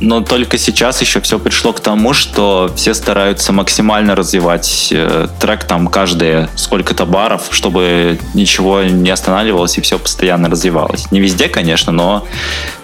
Но 0.00 0.20
только 0.20 0.58
сейчас 0.58 1.00
еще 1.00 1.20
все 1.20 1.38
пришло 1.38 1.72
к 1.72 1.80
тому, 1.80 2.14
что 2.14 2.70
все 2.74 2.94
стараются 2.94 3.52
максимально 3.52 4.16
развивать 4.16 4.88
э, 4.90 5.28
трек 5.38 5.64
там 5.64 5.86
каждые 5.86 6.48
сколько-то 6.56 7.06
баров, 7.06 7.42
чтобы 7.50 8.18
ничего 8.34 8.82
не 8.82 9.10
останавливалось 9.10 9.78
и 9.78 9.80
все 9.80 9.98
постоянно 9.98 10.48
развивалось. 10.48 11.12
Не 11.12 11.20
везде, 11.20 11.48
конечно, 11.48 11.92
но 11.92 12.26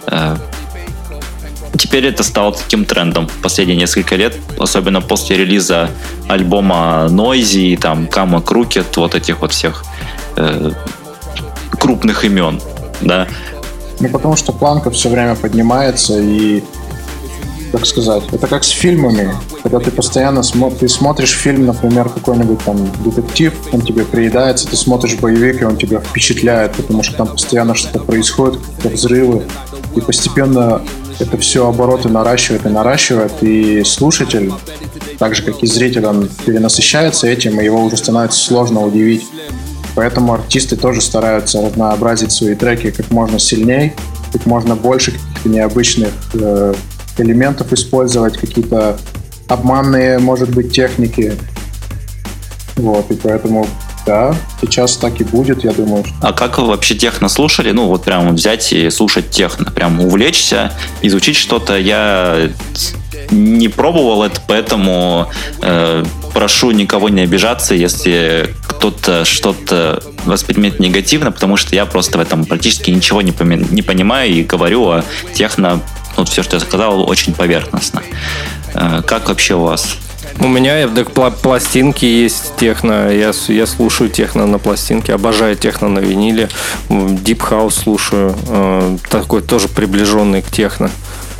э, 0.06 0.36
Теперь 1.76 2.06
это 2.06 2.22
стало 2.22 2.52
таким 2.52 2.84
трендом 2.84 3.28
последние 3.42 3.76
несколько 3.76 4.16
лет, 4.16 4.36
особенно 4.58 5.00
после 5.00 5.36
релиза 5.36 5.90
альбома 6.28 7.06
Noisy, 7.10 7.76
там 7.76 8.06
Kama 8.06 8.42
Crooked, 8.42 8.86
вот 8.96 9.14
этих 9.14 9.40
вот 9.40 9.52
всех 9.52 9.84
э, 10.36 10.70
крупных 11.78 12.24
имен, 12.24 12.60
да. 13.00 13.28
Ну, 14.00 14.08
потому 14.08 14.36
что 14.36 14.52
планка 14.52 14.90
все 14.90 15.08
время 15.08 15.34
поднимается 15.34 16.18
и 16.18 16.62
как 17.72 17.86
сказать, 17.86 18.22
это 18.32 18.46
как 18.46 18.64
с 18.64 18.70
фильмами, 18.70 19.34
когда 19.62 19.78
ты 19.78 19.90
постоянно 19.90 20.42
смо 20.42 20.70
ты 20.70 20.88
смотришь 20.88 21.32
фильм, 21.32 21.66
например, 21.66 22.08
какой-нибудь 22.08 22.64
там 22.64 22.90
детектив, 23.04 23.52
он 23.72 23.82
тебе 23.82 24.04
приедается, 24.04 24.66
ты 24.66 24.76
смотришь 24.76 25.16
боевик, 25.16 25.60
и 25.60 25.64
он 25.64 25.76
тебя 25.76 26.00
впечатляет, 26.00 26.72
потому 26.72 27.02
что 27.02 27.16
там 27.16 27.28
постоянно 27.28 27.74
что-то 27.74 28.00
происходит, 28.00 28.60
какие-то 28.60 28.88
взрывы, 28.96 29.42
и 29.94 30.00
постепенно 30.00 30.82
это 31.18 31.36
все 31.38 31.68
обороты 31.68 32.08
наращивает 32.08 32.66
и 32.66 32.68
наращивает, 32.68 33.32
и 33.42 33.82
слушатель, 33.84 34.52
так 35.18 35.34
же 35.34 35.42
как 35.42 35.62
и 35.62 35.66
зритель, 35.66 36.06
он 36.06 36.28
перенасыщается 36.46 37.26
этим, 37.26 37.60
и 37.60 37.64
его 37.64 37.82
уже 37.82 37.96
становится 37.96 38.38
сложно 38.38 38.80
удивить. 38.80 39.26
Поэтому 39.94 40.34
артисты 40.34 40.76
тоже 40.76 41.00
стараются 41.00 41.60
разнообразить 41.60 42.30
свои 42.30 42.54
треки 42.54 42.90
как 42.90 43.10
можно 43.10 43.38
сильнее, 43.38 43.94
как 44.32 44.46
можно 44.46 44.76
больше 44.76 45.12
каких-то 45.12 45.48
необычных 45.48 46.12
э, 46.34 46.74
элементов 47.18 47.72
использовать, 47.72 48.38
какие-то 48.38 48.98
обманные, 49.48 50.18
может 50.18 50.50
быть, 50.50 50.72
техники. 50.72 51.32
Вот, 52.76 53.10
и 53.10 53.14
поэтому 53.14 53.66
да, 54.08 54.34
сейчас 54.62 54.96
так 54.96 55.20
и 55.20 55.24
будет, 55.24 55.64
я 55.64 55.72
думаю. 55.72 56.02
А 56.22 56.32
как 56.32 56.58
вы 56.58 56.66
вообще 56.66 56.94
техно 56.94 57.28
слушали? 57.28 57.72
Ну, 57.72 57.88
вот 57.88 58.04
прям 58.04 58.34
взять 58.34 58.72
и 58.72 58.88
слушать 58.88 59.30
техно, 59.30 59.70
прям 59.70 60.00
увлечься, 60.00 60.72
изучить 61.02 61.36
что-то. 61.36 61.76
Я 61.76 62.48
не 63.30 63.68
пробовал 63.68 64.22
это, 64.22 64.40
поэтому 64.48 65.30
э, 65.60 66.04
прошу 66.32 66.70
никого 66.70 67.10
не 67.10 67.20
обижаться, 67.20 67.74
если 67.74 68.54
кто-то 68.66 69.26
что-то 69.26 70.02
воспримет 70.24 70.80
негативно, 70.80 71.30
потому 71.30 71.58
что 71.58 71.74
я 71.74 71.84
просто 71.84 72.16
в 72.16 72.22
этом 72.22 72.46
практически 72.46 72.90
ничего 72.90 73.20
не, 73.20 73.32
поми- 73.32 73.70
не 73.70 73.82
понимаю 73.82 74.30
и 74.30 74.42
говорю 74.42 74.88
о 74.88 75.04
техно, 75.34 75.82
ну, 76.16 76.24
все, 76.24 76.42
что 76.42 76.56
я 76.56 76.60
сказал, 76.60 77.06
очень 77.06 77.34
поверхностно. 77.34 78.02
Э, 78.72 79.02
как 79.06 79.28
вообще 79.28 79.54
у 79.54 79.64
вас? 79.64 79.98
У 80.40 80.46
меня 80.46 80.84
пла- 80.84 81.34
пластинки 81.42 82.04
есть 82.04 82.56
техно. 82.56 83.10
Я, 83.10 83.32
я 83.48 83.66
слушаю 83.66 84.10
техно 84.10 84.46
на 84.46 84.58
пластинке. 84.58 85.14
Обожаю 85.14 85.56
техно 85.56 85.88
на 85.88 85.98
виниле. 85.98 86.48
Deep 86.88 87.38
House 87.50 87.82
слушаю. 87.82 88.34
Э, 88.48 88.96
такой 89.10 89.42
тоже 89.42 89.68
приближенный 89.68 90.42
к 90.42 90.50
техно. 90.50 90.90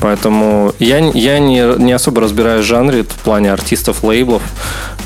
Поэтому 0.01 0.74
я, 0.78 0.99
я 0.99 1.39
не, 1.39 1.64
не 1.78 1.93
особо 1.93 2.20
разбираюсь 2.20 2.64
в 2.64 2.68
жанре 2.68 3.03
в 3.03 3.07
плане 3.07 3.53
артистов, 3.53 4.05
лейблов. 4.05 4.43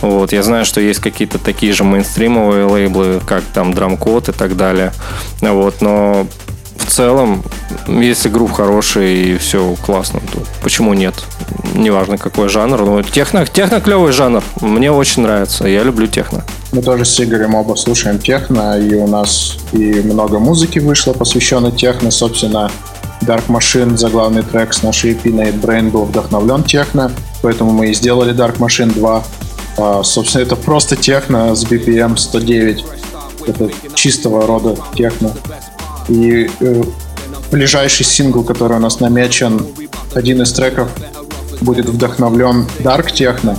Вот, 0.03 0.33
я 0.33 0.43
знаю, 0.43 0.65
что 0.65 0.81
есть 0.81 1.01
какие-то 1.01 1.39
такие 1.39 1.73
же 1.73 1.85
мейнстримовые 1.85 2.67
лейблы, 2.67 3.21
как 3.27 3.43
там 3.55 3.73
Драмкод 3.73 4.29
и 4.29 4.33
так 4.33 4.57
далее. 4.57 4.93
Вот, 5.41 5.81
но 5.81 6.27
в 6.83 6.87
целом, 6.87 7.43
если 7.87 8.29
групп 8.29 8.53
хороший 8.53 9.35
и 9.35 9.39
все 9.39 9.75
классно, 9.85 10.21
то 10.33 10.41
почему 10.63 10.95
нет? 10.95 11.15
Неважно, 11.75 12.19
какой 12.19 12.49
жанр. 12.49 12.83
Но 12.83 13.03
техно, 13.03 13.47
техно 13.47 13.81
клевый 13.81 14.13
жанр. 14.13 14.43
Мне 14.61 14.93
очень 14.93 15.23
нравится. 15.23 15.67
Я 15.67 15.83
люблю 15.83 16.07
техно. 16.07 16.45
Мы 16.73 16.83
тоже 16.83 17.05
с 17.05 17.21
Игорем 17.21 17.55
оба 17.55 17.75
слушаем 17.75 18.19
техно, 18.19 18.79
и 18.79 18.95
у 18.95 19.07
нас 19.07 19.59
и 19.73 20.01
много 20.01 20.39
музыки 20.39 20.79
вышло, 20.79 21.13
посвященной 21.13 21.73
техно. 21.73 22.11
Собственно, 22.11 22.71
Dark 23.23 23.47
Machine, 23.49 23.97
заглавный 23.97 24.43
трек 24.43 24.73
с 24.73 24.83
нашей 24.83 25.13
EP 25.13 25.23
Night 25.25 25.61
Brain 25.61 25.91
был 25.91 26.05
вдохновлен 26.05 26.65
техно, 26.65 27.13
поэтому 27.43 27.71
мы 27.71 27.91
и 27.91 27.95
сделали 27.95 28.35
Dark 28.35 28.59
Machine 28.59 28.93
2. 28.93 29.25
А, 29.79 30.03
собственно, 30.03 30.43
это 30.43 30.57
просто 30.57 30.97
техно 30.97 31.55
с 31.55 31.65
BPM 31.65 32.17
109. 32.17 32.85
Это 33.47 33.71
чистого 33.95 34.47
рода 34.47 34.77
техно. 34.95 35.33
И 36.09 36.51
э, 36.61 36.83
ближайший 37.51 38.05
сингл, 38.05 38.43
который 38.43 38.77
у 38.77 38.81
нас 38.81 39.01
намечен, 39.01 39.67
один 40.15 40.43
из 40.43 40.53
треков 40.53 40.91
будет 41.61 41.87
вдохновлен 41.87 42.67
Dark 42.81 43.13
Techno. 43.13 43.57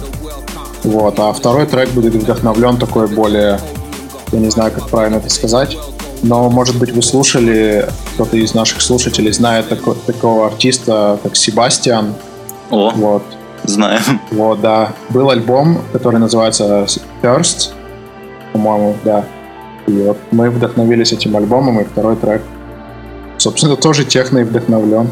Вот, 0.83 1.19
а 1.19 1.31
второй 1.31 1.65
трек 1.65 1.89
будет 1.91 2.13
вдохновлен 2.15 2.77
такой 2.77 3.07
более, 3.07 3.59
я 4.31 4.39
не 4.39 4.49
знаю, 4.49 4.71
как 4.71 4.89
правильно 4.89 5.17
это 5.17 5.29
сказать, 5.29 5.77
но, 6.23 6.49
может 6.49 6.77
быть, 6.77 6.91
вы 6.91 7.01
слушали, 7.01 7.87
кто-то 8.13 8.37
из 8.37 8.53
наших 8.53 8.81
слушателей 8.81 9.31
знает 9.31 9.67
такого, 9.69 9.95
такого 9.95 10.47
артиста, 10.47 11.19
как 11.21 11.35
Себастьян. 11.35 12.15
О, 12.69 12.91
вот. 12.95 13.23
знаю. 13.63 13.99
Вот, 14.31 14.61
да. 14.61 14.93
Был 15.09 15.29
альбом, 15.29 15.81
который 15.91 16.19
называется 16.19 16.87
First, 17.21 17.71
по-моему, 18.53 18.95
да. 19.03 19.25
И 19.93 20.01
вот 20.03 20.17
мы 20.31 20.49
вдохновились 20.49 21.13
этим 21.13 21.35
альбомом, 21.37 21.79
и 21.79 21.83
второй 21.83 22.15
трек, 22.15 22.41
собственно, 23.37 23.75
тоже 23.75 24.05
техно 24.05 24.39
и 24.39 24.43
вдохновлен. 24.43 25.09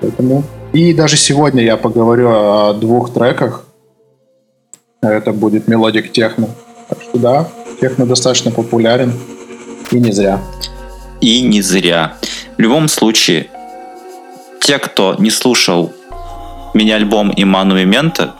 Поэтому... 0.00 0.42
И 0.72 0.92
даже 0.92 1.16
сегодня 1.16 1.62
я 1.62 1.76
поговорю 1.76 2.28
о 2.30 2.72
двух 2.74 3.12
треках. 3.12 3.64
Это 5.00 5.32
будет 5.32 5.68
melodic 5.68 6.12
techno. 6.12 6.48
Так 6.88 7.02
что 7.02 7.18
да, 7.18 7.48
техно 7.80 8.06
достаточно 8.06 8.50
популярен. 8.50 9.12
И 9.90 9.98
не 9.98 10.12
зря. 10.12 10.40
И 11.20 11.42
не 11.42 11.62
зря. 11.62 12.14
В 12.56 12.60
любом 12.60 12.88
случае, 12.88 13.48
те, 14.60 14.78
кто 14.78 15.14
не 15.18 15.30
слушал 15.30 15.92
мини-альбом 16.74 17.30
и 17.30 17.44
Мемента, 17.44 18.34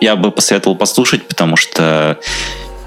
я 0.00 0.16
бы 0.16 0.30
посоветовал 0.30 0.76
послушать, 0.76 1.26
потому 1.28 1.56
что 1.56 2.18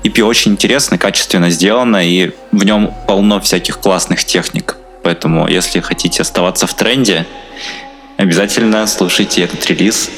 EP 0.03 0.21
очень 0.21 0.53
интересно, 0.53 0.97
качественно 0.97 1.49
сделано, 1.49 2.05
и 2.05 2.31
в 2.51 2.63
нем 2.63 2.93
полно 3.07 3.39
всяких 3.39 3.79
классных 3.79 4.23
техник. 4.23 4.77
Поэтому, 5.03 5.47
если 5.47 5.79
хотите 5.79 6.21
оставаться 6.21 6.67
в 6.67 6.73
тренде, 6.73 7.25
обязательно 8.17 8.85
слушайте 8.87 9.43
этот 9.43 9.65
релиз. 9.67 10.09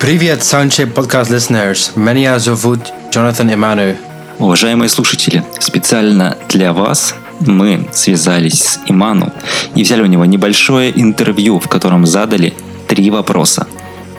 Привет, 0.00 0.40
Soundcheck 0.40 0.92
подкаст 0.92 1.30
listeners. 1.30 1.98
Меня 1.98 2.38
зовут 2.38 2.80
Джонатан 3.10 3.52
Эману. 3.52 3.96
Уважаемые 4.38 4.88
слушатели, 4.88 5.42
специально 5.58 6.36
для 6.48 6.72
вас 6.72 7.14
мы 7.40 7.88
связались 7.92 8.62
с 8.62 8.80
Иману 8.86 9.32
и 9.74 9.82
взяли 9.82 10.02
у 10.02 10.06
него 10.06 10.24
небольшое 10.24 10.92
интервью, 10.94 11.58
в 11.58 11.68
котором 11.68 12.06
задали 12.06 12.54
три 12.86 13.10
вопроса. 13.10 13.66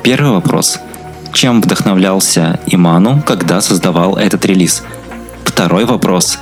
Первый 0.03 0.31
вопрос. 0.31 0.79
Чем 1.33 1.61
вдохновлялся 1.61 2.59
Иману, 2.65 3.23
когда 3.25 3.61
создавал 3.61 4.17
этот 4.17 4.45
релиз? 4.45 4.83
Второй 5.43 5.85
вопрос. 5.85 6.39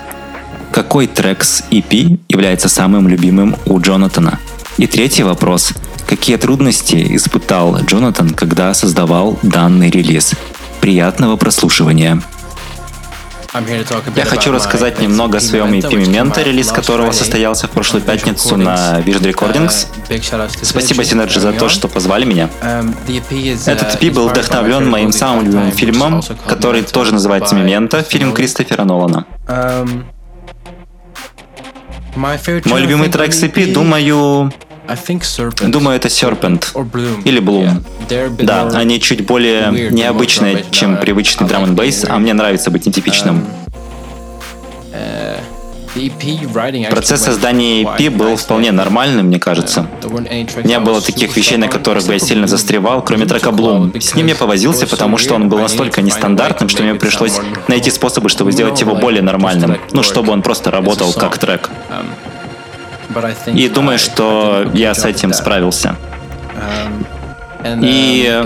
Какой 0.71 1.07
трек 1.07 1.43
с 1.43 1.63
EP 1.71 2.19
является 2.29 2.69
самым 2.69 3.07
любимым 3.07 3.55
у 3.65 3.79
Джонатана? 3.79 4.39
И 4.77 4.87
третий 4.87 5.23
вопрос. 5.23 5.73
Какие 6.07 6.37
трудности 6.37 7.15
испытал 7.15 7.77
Джонатан, 7.81 8.29
когда 8.29 8.73
создавал 8.73 9.37
данный 9.43 9.89
релиз? 9.89 10.33
Приятного 10.81 11.35
прослушивания! 11.35 12.21
Я 14.15 14.25
хочу 14.25 14.51
рассказать 14.51 14.99
немного 14.99 15.37
о 15.37 15.41
своем 15.41 15.73
EP 15.73 15.89
Memento, 15.89 16.43
релиз 16.43 16.71
которого 16.71 17.11
состоялся 17.11 17.67
в 17.67 17.71
прошлую 17.71 18.03
пятницу 18.03 18.57
на 18.57 18.99
Vision 18.99 19.31
Recordings. 19.31 19.87
Спасибо 20.61 21.03
Synergy 21.03 21.39
за 21.39 21.53
то, 21.53 21.69
что 21.69 21.87
позвали 21.87 22.25
меня. 22.25 22.49
Этот 23.65 24.01
EP 24.01 24.11
был 24.11 24.29
вдохновлен 24.29 24.89
моим 24.89 25.11
самым 25.11 25.45
любимым 25.45 25.71
фильмом, 25.71 26.21
который 26.47 26.83
тоже 26.83 27.13
называется 27.13 27.55
Memento, 27.55 28.03
фильм 28.03 28.33
Кристофера 28.33 28.83
Нолана. 28.83 29.25
Мой 32.15 32.81
любимый 32.81 33.09
трек 33.09 33.33
с 33.33 33.43
EP, 33.43 33.73
думаю, 33.73 34.51
Думаю, 35.67 35.97
это 35.97 36.07
Serpent 36.07 36.65
или 37.25 37.41
Bloom. 37.41 37.83
Да, 38.43 38.67
они 38.73 38.99
чуть 38.99 39.25
более 39.25 39.89
необычные, 39.91 40.65
чем 40.71 40.97
привычный 40.97 41.47
драм 41.47 41.63
н 41.63 41.75
бейс, 41.75 42.05
а 42.07 42.17
мне 42.17 42.33
нравится 42.33 42.71
быть 42.71 42.85
нетипичным. 42.85 43.45
Процесс 46.91 47.23
создания 47.23 47.83
EP 47.83 48.09
был 48.11 48.35
вполне 48.35 48.71
нормальным, 48.71 49.27
мне 49.27 49.39
кажется. 49.39 49.87
Не 50.63 50.79
было 50.79 51.01
таких 51.01 51.35
вещей, 51.35 51.57
на 51.57 51.67
которых 51.67 52.05
бы 52.05 52.13
я 52.13 52.19
сильно 52.19 52.47
застревал, 52.47 53.03
кроме 53.03 53.25
трека 53.25 53.49
Bloom. 53.49 53.99
С 53.99 54.13
ним 54.15 54.27
я 54.27 54.35
повозился, 54.35 54.85
потому 54.85 55.17
что 55.17 55.33
он 55.35 55.49
был 55.49 55.59
настолько 55.59 56.01
нестандартным, 56.01 56.69
что 56.69 56.83
мне 56.83 56.95
пришлось 56.95 57.39
найти 57.67 57.89
способы, 57.89 58.29
чтобы 58.29 58.51
сделать 58.51 58.79
его 58.79 58.95
более 58.95 59.21
нормальным. 59.21 59.77
Ну, 59.91 60.03
чтобы 60.03 60.31
он 60.31 60.41
просто 60.41 60.71
работал 60.71 61.13
как 61.13 61.37
трек. 61.37 61.69
И 63.47 63.69
думаю, 63.69 63.99
что 63.99 64.69
я 64.73 64.93
с 64.93 65.05
этим 65.05 65.33
справился. 65.33 65.95
И 67.81 68.43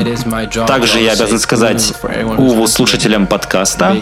также 0.67 0.99
я 0.99 1.13
обязан 1.13 1.39
сказать 1.39 1.93
уву 2.37 2.67
слушателям 2.67 3.27
подкаста. 3.27 3.97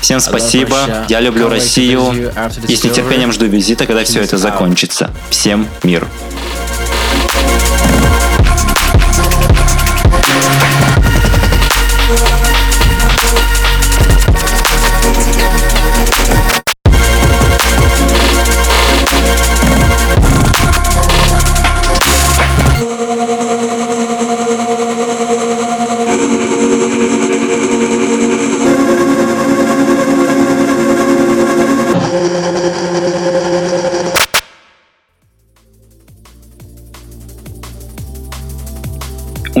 Всем 0.00 0.20
спасибо. 0.20 0.76
Я 1.08 1.20
люблю 1.20 1.48
Россию. 1.48 2.32
И 2.68 2.76
с 2.76 2.84
нетерпением 2.84 3.32
жду 3.32 3.46
визита, 3.46 3.86
когда 3.86 4.04
все 4.04 4.20
это 4.22 4.36
закончится. 4.36 5.10
Всем 5.30 5.66
мир. 5.82 6.06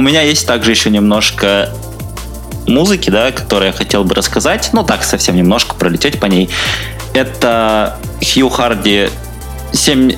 Меня 0.04 0.22
есть 0.22 0.46
также 0.46 0.70
еще 0.70 0.90
немножко 0.90 1.70
музыки, 2.66 3.10
да, 3.10 3.32
которую 3.32 3.68
я 3.68 3.72
хотел 3.72 4.04
бы 4.04 4.14
рассказать. 4.14 4.70
Ну, 4.72 4.84
так, 4.84 5.04
совсем 5.04 5.36
немножко 5.36 5.74
пролететь 5.74 6.20
по 6.20 6.26
ней. 6.26 6.48
Это 7.12 7.98
Хью 8.22 8.48
Харди 8.48 9.08
7 9.72 10.12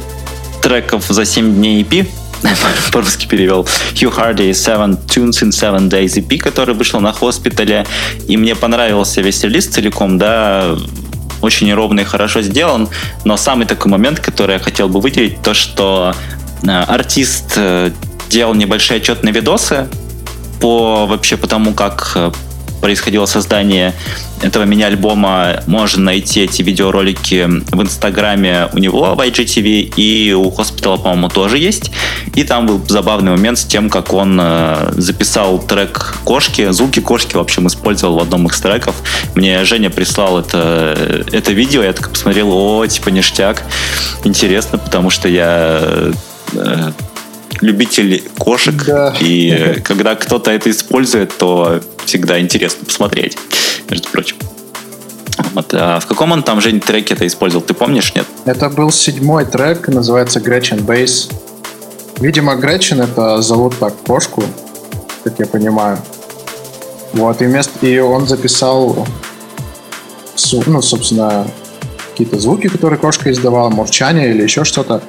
треков 0.63 1.05
за 1.09 1.25
7 1.25 1.55
дней 1.55 1.83
EP. 1.83 2.07
По-русски 2.93 3.27
перевел. 3.27 3.67
Хью 3.99 4.11
Харди 4.11 4.53
7 4.53 4.75
Tunes 5.07 5.43
in 5.43 5.53
7 5.53 5.89
Days 5.89 6.15
EP, 6.15 6.39
который 6.39 6.75
вышел 6.75 7.01
на 7.01 7.13
хоспитале. 7.13 7.87
И 8.29 8.37
мне 8.37 8.55
понравился 8.55 9.21
весь 9.21 9.43
релиз 9.43 9.67
целиком, 9.67 10.19
да, 10.19 10.77
очень 11.43 11.73
ровный 11.73 12.05
хорошо 12.05 12.43
сделан. 12.43 12.89
Но 13.25 13.37
самый 13.37 13.67
такой 13.67 13.91
момент, 13.91 14.21
который 14.21 14.55
я 14.55 14.59
хотел 14.59 14.89
бы 14.89 15.01
выделить, 15.01 15.43
то, 15.43 15.55
что 15.55 16.15
э, 16.63 16.69
артист 16.69 17.53
э, 17.57 17.91
делал 18.29 18.55
небольшие 18.55 18.99
отчетные 18.99 19.33
видосы 19.33 19.89
по 20.61 21.07
вообще 21.07 21.37
по 21.37 21.47
тому, 21.47 21.75
как 21.75 22.13
э, 22.15 22.31
происходило 22.81 23.27
создание 23.27 23.95
этого 24.43 24.65
мини-альбома. 24.65 25.63
Можно 25.67 26.05
найти 26.05 26.43
эти 26.43 26.63
видеоролики 26.63 27.49
в 27.73 27.83
Инстаграме 27.83 28.69
у 28.73 28.79
него, 28.79 29.15
в 29.15 29.21
IGTV, 29.21 29.95
и 29.97 30.33
у 30.33 30.51
Hospital, 30.51 31.03
по-моему, 31.03 31.29
тоже 31.29 31.59
есть. 31.59 31.91
И 32.35 32.45
там 32.45 32.67
был 32.67 32.81
забавный 32.87 33.33
момент 33.33 33.59
с 33.59 33.65
тем, 33.65 33.91
как 33.91 34.13
он 34.13 34.39
э, 34.41 34.93
записал 34.97 35.59
трек 35.59 36.19
кошки. 36.25 36.71
Звуки 36.71 37.01
кошки, 37.01 37.37
в 37.37 37.41
общем, 37.41 37.67
использовал 37.67 38.19
в 38.19 38.21
одном 38.21 38.47
из 38.47 38.61
треков. 38.61 38.95
Мне 39.35 39.65
Женя 39.65 39.91
прислал 39.91 40.39
это, 40.39 41.25
это 41.33 41.53
видео, 41.53 41.83
я 41.83 41.93
так 41.93 42.11
посмотрел, 42.11 42.53
о, 42.53 42.87
типа 42.87 43.09
ништяк. 43.09 43.63
Интересно, 44.25 44.79
потому 44.79 45.11
что 45.11 45.29
я 45.29 45.81
э, 46.53 46.93
любитель 47.61 48.23
кошек, 48.39 48.75
да. 48.87 49.15
и 49.21 49.81
когда 49.85 50.15
кто-то 50.15 50.51
это 50.51 50.71
использует, 50.71 51.37
то 51.37 51.81
всегда 52.05 52.41
интересно 52.41 52.85
посмотреть, 52.85 53.37
между 53.89 54.09
прочим. 54.09 54.37
Вот, 55.55 55.73
а 55.73 56.01
в 56.01 56.07
каком 56.07 56.33
он 56.33 56.43
там, 56.43 56.61
Жень, 56.61 56.81
треке 56.81 57.15
это 57.15 57.27
использовал, 57.27 57.65
ты 57.65 57.75
помнишь, 57.75 58.15
нет? 58.15 58.27
Это 58.45 58.69
был 58.69 58.91
седьмой 58.91 59.45
трек, 59.45 59.89
называется 59.89 60.41
Gretchen 60.41 60.85
Bass. 60.85 61.33
Видимо, 62.21 62.55
Gretchen 62.55 63.03
это 63.03 63.43
зовут 63.43 63.79
так 63.79 63.95
кошку, 64.07 64.43
как 65.25 65.39
я 65.39 65.47
понимаю. 65.47 65.99
Вот, 67.13 67.41
и, 67.41 67.47
вместо, 67.47 67.87
и 67.87 67.99
он 67.99 68.27
записал, 68.27 69.07
ну, 70.67 70.83
собственно, 70.83 71.47
какие-то 72.11 72.39
звуки, 72.39 72.69
которые 72.69 72.99
кошка 72.99 73.31
издавала, 73.31 73.71
мурчание 73.71 74.31
или 74.31 74.43
еще 74.43 74.65
что-то 74.65 75.03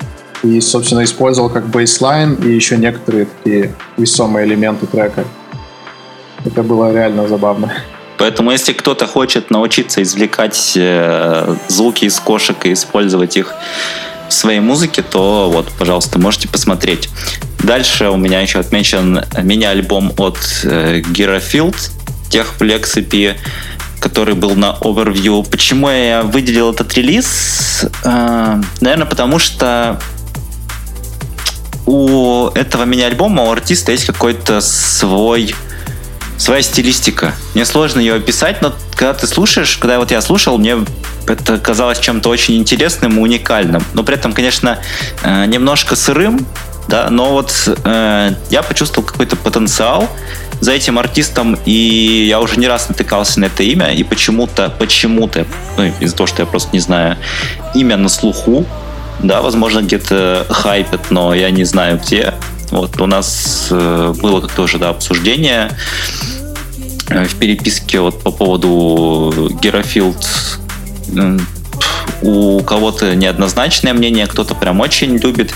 и, 0.43 0.61
собственно, 0.61 1.03
использовал 1.03 1.49
как 1.49 1.67
бейслайн 1.67 2.35
и 2.35 2.49
еще 2.49 2.77
некоторые 2.77 3.25
такие 3.25 3.73
весомые 3.97 4.45
элементы 4.45 4.85
трека. 4.85 5.25
Это 6.45 6.63
было 6.63 6.93
реально 6.93 7.27
забавно. 7.27 7.71
Поэтому, 8.17 8.51
если 8.51 8.73
кто-то 8.73 9.05
хочет 9.05 9.51
научиться 9.51 10.01
извлекать 10.01 10.73
э, 10.75 11.55
звуки 11.67 12.05
из 12.05 12.19
кошек 12.19 12.57
и 12.65 12.73
использовать 12.73 13.37
их 13.37 13.53
в 14.27 14.33
своей 14.33 14.59
музыке, 14.59 15.03
то 15.03 15.49
вот, 15.53 15.71
пожалуйста, 15.77 16.19
можете 16.19 16.47
посмотреть. 16.47 17.09
Дальше 17.63 18.09
у 18.09 18.17
меня 18.17 18.41
еще 18.41 18.59
отмечен 18.59 19.23
мини-альбом 19.41 20.13
от 20.17 20.37
э, 20.63 21.01
Girafield, 21.01 21.75
Техфлекс 22.29 22.97
EP, 22.97 23.35
который 23.99 24.33
был 24.33 24.55
на 24.55 24.77
Overview. 24.81 25.47
Почему 25.49 25.89
я 25.89 26.23
выделил 26.23 26.71
этот 26.71 26.93
релиз? 26.95 27.85
Э, 28.03 28.61
наверное, 28.81 29.07
потому 29.07 29.37
что 29.37 29.99
у 31.87 32.49
этого 32.53 32.83
мини-альбома, 32.83 33.43
у 33.43 33.51
артиста 33.51 33.93
есть 33.93 34.05
какой-то 34.05 34.61
свой 34.61 35.55
своя 36.37 36.61
стилистика. 36.61 37.33
Мне 37.55 37.65
сложно 37.65 37.99
ее 37.99 38.13
описать, 38.13 38.61
но 38.61 38.71
когда 38.91 39.15
ты 39.15 39.25
слушаешь, 39.25 39.77
когда 39.77 39.97
вот 39.97 40.11
я 40.11 40.21
слушал, 40.21 40.59
мне 40.59 40.77
это 41.25 41.57
казалось 41.57 41.99
чем-то 41.99 42.29
очень 42.29 42.57
интересным 42.57 43.17
и 43.17 43.21
уникальным. 43.21 43.83
Но 43.93 44.03
при 44.03 44.15
этом, 44.15 44.33
конечно, 44.33 44.77
э, 45.23 45.45
немножко 45.45 45.95
сырым, 45.95 46.45
да, 46.87 47.09
но 47.09 47.31
вот 47.31 47.51
э, 47.83 48.33
я 48.49 48.63
почувствовал 48.63 49.07
какой-то 49.07 49.35
потенциал 49.35 50.07
за 50.61 50.73
этим 50.73 50.99
артистом, 50.99 51.57
и 51.65 52.25
я 52.29 52.39
уже 52.39 52.59
не 52.59 52.67
раз 52.67 52.87
натыкался 52.87 53.39
на 53.39 53.45
это 53.45 53.63
имя, 53.63 53.91
и 53.91 54.03
почему-то, 54.03 54.69
почему-то, 54.77 55.45
ну, 55.75 55.91
из-за 55.99 56.15
того, 56.15 56.27
что 56.27 56.41
я 56.41 56.45
просто 56.45 56.69
не 56.71 56.79
знаю, 56.79 57.17
имя 57.73 57.97
на 57.97 58.09
слуху, 58.09 58.65
да, 59.19 59.41
возможно, 59.41 59.81
где-то 59.81 60.45
хайпят, 60.49 61.11
но 61.11 61.33
я 61.33 61.49
не 61.51 61.63
знаю 61.63 61.99
где. 62.03 62.33
Вот 62.71 62.99
у 62.99 63.05
нас 63.05 63.67
э, 63.71 64.13
было 64.21 64.41
как 64.41 64.51
тоже 64.51 64.77
да, 64.77 64.89
обсуждение 64.89 65.71
э, 67.09 67.25
в 67.25 67.35
переписке 67.35 67.99
вот 68.01 68.21
по 68.21 68.31
поводу 68.31 69.51
Герофилд. 69.61 70.27
У 72.21 72.59
кого-то 72.61 73.15
неоднозначное 73.15 73.93
мнение, 73.93 74.27
кто-то 74.27 74.55
прям 74.55 74.81
очень 74.81 75.17
любит. 75.17 75.53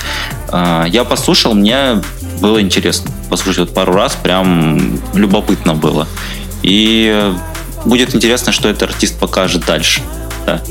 Э, 0.51 0.86
я 0.88 1.03
послушал, 1.03 1.53
мне 1.53 2.01
было 2.39 2.62
интересно. 2.62 3.12
Послушать 3.30 3.59
вот 3.59 3.74
пару 3.74 3.93
раз, 3.93 4.16
прям 4.16 4.99
любопытно 5.14 5.76
было. 5.76 6.07
И 6.64 7.34
будет 7.86 8.16
интересно, 8.16 8.51
что 8.51 8.70
этот 8.70 8.84
артист 8.84 9.20
покажет 9.20 9.66
дальше. 9.66 10.01
Да. 10.45 10.62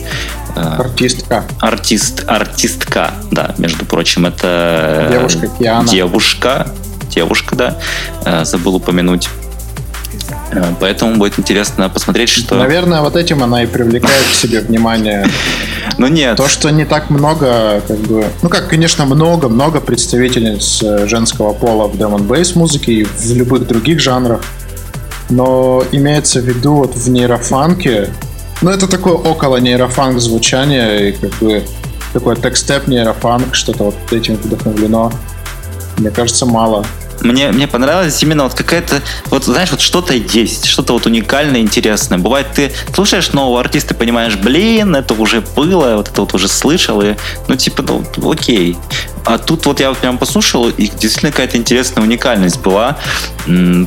Э, 0.57 0.77
артистка. 0.79 1.45
Артист, 1.61 2.25
артистка, 2.27 3.13
да, 3.31 3.55
между 3.59 3.85
прочим, 3.85 4.27
это 4.27 5.09
девушка 5.11 5.49
Киана. 5.59 5.89
Девушка, 5.89 6.67
девушка, 7.11 7.57
да, 7.57 7.79
э, 8.25 8.45
забыл 8.45 8.77
упомянуть. 8.77 9.29
Э, 10.51 10.65
поэтому 10.81 11.17
будет 11.17 11.39
интересно 11.39 11.89
посмотреть, 11.89 12.29
что... 12.29 12.57
Наверное, 12.57 13.01
вот 13.01 13.17
этим 13.17 13.43
она 13.43 13.63
и 13.63 13.67
привлекает 13.67 14.25
к 14.25 14.35
себе 14.35 14.61
внимание. 14.61 15.27
Ну 15.99 16.07
нет. 16.07 16.37
То, 16.37 16.49
что 16.49 16.71
не 16.71 16.87
так 16.87 17.11
много, 17.11 17.83
как 17.87 17.99
бы... 17.99 18.25
Ну 18.43 18.49
как, 18.49 18.69
конечно, 18.69 19.05
много-много 19.05 19.81
представительниц 19.81 20.83
женского 21.07 21.53
пола 21.53 21.89
в 21.89 21.97
Demon 21.97 22.27
Bass 22.27 22.57
музыке 22.57 22.93
и 22.93 23.05
в 23.05 23.35
любых 23.35 23.67
других 23.67 24.01
жанрах. 24.01 24.41
Но 25.29 25.85
имеется 25.93 26.41
в 26.41 26.45
виду 26.45 26.75
вот 26.75 26.95
в 26.95 27.11
нейрофанке 27.11 28.09
ну, 28.63 28.71
это 28.71 28.89
такое 28.89 29.15
около 29.15 29.57
нейрофанк 29.57 30.19
звучание, 30.21 31.11
и 31.11 31.13
как 31.13 31.31
бы 31.39 31.63
такой 32.13 32.37
текстеп 32.37 32.87
нейрофанк, 32.89 33.55
что-то 33.55 33.85
вот 33.85 34.13
этим 34.13 34.37
вдохновлено. 34.37 35.13
Мне 35.99 36.11
кажется, 36.11 36.47
мало. 36.47 36.85
Мне, 37.21 37.53
мне 37.53 37.69
понравилось 37.69 38.23
именно 38.23 38.45
вот 38.45 38.55
какая-то, 38.55 39.03
вот 39.27 39.45
знаешь, 39.45 39.71
вот 39.71 39.81
что-то 39.81 40.15
есть, 40.15 40.67
что-то 40.67 40.93
вот 40.95 41.07
уникальное, 41.07 41.61
интересное. 41.61 42.19
Бывает, 42.19 42.47
ты 42.55 42.73
слушаешь 42.95 43.33
нового 43.33 43.61
артиста, 43.61 43.95
понимаешь, 43.95 44.37
блин, 44.37 44.97
это 44.97 45.15
уже 45.15 45.41
было, 45.41 45.97
вот 45.97 46.09
это 46.09 46.21
вот 46.23 46.35
уже 46.35 46.49
слышал, 46.49 47.01
и, 47.03 47.15
ну, 47.49 47.57
типа, 47.57 47.83
ну, 47.83 48.31
окей. 48.31 48.77
А 49.25 49.39
тут 49.39 49.67
вот 49.67 49.81
я 49.81 49.91
вот 49.91 49.99
прям 49.99 50.19
послушал, 50.19 50.69
и 50.69 50.87
действительно 50.87 51.31
какая-то 51.31 51.57
интересная 51.57 52.03
уникальность 52.03 52.61
была. 52.61 52.99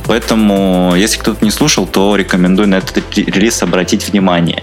Поэтому, 0.06 0.94
если 0.96 1.18
кто-то 1.18 1.44
не 1.44 1.50
слушал, 1.50 1.86
то 1.86 2.14
рекомендую 2.16 2.68
на 2.68 2.76
этот 2.76 3.02
релиз 3.16 3.62
обратить 3.62 4.08
внимание. 4.08 4.62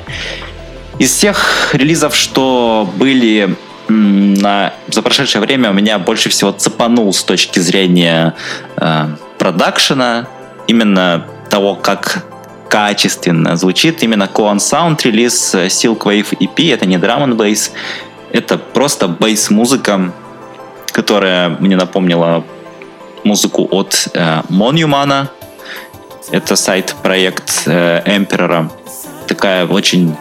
Из 1.00 1.12
всех 1.12 1.72
релизов, 1.74 2.16
что 2.16 2.90
были 2.96 3.56
на, 3.92 4.74
за 4.88 5.02
прошедшее 5.02 5.42
время, 5.42 5.70
меня 5.70 6.00
больше 6.00 6.30
всего 6.30 6.52
цепанул 6.52 7.14
с 7.14 7.24
точки 7.24 7.60
зрения 7.60 8.34
э, 8.78 9.08
продакшена, 9.38 10.28
именно 10.68 11.26
того, 11.50 11.76
как 11.76 12.26
качественно 12.70 13.58
звучит 13.58 14.02
именно 14.04 14.30
Coan 14.34 14.58
Sound 14.58 15.00
релиз 15.04 15.56
Silk 15.56 16.00
Wave 16.00 16.38
EP. 16.40 16.74
Это 16.74 16.86
не 16.86 16.96
Drum 16.96 17.26
and 17.26 17.36
Bass, 17.36 17.72
это 18.32 18.58
просто 18.58 19.08
бейс-музыка 19.08 20.14
которая 20.92 21.50
мне 21.50 21.76
напомнила 21.76 22.44
музыку 23.24 23.68
от 23.72 24.08
э, 24.14 24.42
Monumana. 24.50 25.28
Это 26.32 26.56
сайт-проект 26.56 27.64
э, 27.66 28.02
Emperor. 28.06 28.70
Такая 29.28 29.66
очень 29.66 30.16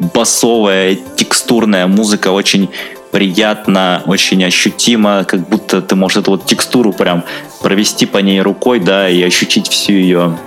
басовая, 0.00 0.96
текстурная 1.16 1.86
музыка, 1.86 2.28
очень 2.28 2.70
приятно, 3.10 4.02
очень 4.06 4.42
ощутимо, 4.44 5.24
как 5.24 5.48
будто 5.48 5.82
ты 5.82 5.94
можешь 5.94 6.18
эту 6.18 6.32
вот 6.32 6.46
текстуру 6.46 6.92
прям 6.92 7.24
провести 7.60 8.06
по 8.06 8.18
ней 8.18 8.40
рукой, 8.40 8.80
да, 8.80 9.08
и 9.08 9.22
ощутить 9.22 9.68
всю 9.68 9.92
ее 9.92 10.38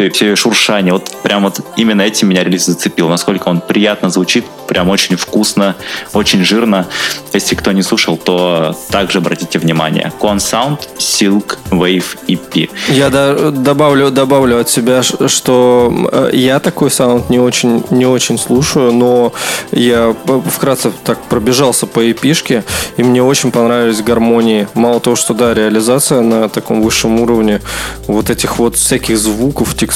все, 0.00 0.10
все 0.10 0.36
шуршание. 0.36 0.92
Вот 0.92 1.10
прям 1.22 1.42
вот 1.42 1.60
именно 1.76 2.02
этим 2.02 2.28
меня 2.28 2.44
релиз 2.44 2.66
зацепил. 2.66 3.08
Насколько 3.08 3.48
он 3.48 3.60
приятно 3.60 4.10
звучит, 4.10 4.44
прям 4.66 4.88
очень 4.88 5.16
вкусно, 5.16 5.74
очень 6.12 6.44
жирно. 6.44 6.86
Если 7.32 7.54
кто 7.54 7.72
не 7.72 7.82
слушал, 7.82 8.16
то 8.16 8.76
также 8.90 9.18
обратите 9.18 9.58
внимание. 9.58 10.12
Con 10.20 10.36
Sound 10.36 10.78
Silk 10.98 11.58
Wave 11.70 12.04
EP. 12.28 12.70
Я 12.88 13.10
до, 13.10 13.50
добавлю, 13.50 14.10
добавлю 14.10 14.60
от 14.60 14.70
себя, 14.70 15.02
что 15.02 15.92
э, 16.12 16.30
я 16.32 16.60
такой 16.60 16.90
саунд 16.90 17.30
не 17.30 17.38
очень, 17.38 17.82
не 17.90 18.06
очень 18.06 18.38
слушаю, 18.38 18.92
но 18.92 19.32
я 19.72 20.14
вкратце 20.46 20.92
так 21.04 21.20
пробежался 21.24 21.86
по 21.86 22.00
EP-шке, 22.00 22.64
и 22.96 23.02
мне 23.02 23.22
очень 23.22 23.50
понравились 23.50 24.02
гармонии. 24.02 24.68
Мало 24.74 25.00
того, 25.00 25.16
что 25.16 25.34
да, 25.34 25.52
реализация 25.52 26.20
на 26.20 26.48
таком 26.48 26.82
высшем 26.82 27.20
уровне 27.20 27.60
вот 28.06 28.30
этих 28.30 28.58
вот 28.58 28.76
всяких 28.76 29.18
звуков, 29.18 29.74
текстур, 29.74 29.89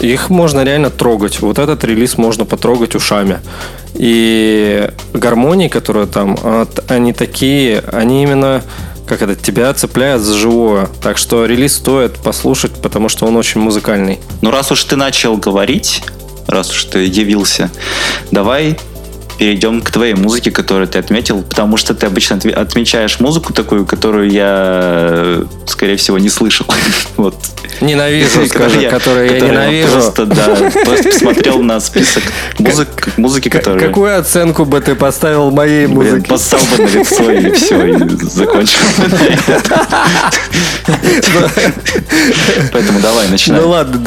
их 0.00 0.30
можно 0.30 0.64
реально 0.64 0.90
трогать. 0.90 1.40
Вот 1.40 1.58
этот 1.58 1.84
релиз 1.84 2.18
можно 2.18 2.44
потрогать 2.44 2.94
ушами. 2.94 3.38
И 3.94 4.90
гармонии, 5.12 5.68
которые 5.68 6.06
там, 6.06 6.38
они 6.88 7.12
такие, 7.12 7.82
они 7.92 8.22
именно 8.22 8.62
как 9.06 9.22
это, 9.22 9.34
тебя 9.36 9.72
цепляют 9.74 10.22
за 10.22 10.34
живое. 10.34 10.88
Так 11.02 11.18
что 11.18 11.44
релиз 11.44 11.76
стоит 11.76 12.14
послушать, 12.14 12.72
потому 12.72 13.08
что 13.08 13.26
он 13.26 13.36
очень 13.36 13.60
музыкальный. 13.60 14.18
Ну, 14.40 14.50
раз 14.50 14.72
уж 14.72 14.82
ты 14.84 14.96
начал 14.96 15.36
говорить, 15.36 16.02
раз 16.46 16.70
уж 16.70 16.84
ты 16.84 17.04
явился, 17.04 17.70
давай 18.30 18.78
перейдем 19.38 19.82
к 19.82 19.90
твоей 19.90 20.14
музыке, 20.14 20.50
которую 20.50 20.86
ты 20.86 20.98
отметил, 20.98 21.42
потому 21.42 21.76
что 21.76 21.94
ты 21.94 22.06
обычно 22.06 22.38
отмечаешь 22.54 23.20
музыку 23.20 23.52
такую, 23.52 23.86
которую 23.86 24.30
я, 24.30 25.42
скорее 25.66 25.96
всего, 25.96 26.18
не 26.18 26.28
слышал. 26.28 26.66
вот. 27.16 27.36
Ненавижу, 27.80 28.46
скажи, 28.48 28.82
я, 28.82 28.90
которую 28.90 29.32
я 29.32 29.40
ненавижу. 29.40 29.92
Просто, 29.92 30.26
да, 30.26 30.70
просто 30.84 31.10
посмотрел 31.10 31.62
на 31.62 31.80
список 31.80 32.22
музык, 32.58 33.08
музыки, 33.16 33.48
которые... 33.48 33.88
Какую 33.88 34.18
оценку 34.18 34.64
бы 34.64 34.80
ты 34.80 34.94
поставил 34.94 35.50
моей 35.50 35.86
музыке? 35.86 36.12
Блин, 36.12 36.24
поставил 36.24 36.64
бы 36.76 36.82
на 36.84 36.88
лицо 36.88 37.30
и 37.30 37.50
все, 37.52 37.86
и 37.86 37.98
закончил. 38.22 38.78
Поэтому 42.72 43.00
давай, 43.00 43.28
начинай. 43.28 43.60
Ну 43.60 43.68
ладно, 43.68 43.98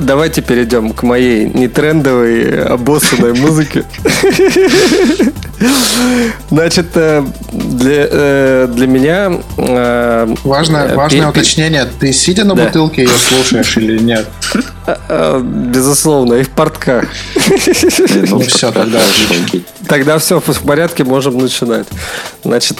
давайте 0.00 0.42
перейдем 0.42 0.92
к 0.92 1.02
моей 1.02 1.46
нетрендовой, 1.46 2.64
обоссанной 2.64 3.34
музыке. 3.34 3.84
Значит, 6.50 6.86
э, 6.94 7.24
для, 7.52 8.08
э, 8.10 8.68
для 8.70 8.86
меня... 8.86 9.40
Э, 9.56 10.34
важное, 10.44 10.94
важное 10.94 11.28
уточнение. 11.28 11.86
Ты 11.98 12.12
сидя 12.12 12.44
на 12.44 12.54
да. 12.54 12.66
бутылке 12.66 13.02
ее 13.02 13.08
слушаешь 13.08 13.76
или 13.76 13.98
нет? 13.98 14.26
Безусловно, 15.42 16.34
и 16.34 16.42
в 16.42 16.50
портках. 16.50 17.04
Ну 18.28 18.40
все, 18.40 18.70
тогда 18.72 18.98
Тогда 19.88 20.18
все 20.18 20.40
в 20.40 20.62
порядке, 20.62 21.04
можем 21.04 21.38
начинать. 21.38 21.86
Значит, 22.42 22.78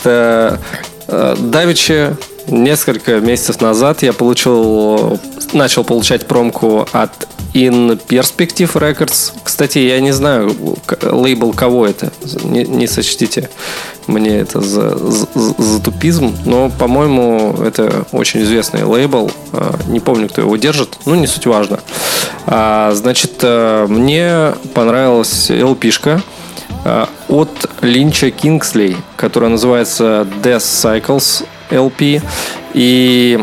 Давичи 1.07 2.11
несколько 2.47 3.21
месяцев 3.21 3.61
назад 3.61 4.03
я 4.03 4.13
получил, 4.13 5.21
начал 5.53 5.85
получать 5.85 6.27
промку 6.27 6.87
от 6.93 7.29
In 7.55 8.01
Perspective 8.09 8.73
Records. 8.73 9.33
Кстати, 9.45 9.79
я 9.79 10.01
не 10.01 10.13
знаю, 10.13 10.55
лейбл 11.03 11.53
кого 11.53 11.87
это. 11.87 12.13
Не, 12.43 12.65
не 12.65 12.89
сочтите 12.89 13.49
мне 14.09 14.39
это 14.39 14.61
за, 14.61 14.97
за, 14.97 15.27
за 15.35 15.81
тупизм, 15.81 16.37
но, 16.45 16.69
по-моему, 16.69 17.57
это 17.65 18.07
очень 18.11 18.43
известный 18.43 18.83
лейбл. 18.83 19.31
А, 19.53 19.77
не 19.87 20.01
помню, 20.01 20.29
кто 20.29 20.41
его 20.41 20.57
держит, 20.57 20.99
ну, 21.07 21.15
не 21.15 21.29
суть 21.29 21.47
важно. 21.47 21.79
А, 22.47 22.93
значит, 22.95 23.35
э, 23.43 23.87
мне 23.89 24.55
понравилась 24.75 25.49
LP-шка 25.49 26.23
э, 26.85 27.07
от 27.29 27.71
Линча 27.83 28.33
Кингсли, 28.33 28.97
которая 29.17 29.51
называется 29.51 30.27
Death 30.43 30.59
Cycles 30.59 31.47
LP. 31.75 32.21
И 32.75 33.39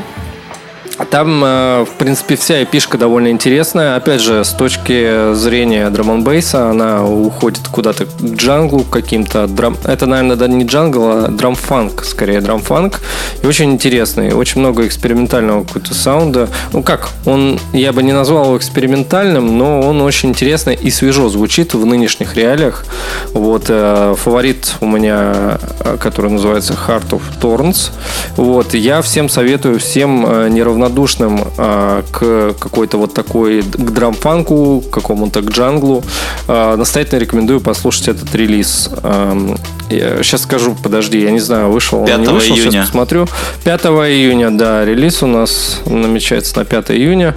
там, 1.10 1.44
э, 1.44 1.86
в 1.86 1.98
принципе, 1.98 2.36
вся 2.36 2.64
эпишка 2.64 2.98
довольно 2.98 3.30
интересная. 3.30 3.96
Опять 3.96 4.22
же, 4.22 4.44
с 4.44 4.50
точки 4.50 5.34
зрения 5.34 5.90
драм 5.90 6.24
бейса 6.24 6.70
она 6.70 7.06
уходит 7.06 7.68
куда-то 7.70 8.06
к 8.06 8.22
джанглу 8.22 8.84
каким-то. 8.84 9.48
Драм... 9.48 9.78
Это, 9.86 10.06
наверное, 10.06 10.36
да, 10.36 10.48
не 10.48 10.66
джангл, 10.66 11.04
а 11.04 11.28
драм-фанк, 11.30 12.04
скорее 12.04 12.42
драм-фанк. 12.42 13.00
И 13.42 13.48
очень 13.48 13.72
интересный. 13.72 14.34
Очень 14.34 14.62
много 14.62 14.86
экспериментального 14.86 15.64
какого-то 15.64 15.94
саунда. 15.94 16.50
Ну 16.74 16.84
как, 16.84 17.10
он, 17.26 17.60
я 17.74 17.94
бы 17.94 18.04
не 18.04 18.12
назвал 18.14 18.46
его 18.46 18.58
экспериментальным, 18.58 19.58
но 19.58 19.82
он 19.82 20.02
очень 20.02 20.30
интересно 20.30 20.72
и 20.72 20.90
свежо 20.90 21.30
звучит 21.30 21.74
в 21.74 21.86
нынешних 21.86 22.36
реалиях. 22.36 22.86
Вот, 23.34 23.66
э, 23.70 24.16
фаворит 24.18 24.76
у 24.82 24.86
меня, 24.86 25.58
э, 25.80 25.98
который 26.00 26.32
называется 26.32 26.74
Heart 26.74 27.10
of 27.12 27.22
Thorns. 27.42 27.92
Вот, 28.36 28.74
я 28.74 29.02
всем 29.02 29.30
советую, 29.30 29.80
всем 29.80 30.22
неравнодушным 30.54 30.81
равнодушным 30.82 31.48
э, 31.58 32.04
к 32.12 32.54
какой-то 32.60 32.98
вот 32.98 33.14
такой, 33.14 33.62
к 33.62 33.92
драмфанку, 33.92 34.82
к 34.82 34.94
какому-то 34.94 35.42
к 35.42 35.52
джанглу, 35.52 36.04
э, 36.48 36.76
настоятельно 36.76 37.20
рекомендую 37.20 37.62
послушать 37.62 38.10
этот 38.10 38.34
релиз. 38.36 38.90
Э, 39.04 39.56
я 39.90 40.24
сейчас 40.24 40.44
скажу, 40.44 40.76
подожди, 40.82 41.22
я 41.22 41.32
не 41.32 41.40
знаю, 41.40 41.70
вышел 41.70 42.06
5 42.06 42.16
он 42.16 42.22
не 42.22 42.28
вышел, 42.30 42.56
июня. 42.56 42.72
сейчас 42.72 42.86
посмотрю. 42.88 43.28
5 43.64 43.82
июня, 43.86 44.52
да, 44.52 44.86
релиз 44.86 45.22
у 45.24 45.28
нас 45.28 45.82
намечается 45.86 46.58
на 46.58 46.66
5 46.66 46.92
июня. 46.92 47.36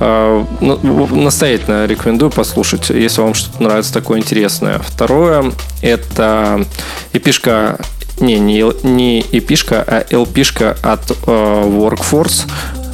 Э, 0.00 0.44
настоятельно 0.60 1.86
рекомендую 1.86 2.30
послушать, 2.30 2.90
если 2.90 3.20
вам 3.20 3.34
что-то 3.34 3.62
нравится 3.62 3.92
такое 3.92 4.18
интересное. 4.18 4.78
Второе, 4.78 5.52
это 5.82 6.64
эпишка 7.12 7.78
не, 8.20 8.38
не, 8.38 8.64
не 8.82 9.20
EP-шка, 9.20 9.84
а 9.86 10.04
LP-шка 10.10 10.76
от 10.82 11.10
э, 11.10 11.14
Workforce 11.26 12.46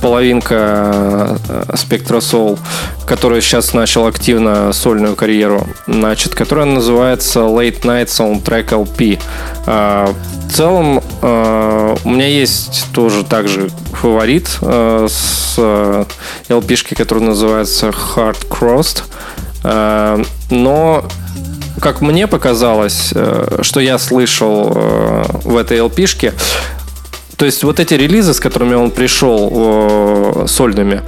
половинка 0.02 1.38
Spectra 1.68 2.18
Soul, 2.18 2.58
который 3.06 3.40
сейчас 3.40 3.72
начал 3.72 4.06
активно 4.06 4.72
сольную 4.72 5.14
карьеру, 5.14 5.66
значит, 5.86 6.34
которая 6.34 6.66
называется 6.66 7.40
Late 7.40 7.82
Night 7.82 8.06
Soundtrack 8.08 8.70
LP. 8.70 9.20
А, 9.66 10.12
в 10.48 10.52
целом, 10.52 11.00
а, 11.22 11.94
у 12.04 12.10
меня 12.10 12.26
есть 12.26 12.86
тоже 12.92 13.22
также 13.24 13.70
фаворит 13.92 14.48
с 14.48 15.56
LP-шки, 16.48 16.94
который 16.94 17.22
называется 17.22 17.90
Hard 17.90 18.48
Crossed, 18.48 19.04
но 20.50 21.04
как 21.80 22.00
мне 22.00 22.26
показалось, 22.26 23.12
что 23.60 23.80
я 23.80 23.98
слышал 23.98 24.70
в 25.44 25.56
этой 25.56 25.78
LP-шке, 25.78 26.32
то 27.36 27.46
есть 27.46 27.64
вот 27.64 27.80
эти 27.80 27.94
релизы, 27.94 28.34
с 28.34 28.40
которыми 28.40 28.74
он 28.74 28.90
пришел 28.90 29.50
э, 29.52 30.44
сольными 30.48 31.02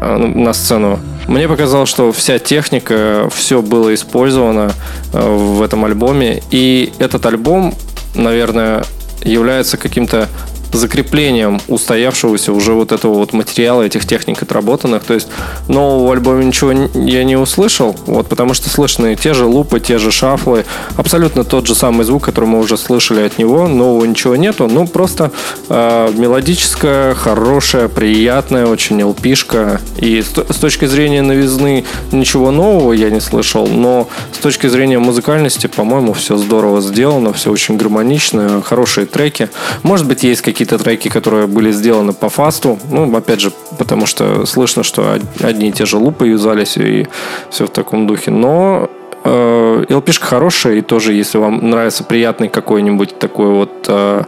э, 0.00 0.16
на 0.16 0.52
сцену, 0.52 1.00
мне 1.26 1.48
показалось, 1.48 1.88
что 1.88 2.12
вся 2.12 2.38
техника, 2.38 3.28
все 3.34 3.62
было 3.62 3.94
использовано 3.94 4.72
э, 5.12 5.20
в 5.20 5.62
этом 5.62 5.84
альбоме. 5.84 6.42
И 6.50 6.92
этот 6.98 7.26
альбом, 7.26 7.74
наверное, 8.14 8.84
является 9.22 9.76
каким-то 9.76 10.28
закреплением 10.74 11.60
устоявшегося 11.68 12.52
уже 12.52 12.72
вот 12.72 12.92
этого 12.92 13.14
вот 13.14 13.32
материала, 13.32 13.82
этих 13.82 14.06
техник 14.06 14.42
отработанных. 14.42 15.04
То 15.04 15.14
есть 15.14 15.28
нового 15.68 16.12
альбома 16.12 16.42
ничего 16.42 16.72
я 16.94 17.24
не 17.24 17.36
услышал, 17.36 17.96
вот, 18.06 18.28
потому 18.28 18.54
что 18.54 18.68
слышны 18.68 19.16
те 19.16 19.34
же 19.34 19.46
лупы, 19.46 19.80
те 19.80 19.98
же 19.98 20.10
шафлы, 20.10 20.64
абсолютно 20.96 21.44
тот 21.44 21.66
же 21.66 21.74
самый 21.74 22.04
звук, 22.04 22.24
который 22.24 22.46
мы 22.46 22.58
уже 22.58 22.76
слышали 22.76 23.22
от 23.22 23.38
него, 23.38 23.68
нового 23.68 24.04
ничего 24.04 24.36
нету, 24.36 24.68
ну 24.68 24.86
просто 24.86 25.30
э, 25.68 26.12
мелодическая, 26.14 27.14
хорошая, 27.14 27.88
приятная, 27.88 28.66
очень 28.66 29.02
лпишка. 29.02 29.80
И 29.98 30.22
с, 30.22 30.30
с 30.30 30.58
точки 30.58 30.86
зрения 30.86 31.22
новизны 31.22 31.84
ничего 32.12 32.50
нового 32.50 32.92
я 32.92 33.10
не 33.10 33.20
слышал, 33.20 33.66
но 33.66 34.08
с 34.32 34.38
точки 34.38 34.66
зрения 34.66 34.98
музыкальности, 34.98 35.66
по-моему, 35.66 36.12
все 36.12 36.36
здорово 36.36 36.80
сделано, 36.80 37.32
все 37.32 37.50
очень 37.50 37.76
гармонично, 37.76 38.62
хорошие 38.62 39.06
треки. 39.06 39.48
Может 39.82 40.06
быть, 40.06 40.22
есть 40.22 40.42
какие-то 40.42 40.63
какие-то 40.64 40.82
треки, 40.82 41.08
которые 41.08 41.46
были 41.46 41.72
сделаны 41.72 42.12
по 42.12 42.28
фасту. 42.28 42.78
Ну, 42.90 43.14
опять 43.16 43.40
же, 43.40 43.52
потому 43.78 44.06
что 44.06 44.46
слышно, 44.46 44.82
что 44.82 45.18
одни 45.42 45.68
и 45.68 45.72
те 45.72 45.84
же 45.84 45.98
лупы 45.98 46.28
юзались 46.28 46.76
и 46.76 47.06
все 47.50 47.66
в 47.66 47.70
таком 47.70 48.06
духе. 48.06 48.30
Но 48.30 48.88
э, 49.24 49.84
LP-шка 49.88 50.24
хорошая, 50.24 50.76
и 50.76 50.80
тоже, 50.80 51.12
если 51.12 51.38
вам 51.38 51.70
нравится 51.70 52.04
приятный 52.04 52.48
какой-нибудь 52.48 53.18
такой 53.18 53.48
вот 53.48 53.72
э, 53.88 54.22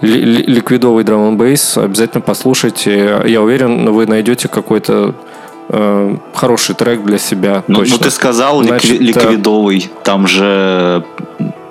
ликвидовый 0.00 1.04
драм 1.04 1.36
бейс 1.36 1.76
обязательно 1.76 2.22
послушайте. 2.22 3.22
Я 3.26 3.40
уверен, 3.42 3.92
вы 3.92 4.06
найдете 4.06 4.48
какой-то 4.48 5.14
э, 5.68 6.16
хороший 6.34 6.74
трек 6.74 7.04
для 7.04 7.18
себя. 7.18 7.62
Ну, 7.68 7.84
ну 7.88 7.98
ты 7.98 8.10
сказал 8.10 8.64
Значит, 8.64 9.00
ликвидовый, 9.00 9.90
там 10.02 10.26
же 10.26 11.04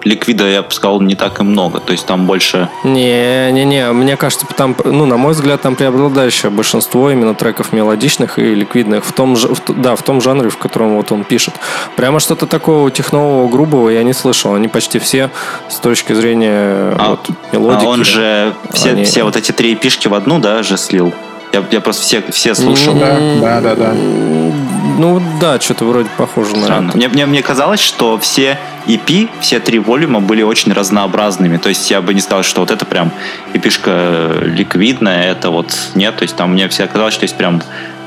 ликвида, 0.07 0.47
я 0.47 0.61
бы 0.63 0.71
сказал, 0.71 1.01
не 1.01 1.15
так 1.15 1.39
и 1.39 1.43
много. 1.43 1.79
То 1.79 1.91
есть 1.91 2.05
там 2.05 2.25
больше... 2.25 2.69
Не-не-не, 2.83 3.91
мне 3.91 4.17
кажется, 4.17 4.45
там, 4.55 4.75
ну, 4.83 5.05
на 5.05 5.17
мой 5.17 5.33
взгляд, 5.33 5.61
там 5.61 5.75
преобладающее 5.75 6.49
большинство 6.49 7.11
именно 7.11 7.35
треков 7.35 7.73
мелодичных 7.73 8.39
и 8.39 8.55
ликвидных 8.55 9.05
в 9.05 9.11
том 9.11 9.35
же, 9.35 9.49
в, 9.49 9.61
да, 9.81 9.95
в 9.95 10.03
том 10.03 10.21
жанре, 10.21 10.49
в 10.49 10.57
котором 10.57 10.95
вот 10.95 11.11
он 11.11 11.23
пишет. 11.23 11.55
Прямо 11.95 12.19
что-то 12.19 12.47
такого 12.47 12.89
технового, 12.89 13.49
грубого 13.49 13.89
я 13.89 14.03
не 14.03 14.13
слышал. 14.13 14.53
Они 14.53 14.67
почти 14.67 14.99
все 14.99 15.29
с 15.69 15.75
точки 15.75 16.13
зрения 16.13 16.93
а, 16.97 17.09
вот, 17.11 17.29
мелодики. 17.51 17.85
А 17.85 17.89
он 17.89 18.03
же 18.03 18.53
все, 18.71 18.91
они... 18.91 19.03
все 19.03 19.23
вот 19.23 19.35
эти 19.35 19.51
три 19.51 19.75
пишки 19.75 20.07
в 20.07 20.13
одну, 20.13 20.39
да, 20.39 20.63
же 20.63 20.77
слил? 20.77 21.13
Я, 21.53 21.63
я 21.71 21.81
просто 21.81 22.03
все, 22.03 22.23
все 22.31 22.55
слушал. 22.55 22.93
Да, 22.93 23.17
да, 23.41 23.61
да, 23.61 23.75
да. 23.75 23.95
Ну 24.97 25.21
да, 25.39 25.59
что-то 25.59 25.85
вроде 25.85 26.09
похоже 26.17 26.49
Странно. 26.49 26.81
на 26.81 26.87
это. 26.89 26.97
Мне, 26.97 27.07
мне, 27.07 27.25
мне 27.27 27.43
казалось, 27.43 27.79
что 27.79 28.17
все 28.17 28.57
EP, 28.87 29.29
все 29.41 29.59
три 29.59 29.79
волюма 29.79 30.19
были 30.19 30.41
очень 30.41 30.73
разнообразными. 30.73 31.57
То 31.57 31.69
есть 31.69 31.89
я 31.91 32.01
бы 32.01 32.13
не 32.13 32.21
сказал, 32.21 32.43
что 32.43 32.61
вот 32.61 32.71
это 32.71 32.85
прям 32.85 33.11
EP-шка 33.53 34.43
ликвидная, 34.43 35.31
это 35.31 35.51
вот 35.51 35.73
нет. 35.93 36.15
То 36.15 36.23
есть 36.23 36.35
там 36.35 36.53
мне 36.53 36.67
все 36.67 36.87
казалось, 36.87 37.13
что 37.13 37.25
есть 37.25 37.35
прям 37.35 37.61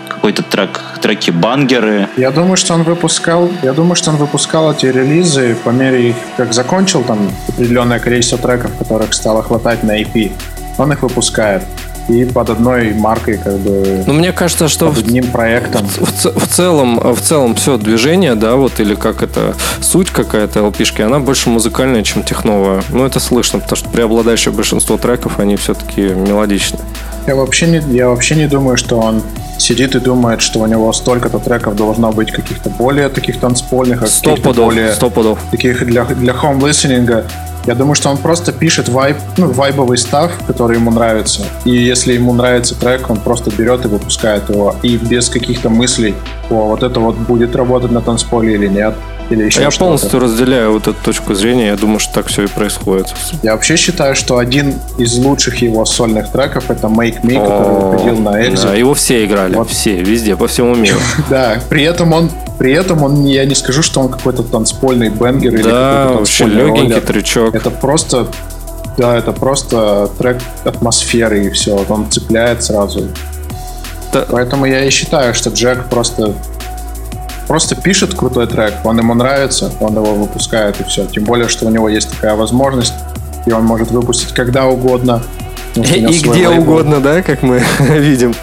какой-то 0.09 0.43
трек, 0.43 0.80
треки 1.01 1.30
бангеры. 1.30 2.09
Я 2.16 2.30
думаю, 2.30 2.57
что 2.57 2.74
он 2.74 2.82
выпускал, 2.82 3.51
я 3.62 3.72
думаю, 3.72 3.95
что 3.95 4.11
он 4.11 4.16
выпускал 4.16 4.72
эти 4.72 4.86
релизы 4.86 5.57
по 5.62 5.70
мере 5.70 6.14
как 6.36 6.53
закончил 6.53 7.05
там 7.05 7.30
определенное 7.49 8.01
количество 8.01 8.36
треков, 8.36 8.76
которых 8.76 9.14
стало 9.14 9.43
хватать 9.43 9.82
на 9.84 10.03
EP. 10.03 10.32
Он 10.76 10.93
их 10.93 11.03
выпускает. 11.03 11.62
И 12.11 12.24
под 12.24 12.50
одной 12.50 12.92
маркой 12.94 13.38
как 13.38 13.58
бы. 13.58 14.04
Ну, 14.06 14.12
мне 14.14 14.32
кажется, 14.32 14.68
что 14.68 14.88
под 14.88 14.98
одним 14.98 15.30
проектом. 15.30 15.86
В, 15.86 16.00
в, 16.00 16.40
в 16.40 16.46
целом, 16.48 16.98
в 16.98 17.20
целом 17.20 17.54
все 17.54 17.76
движение, 17.76 18.34
да, 18.34 18.56
вот 18.56 18.80
или 18.80 18.94
как 18.94 19.22
это 19.22 19.54
суть 19.80 20.11
какая-то 20.11 20.61
LP-шки, 20.61 21.02
она 21.02 21.20
больше 21.20 21.50
музыкальная, 21.50 22.02
чем 22.02 22.22
техновая. 22.22 22.82
Ну, 22.90 23.04
это 23.04 23.20
слышно, 23.20 23.61
потому 23.61 23.76
что 23.76 23.88
преобладающее 23.88 24.52
большинство 24.52 24.96
треков, 24.96 25.38
они 25.38 25.56
все-таки 25.56 26.02
мелодичные. 26.02 26.82
Я 27.26 27.34
вообще 27.36 27.66
не, 27.66 27.96
я 27.96 28.08
вообще 28.08 28.34
не 28.34 28.46
думаю, 28.46 28.76
что 28.76 28.98
он 28.98 29.22
сидит 29.58 29.94
и 29.94 30.00
думает, 30.00 30.40
что 30.40 30.61
у 30.61 30.66
него 30.66 30.92
столько-то 30.92 31.38
треков 31.38 31.76
должно 31.76 32.12
быть 32.12 32.32
каких-то 32.32 32.70
более 32.70 33.08
таких 33.08 33.38
танцпольных, 33.38 34.02
а 34.02 34.36
пудов, 34.36 34.56
более 34.56 34.92
сто 34.92 35.11
пудов. 35.11 35.38
таких 35.50 35.84
для, 35.86 36.04
для 36.04 36.32
home 36.32 36.61
listening. 36.61 37.24
Я 37.66 37.74
думаю, 37.74 37.94
что 37.94 38.08
он 38.08 38.16
просто 38.16 38.52
пишет 38.52 38.88
вайб, 38.88 39.16
ну, 39.36 39.50
вайбовый 39.52 39.98
став, 39.98 40.32
который 40.46 40.76
ему 40.76 40.90
нравится. 40.90 41.42
И 41.64 41.70
если 41.70 42.14
ему 42.14 42.32
нравится 42.32 42.78
трек, 42.78 43.11
он 43.11 43.18
просто 43.18 43.50
берет 43.50 43.84
и 43.84 43.88
выпускает 43.88 44.48
его. 44.48 44.74
И 44.82 44.96
без 44.96 45.28
каких-то 45.28 45.68
мыслей, 45.68 46.14
о, 46.48 46.66
вот 46.66 46.82
это 46.82 47.00
вот 47.00 47.16
будет 47.16 47.54
работать 47.54 47.90
на 47.90 48.00
танцполе 48.00 48.54
или 48.54 48.66
нет. 48.66 48.94
Или 49.31 49.45
еще 49.45 49.62
я 49.62 49.70
полностью 49.70 50.18
разделяю 50.18 50.72
вот 50.72 50.89
эту 50.89 51.03
точку 51.05 51.35
зрения. 51.35 51.68
Я 51.68 51.76
думаю, 51.76 52.01
что 52.01 52.14
так 52.14 52.26
все 52.26 52.45
и 52.45 52.47
происходит. 52.49 53.14
Я 53.43 53.53
вообще 53.53 53.76
считаю, 53.76 54.16
что 54.16 54.39
один 54.39 54.74
из 54.99 55.16
лучших 55.16 55.62
его 55.62 55.85
сольных 55.85 56.33
треков 56.33 56.68
это 56.70 56.89
Make 56.89 57.22
Me, 57.22 57.41
который 57.41 57.93
выходил 57.93 58.18
на 58.18 58.43
Exit. 58.43 58.64
Да, 58.64 58.74
его 58.74 58.95
все 58.95 59.24
играли. 59.24 59.55
Вот. 59.55 59.70
Все, 59.70 60.03
везде, 60.03 60.37
по 60.37 60.49
всему 60.49 60.74
миру. 60.74 60.99
Да, 61.31 61.61
при 61.68 61.85
этом 61.85 62.12
он 62.12 62.31
при 62.59 62.74
этом 62.74 63.03
он, 63.03 63.24
я 63.24 63.47
не 63.47 63.55
скажу, 63.55 63.83
что 63.83 64.01
он 64.01 64.11
какой-то 64.11 64.43
танцпольный 64.43 65.09
бенгер 65.09 65.55
или 65.55 65.62
какой-то 65.62 66.14
вообще 66.18 66.45
легенький 66.45 67.01
трючок. 67.01 67.55
Это 67.55 67.70
просто, 67.70 68.26
да, 68.99 69.16
это 69.16 69.33
просто 69.33 70.11
трек 70.18 70.43
атмосферы 70.64 71.47
и 71.47 71.51
все. 71.51 71.74
Вот 71.74 71.91
он 71.91 72.11
цепляет 72.11 72.62
сразу. 72.62 73.09
Да. 74.12 74.26
Поэтому 74.28 74.66
я 74.66 74.85
и 74.85 74.91
считаю, 74.91 75.33
что 75.35 75.51
Джек 75.51 75.87
просто 75.87 76.35
просто 77.51 77.74
пишет 77.74 78.14
крутой 78.14 78.46
трек, 78.46 78.74
он 78.84 78.96
ему 78.96 79.12
нравится, 79.12 79.72
он 79.80 79.96
его 79.96 80.14
выпускает 80.14 80.80
и 80.80 80.84
все. 80.84 81.07
Тем 81.07 81.24
более, 81.24 81.48
что 81.48 81.66
у 81.66 81.70
него 81.70 81.88
есть 81.88 82.09
такая 82.09 82.36
возможность, 82.36 82.94
и 83.44 83.51
он 83.51 83.64
может 83.64 83.90
выпустить 83.90 84.32
когда 84.32 84.66
угодно. 84.66 85.20
И, 85.74 85.80
где 85.80 86.46
лейбл. 86.46 86.62
угодно, 86.62 87.01
да, 87.01 87.22
как 87.22 87.42
мы 87.42 87.61
видим. 87.80 88.36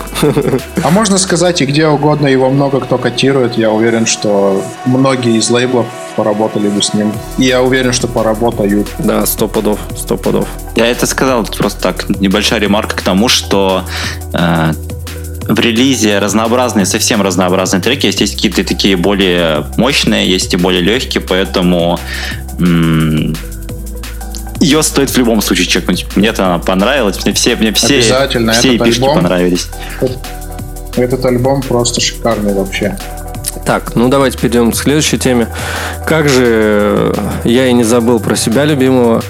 А 0.84 0.90
можно 0.90 1.18
сказать, 1.20 1.62
и 1.62 1.66
где 1.66 1.88
угодно, 1.88 2.28
его 2.28 2.50
много 2.50 2.82
кто 2.82 2.98
котирует. 2.98 3.58
Я 3.58 3.72
уверен, 3.72 4.06
что 4.06 4.62
многие 4.84 5.38
из 5.38 5.50
лейблов 5.50 5.86
поработали 6.18 6.68
бы 6.68 6.82
с 6.82 6.94
ним. 6.94 7.14
И 7.38 7.46
я 7.46 7.62
уверен, 7.62 7.94
что 7.94 8.10
поработают. 8.10 8.90
Да, 9.00 9.26
сто 9.26 9.48
пудов, 9.48 9.80
сто 9.96 10.18
пудов. 10.18 10.50
Я 10.76 10.86
это 10.88 11.06
сказал 11.06 11.46
просто 11.46 11.82
так, 11.82 12.10
небольшая 12.10 12.60
ремарка 12.60 12.98
к 12.98 13.02
тому, 13.02 13.30
что 13.30 13.84
э, 14.34 14.74
в 15.48 15.60
релизе 15.60 16.20
разнообразные, 16.20 16.86
совсем 16.86 17.22
разнообразные 17.22 17.82
треки. 17.82 18.06
Есть, 18.08 18.22
есть 18.22 18.36
какие-то 18.36 18.64
такие 18.64 18.96
более 18.98 19.66
мощные, 19.78 20.28
есть 20.30 20.54
и 20.54 20.58
более 20.58 20.82
легкие, 20.82 21.22
поэтому 21.22 22.00
м- 22.60 23.36
ее 24.60 24.82
стоит 24.84 25.10
в 25.12 25.18
любом 25.18 25.42
случае 25.42 25.68
чекнуть. 25.68 26.06
Мне-то 26.16 26.46
она 26.48 26.60
понравилась. 26.60 27.24
Мне 27.24 27.34
все, 27.34 27.56
мне 27.56 27.72
все, 27.74 27.96
Обязательно. 28.00 28.54
все 28.54 28.76
эпишки 28.76 29.02
понравились. 29.06 29.68
Этот 30.96 31.24
альбом 31.26 31.62
просто 31.62 32.02
шикарный 32.02 32.54
вообще. 32.54 32.98
Так, 33.66 33.96
ну 33.96 34.08
давайте 34.10 34.38
перейдем 34.38 34.72
к 34.72 34.76
следующей 34.76 35.18
теме. 35.20 35.48
Как 36.06 36.28
же 36.30 37.14
я 37.44 37.68
и 37.68 37.74
не 37.74 37.84
забыл 37.84 38.20
про 38.20 38.36
себя 38.36 38.66
любимого. 38.66 39.22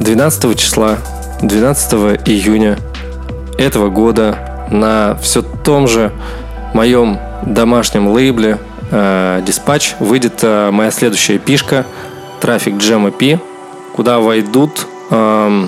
12 0.00 0.58
числа, 0.58 0.98
12 1.42 1.92
июня 2.28 2.78
этого 3.58 3.88
года 3.90 4.45
на 4.70 5.16
все 5.16 5.42
том 5.42 5.88
же 5.88 6.12
моем 6.74 7.18
домашнем 7.44 8.08
лейбле 8.08 8.58
э, 8.90 9.42
Dispatch 9.46 9.94
выйдет 10.00 10.40
э, 10.42 10.70
моя 10.70 10.90
следующая 10.90 11.38
пишка 11.38 11.86
Traffic 12.40 12.78
Jam 12.78 13.10
EP, 13.10 13.40
куда 13.94 14.18
войдут 14.18 14.86
э, 15.10 15.66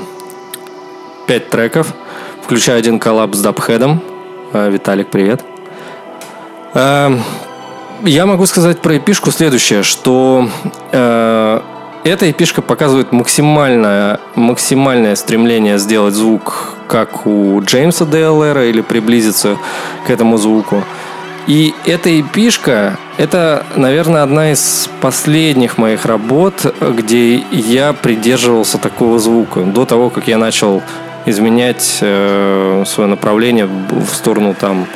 5 1.27 1.51
треков, 1.51 1.95
включая 2.43 2.79
один 2.79 2.99
коллаб 2.99 3.35
с 3.35 3.41
Дабхедом. 3.41 4.03
Э, 4.53 4.71
Виталик, 4.71 5.09
привет. 5.09 5.45
Э, 6.75 7.17
я 8.03 8.27
могу 8.27 8.47
сказать 8.47 8.81
про 8.81 8.97
эпишку 8.97 9.31
следующее, 9.31 9.83
что 9.83 10.49
э, 10.93 11.61
эта 12.05 12.31
эпишка 12.31 12.63
показывает 12.63 13.13
максимальное, 13.13 14.21
максимальное 14.35 15.17
стремление 15.17 15.79
сделать 15.79 16.15
звук 16.15 16.78
как 16.89 17.27
у 17.27 17.61
Джеймса 17.63 18.05
ДЛР 18.05 18.59
или 18.61 18.81
приблизиться 18.81 19.59
к 20.07 20.11
этому 20.11 20.39
звуку. 20.39 20.83
И 21.47 21.75
эта 21.87 22.21
эпишка, 22.21 22.99
это, 23.17 23.65
наверное, 23.75 24.23
одна 24.23 24.53
из 24.53 24.91
последних 25.01 25.79
моих 25.79 26.05
работ, 26.05 26.75
где 26.81 27.37
я 27.37 27.95
придерживался 27.95 28.77
такого 28.77 29.19
звука. 29.19 29.61
До 29.61 29.87
того, 29.87 30.11
как 30.11 30.29
я 30.29 30.37
начал 30.37 30.83
изменять 31.25 31.99
э, 32.01 32.85
свое 32.87 33.09
направление 33.09 33.67
в 33.67 34.09
сторону 34.15 34.55
там 34.59 34.87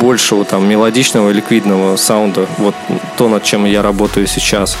большего 0.00 0.44
там 0.44 0.68
мелодичного 0.68 1.30
ликвидного 1.30 1.96
саунда. 1.96 2.46
Вот 2.58 2.74
то, 3.16 3.28
над 3.28 3.42
чем 3.42 3.64
я 3.64 3.82
работаю 3.82 4.26
сейчас. 4.26 4.76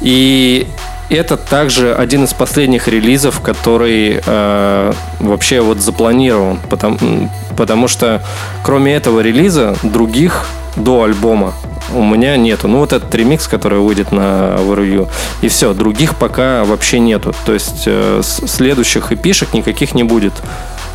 И 0.00 0.66
это 1.14 1.36
также 1.36 1.94
один 1.94 2.24
из 2.24 2.32
последних 2.32 2.88
релизов, 2.88 3.40
который 3.40 4.20
э, 4.24 4.92
вообще 5.20 5.60
вот 5.60 5.78
запланирован, 5.78 6.58
потому, 6.68 7.30
потому 7.56 7.88
что 7.88 8.22
кроме 8.62 8.94
этого 8.94 9.20
релиза 9.20 9.76
других 9.82 10.46
до 10.76 11.04
альбома 11.04 11.54
у 11.94 12.02
меня 12.02 12.36
нету. 12.36 12.68
Ну, 12.68 12.78
вот 12.78 12.92
этот 12.92 13.14
ремикс, 13.14 13.46
который 13.46 13.80
выйдет 13.80 14.12
на 14.12 14.56
VRU, 14.58 15.08
и 15.42 15.48
все, 15.48 15.74
других 15.74 16.16
пока 16.16 16.64
вообще 16.64 16.98
нету. 16.98 17.34
То 17.44 17.52
есть 17.52 17.84
э, 17.86 18.22
следующих 18.22 19.12
эпишек 19.12 19.52
никаких 19.52 19.94
не 19.94 20.04
будет 20.04 20.34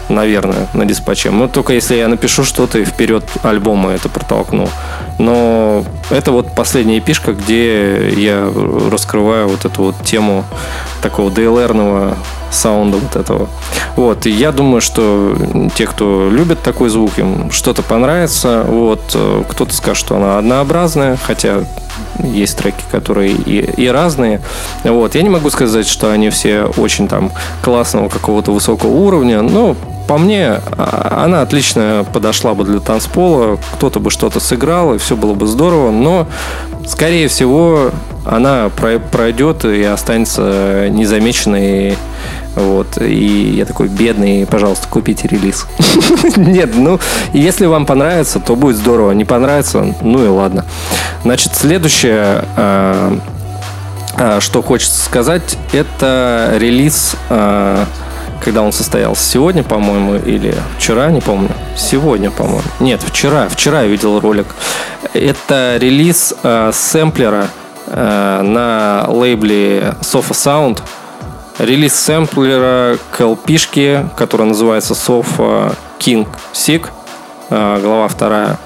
наверное, 0.09 0.67
на 0.73 0.85
диспаче. 0.85 1.31
Ну, 1.31 1.47
только 1.47 1.73
если 1.73 1.95
я 1.95 2.07
напишу 2.07 2.43
что-то 2.43 2.79
и 2.79 2.85
вперед 2.85 3.23
альбома 3.43 3.91
это 3.91 4.09
протолкну. 4.09 4.69
Но 5.19 5.83
это 6.09 6.31
вот 6.31 6.53
последняя 6.55 6.99
пишка, 6.99 7.33
где 7.33 8.09
я 8.09 8.49
раскрываю 8.89 9.49
вот 9.49 9.65
эту 9.65 9.83
вот 9.83 9.95
тему 10.03 10.45
такого 11.01 11.29
DLR-ного 11.29 12.17
саунда 12.51 12.97
вот 12.97 13.15
этого. 13.15 13.49
Вот, 13.95 14.25
и 14.25 14.29
я 14.29 14.51
думаю, 14.51 14.79
что 14.81 15.35
те, 15.75 15.85
кто 15.85 16.29
любит 16.29 16.61
такой 16.61 16.89
звук, 16.89 17.17
им 17.17 17.51
что-то 17.51 17.81
понравится. 17.81 18.63
Вот, 18.67 19.01
э, 19.13 19.43
кто-то 19.49 19.73
скажет, 19.73 19.97
что 19.97 20.15
она 20.15 20.37
однообразная, 20.37 21.17
хотя 21.17 21.63
есть 22.19 22.57
треки, 22.57 22.83
которые 22.91 23.33
и, 23.33 23.59
и 23.59 23.87
разные. 23.87 24.41
Вот, 24.83 25.15
я 25.15 25.21
не 25.23 25.29
могу 25.29 25.49
сказать, 25.49 25.87
что 25.87 26.11
они 26.11 26.29
все 26.29 26.63
очень 26.77 27.07
там 27.07 27.31
классного 27.61 28.07
какого-то 28.07 28.51
высокого 28.51 28.91
уровня, 28.91 29.41
но 29.41 29.75
по 30.07 30.17
мне, 30.17 30.61
а, 30.77 31.23
она 31.25 31.41
отлично 31.41 32.05
подошла 32.13 32.53
бы 32.53 32.63
для 32.63 32.79
танцпола, 32.79 33.57
кто-то 33.73 33.99
бы 33.99 34.09
что-то 34.09 34.39
сыграл, 34.39 34.93
и 34.93 34.97
все 34.97 35.15
было 35.15 35.33
бы 35.33 35.47
здорово, 35.47 35.91
но, 35.91 36.27
скорее 36.87 37.27
всего, 37.27 37.91
она 38.25 38.69
пройдет 39.11 39.65
и 39.65 39.83
останется 39.83 40.87
незамеченной 40.89 41.97
вот. 42.57 42.99
И 42.99 43.51
я 43.55 43.65
такой 43.65 43.87
бедный, 43.87 44.47
пожалуйста, 44.47 44.87
купите 44.87 45.27
релиз. 45.27 45.67
Нет, 46.37 46.71
ну, 46.75 46.99
если 47.31 47.67
вам 47.67 47.85
понравится, 47.85 48.39
то 48.39 48.55
будет 48.55 48.77
здорово. 48.77 49.11
Не 49.11 49.25
понравится, 49.25 49.93
ну 50.01 50.25
и 50.25 50.27
ладно. 50.27 50.65
Значит, 51.23 51.55
следующее, 51.55 52.45
а, 52.55 53.19
а, 54.15 54.39
что 54.41 54.63
хочется 54.63 54.99
сказать, 55.03 55.57
это 55.71 56.53
релиз 56.57 57.15
когда 58.43 58.61
он 58.61 58.71
состоялся. 58.71 59.23
Сегодня, 59.23 59.63
по-моему, 59.63 60.15
или 60.15 60.55
вчера, 60.77 61.11
не 61.11 61.21
помню. 61.21 61.49
Сегодня, 61.75 62.31
по-моему. 62.31 62.61
Нет, 62.79 63.01
вчера. 63.01 63.47
Вчера 63.49 63.81
я 63.81 63.87
видел 63.87 64.19
ролик. 64.19 64.47
Это 65.13 65.77
релиз 65.79 66.33
э, 66.43 66.71
сэмплера 66.73 67.47
э, 67.87 68.41
на 68.43 69.05
лейбле 69.09 69.95
Sofa 70.01 70.31
Sound. 70.31 70.81
Релиз 71.59 71.95
сэмплера 71.95 72.97
к 73.11 73.21
LP, 73.21 74.09
которая 74.15 74.49
называется 74.49 74.93
Sofa 74.93 75.75
King 75.99 76.27
Sig, 76.53 76.87
э, 77.49 77.79
глава 77.81 78.07
вторая. 78.07 78.57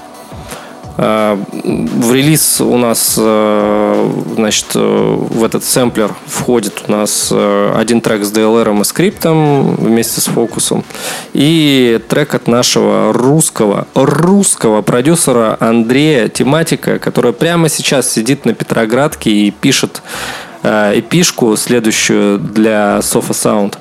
Э, 1.02 1.36
в 1.54 2.14
релиз 2.14 2.60
у 2.60 2.76
нас, 2.76 3.16
э, 3.18 4.10
значит, 4.36 4.66
э, 4.76 4.78
в 4.78 5.42
этот 5.42 5.64
сэмплер 5.64 6.14
входит 6.26 6.84
у 6.86 6.92
нас 6.92 7.32
один 7.32 8.00
трек 8.00 8.24
с 8.24 8.32
DLR 8.32 8.80
и 8.80 8.84
скриптом 8.84 9.74
вместе 9.74 10.20
с 10.20 10.26
фокусом 10.26 10.84
и 11.32 12.00
трек 12.08 12.34
от 12.34 12.46
нашего 12.46 13.12
русского, 13.12 13.88
русского 13.94 14.82
продюсера 14.82 15.56
Андрея 15.58 16.28
Тематика, 16.28 16.98
который 16.98 17.32
прямо 17.32 17.68
сейчас 17.68 18.10
сидит 18.10 18.44
на 18.44 18.54
Петроградке 18.54 19.30
и 19.30 19.50
пишет 19.50 20.02
эпишку 20.62 21.56
следующую 21.56 22.38
для 22.38 22.98
Sofa 22.98 23.30
Sound. 23.30 23.74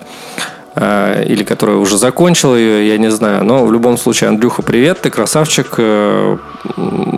Э, 0.76 1.26
или 1.28 1.44
который 1.44 1.76
уже 1.76 1.98
закончил 1.98 2.56
ее, 2.56 2.88
я 2.88 2.98
не 2.98 3.12
знаю. 3.12 3.44
Но 3.44 3.66
в 3.66 3.72
любом 3.72 3.98
случае, 3.98 4.30
Андрюха, 4.30 4.62
привет, 4.62 5.02
ты 5.02 5.10
красавчик. 5.10 5.76
Э, 5.78 6.38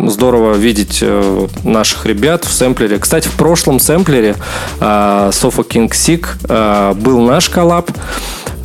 здорово 0.08 0.56
видеть 0.56 1.00
э, 1.02 1.48
наших 1.64 2.06
ребят 2.06 2.46
в 2.46 2.52
сэмплере. 2.52 3.00
Кстати, 3.00 3.28
в 3.28 3.36
прошлом 3.36 3.80
сэмплере 3.80 4.36
Sofa 4.80 5.68
King 5.68 5.90
Sick 5.90 6.28
э, 6.48 6.94
был 6.96 7.22
наш 7.22 7.50
коллаб. 7.50 7.92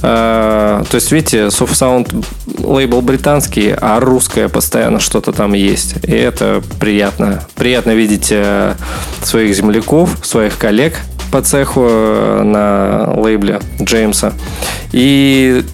Э, 0.03 0.85
то 0.89 0.95
есть, 0.95 1.11
видите, 1.13 1.47
Soft 1.47 1.73
Sound 1.73 2.25
лейбл 2.63 3.01
британский, 3.01 3.75
а 3.79 4.01
русское 4.01 4.49
постоянно 4.49 5.01
что-то 5.01 5.33
там 5.33 5.53
есть. 5.53 5.97
И 6.05 6.13
это 6.13 6.63
приятно. 6.81 7.45
Приятно 7.55 7.93
видеть 7.93 8.29
э, 8.31 8.75
своих 9.23 9.55
земляков, 9.55 10.19
своих 10.23 10.59
коллег 10.59 10.95
по 11.33 11.43
цеху 11.43 11.87
э, 11.89 12.43
на 12.43 13.15
лейбле 13.21 13.61
Джеймса. 13.81 14.33
И 14.93 15.65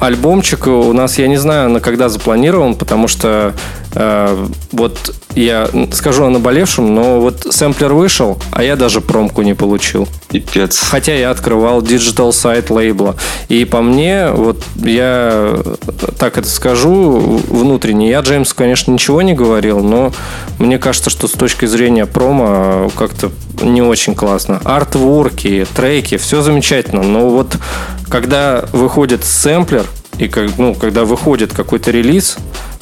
альбомчик 0.00 0.66
у 0.66 0.92
нас, 0.92 1.18
я 1.18 1.28
не 1.28 1.36
знаю, 1.36 1.70
на 1.70 1.80
когда 1.80 2.08
запланирован, 2.08 2.74
потому 2.74 3.08
что 3.08 3.54
вот 3.92 5.14
я 5.34 5.68
скажу 5.92 6.24
о 6.24 6.30
наболевшем, 6.30 6.94
но 6.94 7.20
вот 7.20 7.46
сэмплер 7.50 7.92
вышел, 7.92 8.38
а 8.52 8.62
я 8.62 8.76
даже 8.76 9.00
промку 9.00 9.42
не 9.42 9.54
получил. 9.54 10.08
Пипец. 10.28 10.78
Хотя 10.78 11.14
я 11.14 11.30
открывал 11.30 11.82
digital 11.82 12.32
сайт 12.32 12.70
лейбла. 12.70 13.16
И 13.48 13.64
по 13.64 13.82
мне, 13.82 14.28
вот 14.30 14.62
я 14.76 15.58
так 16.18 16.38
это 16.38 16.48
скажу 16.48 17.40
внутренне, 17.48 18.10
я 18.10 18.20
Джеймсу, 18.20 18.54
конечно, 18.54 18.92
ничего 18.92 19.22
не 19.22 19.34
говорил, 19.34 19.80
но 19.80 20.12
мне 20.58 20.78
кажется, 20.78 21.10
что 21.10 21.26
с 21.26 21.32
точки 21.32 21.66
зрения 21.66 22.06
промо 22.06 22.90
как-то 22.96 23.30
не 23.62 23.82
очень 23.82 24.14
классно. 24.14 24.60
Artwork 24.64 25.43
и, 25.43 25.66
треки, 25.74 26.16
все 26.16 26.42
замечательно, 26.42 27.02
но 27.02 27.28
вот 27.28 27.56
когда 28.08 28.64
выходит 28.72 29.24
сэмплер, 29.24 29.86
и 30.18 30.28
как, 30.28 30.58
ну, 30.58 30.74
когда 30.74 31.04
выходит 31.04 31.52
какой-то 31.52 31.90
релиз, 31.90 32.36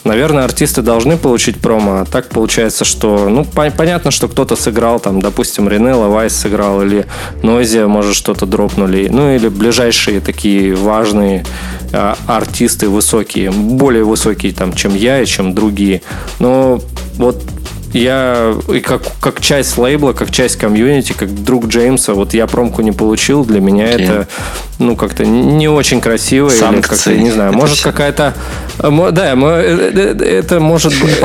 наверное, 0.09 0.45
артисты 0.45 0.83
должны 0.83 1.17
получить 1.17 1.59
промо. 1.59 2.01
А 2.01 2.05
так 2.05 2.29
получается, 2.31 2.85
что, 2.85 3.29
ну, 3.29 3.45
по- 3.45 3.71
понятно, 3.71 4.11
что 4.11 4.27
кто-то 4.27 4.57
сыграл, 4.57 4.99
там, 4.99 5.21
допустим, 5.21 5.69
Ренелла 5.69 6.09
Вайс 6.09 6.35
сыграл, 6.35 6.83
или 6.83 7.07
Нойзия, 7.43 7.87
может, 7.87 8.17
что-то 8.17 8.47
дропнули. 8.47 9.09
Ну, 9.09 9.35
или 9.35 9.49
ближайшие 9.49 10.21
такие 10.21 10.75
важные 10.75 11.45
а, 11.93 12.17
артисты 12.27 12.89
высокие, 12.89 13.51
более 13.51 14.05
высокие, 14.05 14.53
там, 14.53 14.73
чем 14.73 14.97
я 14.97 15.23
и 15.23 15.27
чем 15.27 15.55
другие. 15.55 16.03
Но 16.41 16.81
вот 17.17 17.43
я 17.93 18.55
и 18.73 18.81
как, 18.81 19.03
как 19.21 19.41
часть 19.41 19.79
лейбла, 19.79 20.13
как 20.13 20.31
часть 20.31 20.57
комьюнити, 20.57 21.13
как 21.13 21.33
друг 21.45 21.67
Джеймса, 21.67 22.15
вот 22.15 22.35
я 22.35 22.47
промку 22.47 22.83
не 22.83 22.93
получил, 22.93 23.45
для 23.45 23.61
меня 23.61 23.87
okay. 23.87 24.03
это 24.03 24.29
ну 24.79 24.97
как-то 24.97 25.25
не 25.25 25.69
очень 25.69 26.01
красиво 26.01 26.49
Санкции. 26.51 26.71
или 26.71 26.83
как-то 26.83 27.15
не 27.15 27.31
знаю, 27.31 27.51
это 27.51 27.59
может 27.59 27.81
какая-то 27.81 28.35
да, 29.11 29.35
э, 29.35 29.91
э, 29.95 30.25
это 30.25 30.61
может 30.61 30.93
быть. 31.01 31.21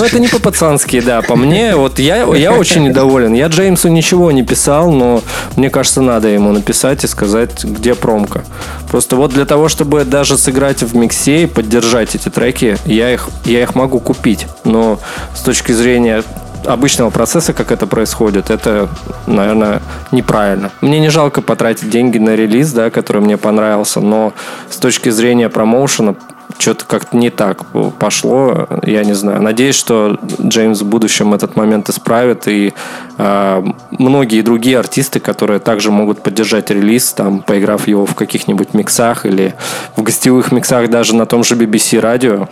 Ну 0.00 0.04
это 0.04 0.18
не 0.18 0.28
по-пацански, 0.28 1.00
да, 1.00 1.22
по 1.22 1.36
мне 1.36 1.76
вот 1.76 1.98
я 1.98 2.24
я 2.34 2.52
очень 2.52 2.84
недоволен. 2.84 3.34
Я 3.34 3.46
Джеймсу 3.46 3.88
ничего 3.88 4.32
не 4.32 4.42
писал, 4.42 4.90
но 4.90 5.22
мне 5.56 5.70
кажется 5.70 6.02
надо 6.02 6.28
ему 6.28 6.52
написать 6.52 7.04
и 7.04 7.06
сказать, 7.06 7.64
где 7.64 7.94
промка. 7.94 8.44
Просто 8.90 9.16
вот 9.16 9.32
для 9.32 9.44
того, 9.44 9.68
чтобы 9.68 10.04
даже 10.04 10.36
сыграть 10.36 10.82
в 10.82 10.96
миксе 10.96 11.44
и 11.44 11.46
поддержать 11.46 12.14
эти 12.14 12.28
треки, 12.28 12.78
я 12.84 13.12
их 13.12 13.28
я 13.44 13.62
их 13.62 13.74
могу 13.74 14.00
купить, 14.00 14.46
но 14.64 14.98
с 15.34 15.40
точки 15.40 15.72
зрения 15.72 16.22
обычного 16.64 17.10
процесса, 17.10 17.52
как 17.52 17.72
это 17.72 17.86
происходит, 17.86 18.50
это, 18.50 18.88
наверное, 19.26 19.80
неправильно. 20.12 20.70
Мне 20.80 21.00
не 21.00 21.08
жалко 21.08 21.40
потратить 21.40 21.90
деньги 21.90 22.18
на 22.18 22.34
релиз, 22.34 22.72
да, 22.72 22.90
который 22.90 23.22
мне 23.22 23.36
понравился, 23.36 24.00
но 24.00 24.32
с 24.68 24.76
точки 24.76 25.10
зрения 25.10 25.48
промоушена 25.48 26.16
что-то 26.58 26.84
как-то 26.84 27.16
не 27.16 27.30
так 27.30 27.64
пошло, 27.98 28.68
я 28.82 29.04
не 29.04 29.14
знаю. 29.14 29.42
Надеюсь, 29.42 29.76
что 29.76 30.18
Джеймс 30.40 30.82
в 30.82 30.86
будущем 30.86 31.34
этот 31.34 31.56
момент 31.56 31.88
исправит, 31.88 32.48
и 32.48 32.74
э, 33.16 33.64
многие 33.90 34.42
другие 34.42 34.78
артисты, 34.78 35.20
которые 35.20 35.60
также 35.60 35.90
могут 35.90 36.22
поддержать 36.22 36.70
релиз, 36.70 37.12
там, 37.12 37.40
поиграв 37.40 37.88
его 37.88 38.06
в 38.06 38.14
каких-нибудь 38.14 38.74
миксах 38.74 39.24
или 39.26 39.54
в 39.96 40.02
гостевых 40.02 40.52
миксах 40.52 40.90
даже 40.90 41.14
на 41.14 41.26
том 41.26 41.44
же 41.44 41.54
BBC 41.54 42.00
радио, 42.00 42.48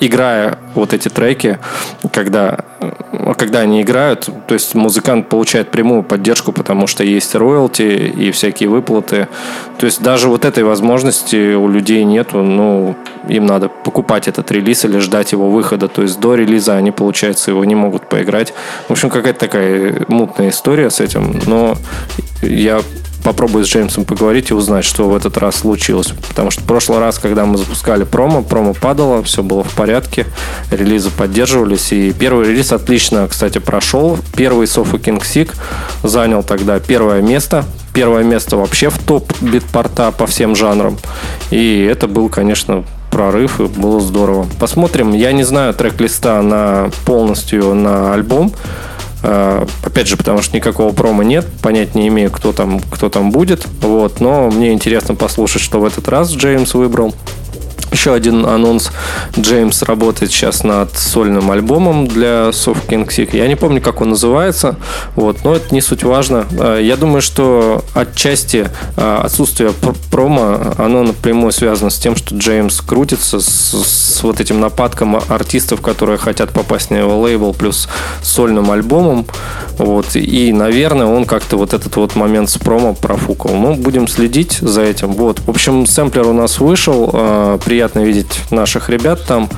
играя 0.00 0.58
вот 0.74 0.92
эти 0.92 1.08
треки, 1.08 1.58
когда, 2.12 2.58
когда 3.36 3.60
они 3.60 3.82
играют, 3.82 4.28
то 4.46 4.54
есть 4.54 4.74
музыкант 4.74 5.28
получает 5.28 5.70
прямую 5.70 6.02
поддержку, 6.02 6.52
потому 6.52 6.86
что 6.86 7.04
есть 7.04 7.34
роялти 7.34 7.82
и 7.82 8.30
всякие 8.30 8.68
выплаты. 8.68 9.28
То 9.78 9.86
есть 9.86 10.02
даже 10.02 10.28
вот 10.28 10.44
этой 10.44 10.64
возможности 10.64 11.54
у 11.54 11.68
людей 11.68 12.04
нету, 12.04 12.42
ну, 12.42 12.71
им 13.28 13.46
надо 13.46 13.68
покупать 13.68 14.28
этот 14.28 14.50
релиз 14.52 14.84
или 14.84 14.98
ждать 14.98 15.32
его 15.32 15.50
выхода. 15.50 15.88
То 15.88 16.02
есть 16.02 16.20
до 16.20 16.34
релиза 16.34 16.76
они, 16.76 16.90
получается, 16.90 17.50
его 17.50 17.64
не 17.64 17.74
могут 17.74 18.08
поиграть. 18.08 18.54
В 18.88 18.92
общем, 18.92 19.10
какая-то 19.10 19.40
такая 19.40 20.04
мутная 20.08 20.48
история 20.50 20.90
с 20.90 21.00
этим. 21.00 21.40
Но 21.46 21.76
я 22.42 22.80
попробую 23.22 23.64
с 23.64 23.68
Джеймсом 23.68 24.04
поговорить 24.04 24.50
и 24.50 24.54
узнать, 24.54 24.84
что 24.84 25.08
в 25.08 25.16
этот 25.16 25.36
раз 25.38 25.56
случилось. 25.56 26.12
Потому 26.28 26.50
что 26.50 26.62
в 26.62 26.64
прошлый 26.64 26.98
раз, 26.98 27.18
когда 27.18 27.44
мы 27.44 27.58
запускали 27.58 28.04
промо, 28.04 28.42
промо 28.42 28.74
падало, 28.74 29.22
все 29.22 29.42
было 29.42 29.64
в 29.64 29.70
порядке, 29.74 30.26
релизы 30.70 31.10
поддерживались. 31.10 31.92
И 31.92 32.12
первый 32.12 32.48
релиз 32.48 32.72
отлично, 32.72 33.26
кстати, 33.28 33.58
прошел. 33.58 34.18
Первый 34.36 34.66
Sofa 34.66 35.00
King 35.00 35.20
Sig 35.20 35.50
занял 36.02 36.42
тогда 36.42 36.78
первое 36.80 37.22
место. 37.22 37.64
Первое 37.94 38.24
место 38.24 38.56
вообще 38.56 38.88
в 38.88 38.98
топ 38.98 39.32
битпорта 39.40 40.12
по 40.12 40.26
всем 40.26 40.56
жанрам. 40.56 40.98
И 41.50 41.86
это 41.90 42.08
был, 42.08 42.28
конечно, 42.30 42.84
прорыв, 43.10 43.60
и 43.60 43.64
было 43.64 44.00
здорово. 44.00 44.46
Посмотрим. 44.58 45.12
Я 45.12 45.32
не 45.32 45.44
знаю 45.44 45.74
трек-листа 45.74 46.40
на 46.40 46.90
полностью 47.04 47.74
на 47.74 48.14
альбом. 48.14 48.52
Э, 49.22 49.64
опять 49.82 50.08
же, 50.08 50.16
потому 50.16 50.42
что 50.42 50.56
никакого 50.56 50.92
промо 50.92 51.22
нет, 51.22 51.46
понять 51.62 51.94
не 51.94 52.08
имею, 52.08 52.30
кто 52.30 52.52
там, 52.52 52.80
кто 52.80 53.08
там 53.08 53.30
будет. 53.30 53.66
Вот, 53.80 54.20
но 54.20 54.50
мне 54.50 54.72
интересно 54.72 55.14
послушать, 55.14 55.62
что 55.62 55.80
в 55.80 55.84
этот 55.84 56.08
раз 56.08 56.32
Джеймс 56.32 56.74
выбрал. 56.74 57.14
Еще 58.02 58.14
один 58.14 58.46
анонс. 58.46 58.90
Джеймс 59.38 59.84
работает 59.84 60.32
сейчас 60.32 60.64
над 60.64 60.98
сольным 60.98 61.52
альбомом 61.52 62.08
для 62.08 62.48
Soft 62.48 62.88
King 62.88 63.06
Sick. 63.06 63.28
Я 63.32 63.46
не 63.46 63.54
помню, 63.54 63.80
как 63.80 64.00
он 64.00 64.10
называется, 64.10 64.74
вот, 65.14 65.44
но 65.44 65.54
это 65.54 65.72
не 65.72 65.80
суть 65.80 66.02
важно. 66.02 66.44
Э, 66.58 66.80
я 66.82 66.96
думаю, 66.96 67.22
что 67.22 67.84
отчасти 67.94 68.68
э, 68.96 69.18
отсутствие 69.22 69.70
промо, 70.10 70.74
оно 70.78 71.04
напрямую 71.04 71.52
связано 71.52 71.90
с 71.90 71.98
тем, 72.00 72.16
что 72.16 72.34
Джеймс 72.34 72.80
крутится 72.80 73.38
с, 73.38 73.46
с 73.46 74.20
вот 74.24 74.40
этим 74.40 74.58
нападком 74.58 75.22
артистов, 75.28 75.80
которые 75.80 76.18
хотят 76.18 76.50
попасть 76.50 76.90
на 76.90 76.96
его 76.96 77.20
лейбл, 77.20 77.54
плюс 77.54 77.88
сольным 78.20 78.72
альбомом. 78.72 79.26
Вот, 79.78 80.16
и, 80.16 80.52
наверное, 80.52 81.06
он 81.06 81.24
как-то 81.24 81.56
вот 81.56 81.72
этот 81.72 81.94
вот 81.96 82.16
момент 82.16 82.50
с 82.50 82.58
промо 82.58 82.94
профукал. 82.94 83.54
Ну, 83.54 83.74
будем 83.74 84.08
следить 84.08 84.58
за 84.60 84.82
этим. 84.82 85.12
Вот. 85.12 85.38
В 85.38 85.48
общем, 85.48 85.86
сэмплер 85.86 86.26
у 86.26 86.32
нас 86.32 86.58
вышел. 86.58 87.08
Э, 87.12 87.58
приятно 87.64 87.91
приятно 87.92 88.00
видеть 88.00 88.50
наших 88.50 88.88
ребят 88.88 89.24
там. 89.26 89.48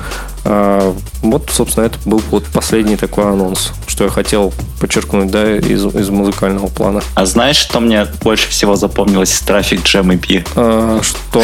А, 0.43 0.95
вот, 1.21 1.49
собственно, 1.51 1.85
это 1.85 1.97
был 2.05 2.21
вот 2.29 2.45
последний 2.45 2.97
такой 2.97 3.25
анонс, 3.25 3.71
что 3.87 4.03
я 4.03 4.09
хотел 4.09 4.53
подчеркнуть, 4.79 5.31
да, 5.31 5.57
из, 5.57 5.83
из 5.85 6.09
музыкального 6.09 6.67
плана. 6.67 7.01
А 7.15 7.25
знаешь, 7.25 7.55
что 7.55 7.79
мне 7.79 8.05
больше 8.21 8.49
всего 8.49 8.75
запомнилось 8.75 9.33
из 9.33 9.39
трафик 9.39 9.81
Jam 9.81 10.07
EP? 10.07 10.47
А, 10.55 10.99
что? 11.01 11.43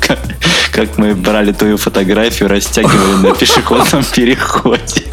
Как 0.72 0.98
мы 0.98 1.14
брали 1.14 1.52
твою 1.52 1.76
фотографию, 1.76 2.48
растягивали 2.48 3.26
на 3.26 3.34
пешеходном 3.34 4.04
переходе. 4.04 5.04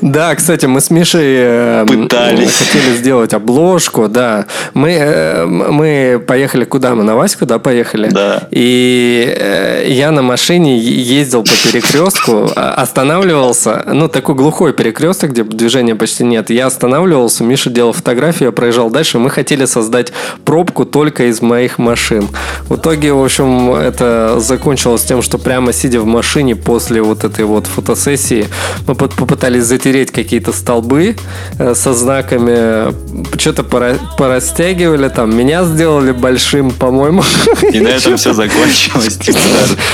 Да, 0.00 0.34
кстати, 0.34 0.66
мы 0.66 0.80
с 0.80 0.90
Мишей 0.90 1.34
э, 1.38 1.86
Пытались. 1.86 2.56
хотели 2.56 2.94
сделать 2.96 3.34
обложку, 3.34 4.08
да. 4.08 4.46
Мы, 4.74 4.90
э, 4.92 5.44
мы 5.46 6.22
поехали 6.24 6.64
куда? 6.64 6.94
Мы 6.94 7.02
на 7.02 7.16
Ваську, 7.16 7.46
да, 7.46 7.58
поехали? 7.58 8.08
Да. 8.08 8.48
И 8.50 9.34
э, 9.36 9.86
я 9.88 10.12
на 10.12 10.22
машине 10.22 10.78
ездил 10.78 11.42
по 11.42 11.50
перекрестку, 11.50 12.50
а, 12.54 12.74
останавливался, 12.74 13.82
ну, 13.92 14.08
такой 14.08 14.34
глухой 14.34 14.72
перекресток, 14.72 15.30
где 15.30 15.42
движения 15.42 15.94
почти 15.94 16.24
нет. 16.24 16.50
Я 16.50 16.66
останавливался, 16.66 17.42
Миша 17.42 17.70
делал 17.70 17.92
фотографию, 17.92 18.48
я 18.48 18.52
проезжал 18.52 18.90
дальше. 18.90 19.18
Мы 19.18 19.30
хотели 19.30 19.64
создать 19.64 20.12
пробку 20.44 20.84
только 20.84 21.24
из 21.24 21.42
моих 21.42 21.78
машин. 21.78 22.28
В 22.68 22.76
итоге, 22.76 23.12
в 23.12 23.24
общем, 23.24 23.74
это 23.74 24.36
закончилось 24.38 25.02
тем, 25.02 25.22
что 25.22 25.38
прямо 25.38 25.72
сидя 25.72 26.00
в 26.00 26.06
машине 26.06 26.54
после 26.54 27.02
вот 27.02 27.24
этой 27.24 27.44
вот 27.44 27.66
фотосессии, 27.66 28.46
мы 28.86 28.94
попытались 28.94 29.64
затереть 29.64 29.87
затереть 29.88 30.10
какие-то 30.10 30.52
столбы 30.52 31.16
э, 31.58 31.74
со 31.74 31.94
знаками, 31.94 32.92
что-то 33.38 33.62
пора- 33.64 33.96
порастягивали, 34.18 35.08
там 35.08 35.34
меня 35.34 35.64
сделали 35.64 36.12
большим, 36.12 36.70
по-моему. 36.70 37.22
И 37.72 37.80
на 37.80 37.88
этом 37.88 38.16
все 38.16 38.32
закончилось. 38.34 39.18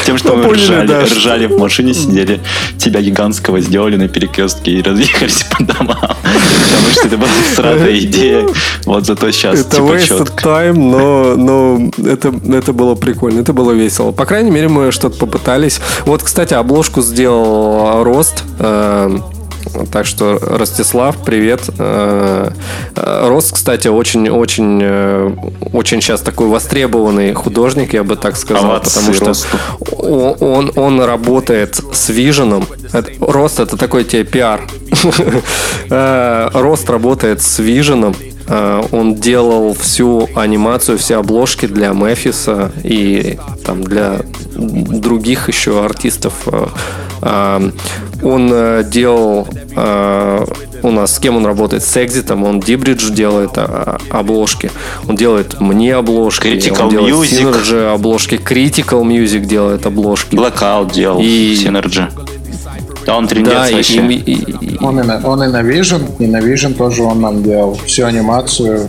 Тем, 0.05 0.19
что 0.19 0.37
мы 0.37 0.53
ржали, 0.53 1.47
в 1.47 1.59
машине, 1.59 1.95
сидели, 1.95 2.41
тебя 2.79 3.01
гигантского 3.01 3.61
сделали 3.61 3.97
на 3.97 4.09
перекрестке 4.09 4.73
и 4.73 4.83
разъехались 4.83 5.45
по 5.45 5.63
домам. 5.63 5.99
Потому 6.01 6.93
что 6.93 7.07
это 7.07 7.17
была 7.17 7.31
сратая 7.55 7.99
идея. 8.01 8.47
Вот 8.87 9.07
зато 9.07 9.31
сейчас 9.31 9.61
Это 9.61 9.77
типа 9.77 9.83
wasted 9.83 10.43
time, 10.43 10.73
но, 10.75 11.37
но 11.37 11.91
это, 12.11 12.35
это 12.53 12.73
было 12.73 12.95
прикольно, 12.97 13.41
это 13.41 13.53
было 13.53 13.71
весело. 13.73 14.11
По 14.13 14.25
крайней 14.27 14.51
мере, 14.51 14.69
мы 14.69 14.91
что-то 14.91 15.19
попытались. 15.19 15.81
Вот, 16.05 16.23
кстати, 16.23 16.55
обложку 16.55 17.01
сделал 17.03 18.03
Рост. 18.03 18.43
э, 18.59 19.19
так 19.93 20.07
что, 20.07 20.39
Ростислав, 20.41 21.17
привет. 21.25 21.63
Э, 21.79 22.51
э, 22.97 23.29
Рост, 23.29 23.55
кстати, 23.55 23.89
очень-очень 23.89 24.81
э, 24.83 25.31
очень 25.73 26.01
сейчас 26.01 26.21
такой 26.21 26.49
востребованный 26.49 27.33
художник, 27.35 27.95
я 27.95 28.05
бы 28.05 28.17
так 28.17 28.37
сказал, 28.37 28.65
Молодцы, 28.65 28.99
потому 28.99 29.15
что 29.15 29.27
Росту. 29.27 29.57
о- 29.91 30.37
он, 30.41 30.73
он 30.77 31.01
работает 31.03 31.81
с 31.93 32.09
виженом. 32.09 32.67
Рост 33.21 33.61
это 33.61 33.77
такой 33.77 34.05
тебе 34.05 34.25
пиар. 34.25 34.61
Рост 36.55 36.89
работает 36.91 37.43
с 37.43 37.59
виженом. 37.59 38.15
Э, 38.49 38.83
Он 38.93 39.15
делал 39.15 39.75
всю 39.75 40.29
анимацию, 40.35 40.99
все 40.99 41.17
обложки 41.17 41.67
для 41.67 41.91
Мефиса 41.93 42.73
и 42.83 43.39
там 43.65 43.83
для 43.85 44.21
других 44.57 45.49
еще 45.49 45.85
артистов. 45.85 46.35
Э, 46.47 46.67
э, 47.23 47.71
Он 48.23 48.91
делал 48.91 49.49
у 50.85 50.91
нас 50.91 51.15
с 51.15 51.19
кем 51.19 51.37
он 51.37 51.47
работает? 51.47 51.83
С 51.83 51.97
Экзитом. 51.97 52.45
Он 52.45 52.61
Дибридж 52.61 53.11
делает 53.11 53.53
а, 53.57 53.99
обложки. 54.11 54.71
Он 55.09 55.17
делает 55.17 55.59
мне 55.61 55.95
обложки. 55.95 56.49
Critical 56.49 56.83
он 56.85 56.91
делает 56.91 57.15
Music. 57.15 57.53
Synergy 57.55 57.95
обложки. 57.95 58.35
Critical 58.35 59.03
Music 59.03 59.47
делает 59.47 59.87
обложки. 59.87 60.35
Blackout 60.35 60.93
делал 60.93 61.21
И- 61.23 61.55
Synergy. 61.55 62.07
Да, 63.07 63.17
он 63.17 63.27
трендец 63.29 63.53
Да, 63.53 63.69
и, 63.69 63.75
вообще. 63.75 64.07
и- 64.07 64.15
и- 64.15 64.75
и- 64.75 64.79
Он 64.81 65.01
и, 65.01 65.03
на, 65.03 65.21
он 65.25 65.43
и 65.43 65.49
на 65.49 65.63
Vision, 65.63 66.03
и 66.19 66.27
на 66.27 66.39
Vision 66.39 66.75
тоже 66.75 67.03
он 67.03 67.21
нам 67.21 67.43
делал 67.43 67.75
всю 67.87 68.05
анимацию, 68.07 68.89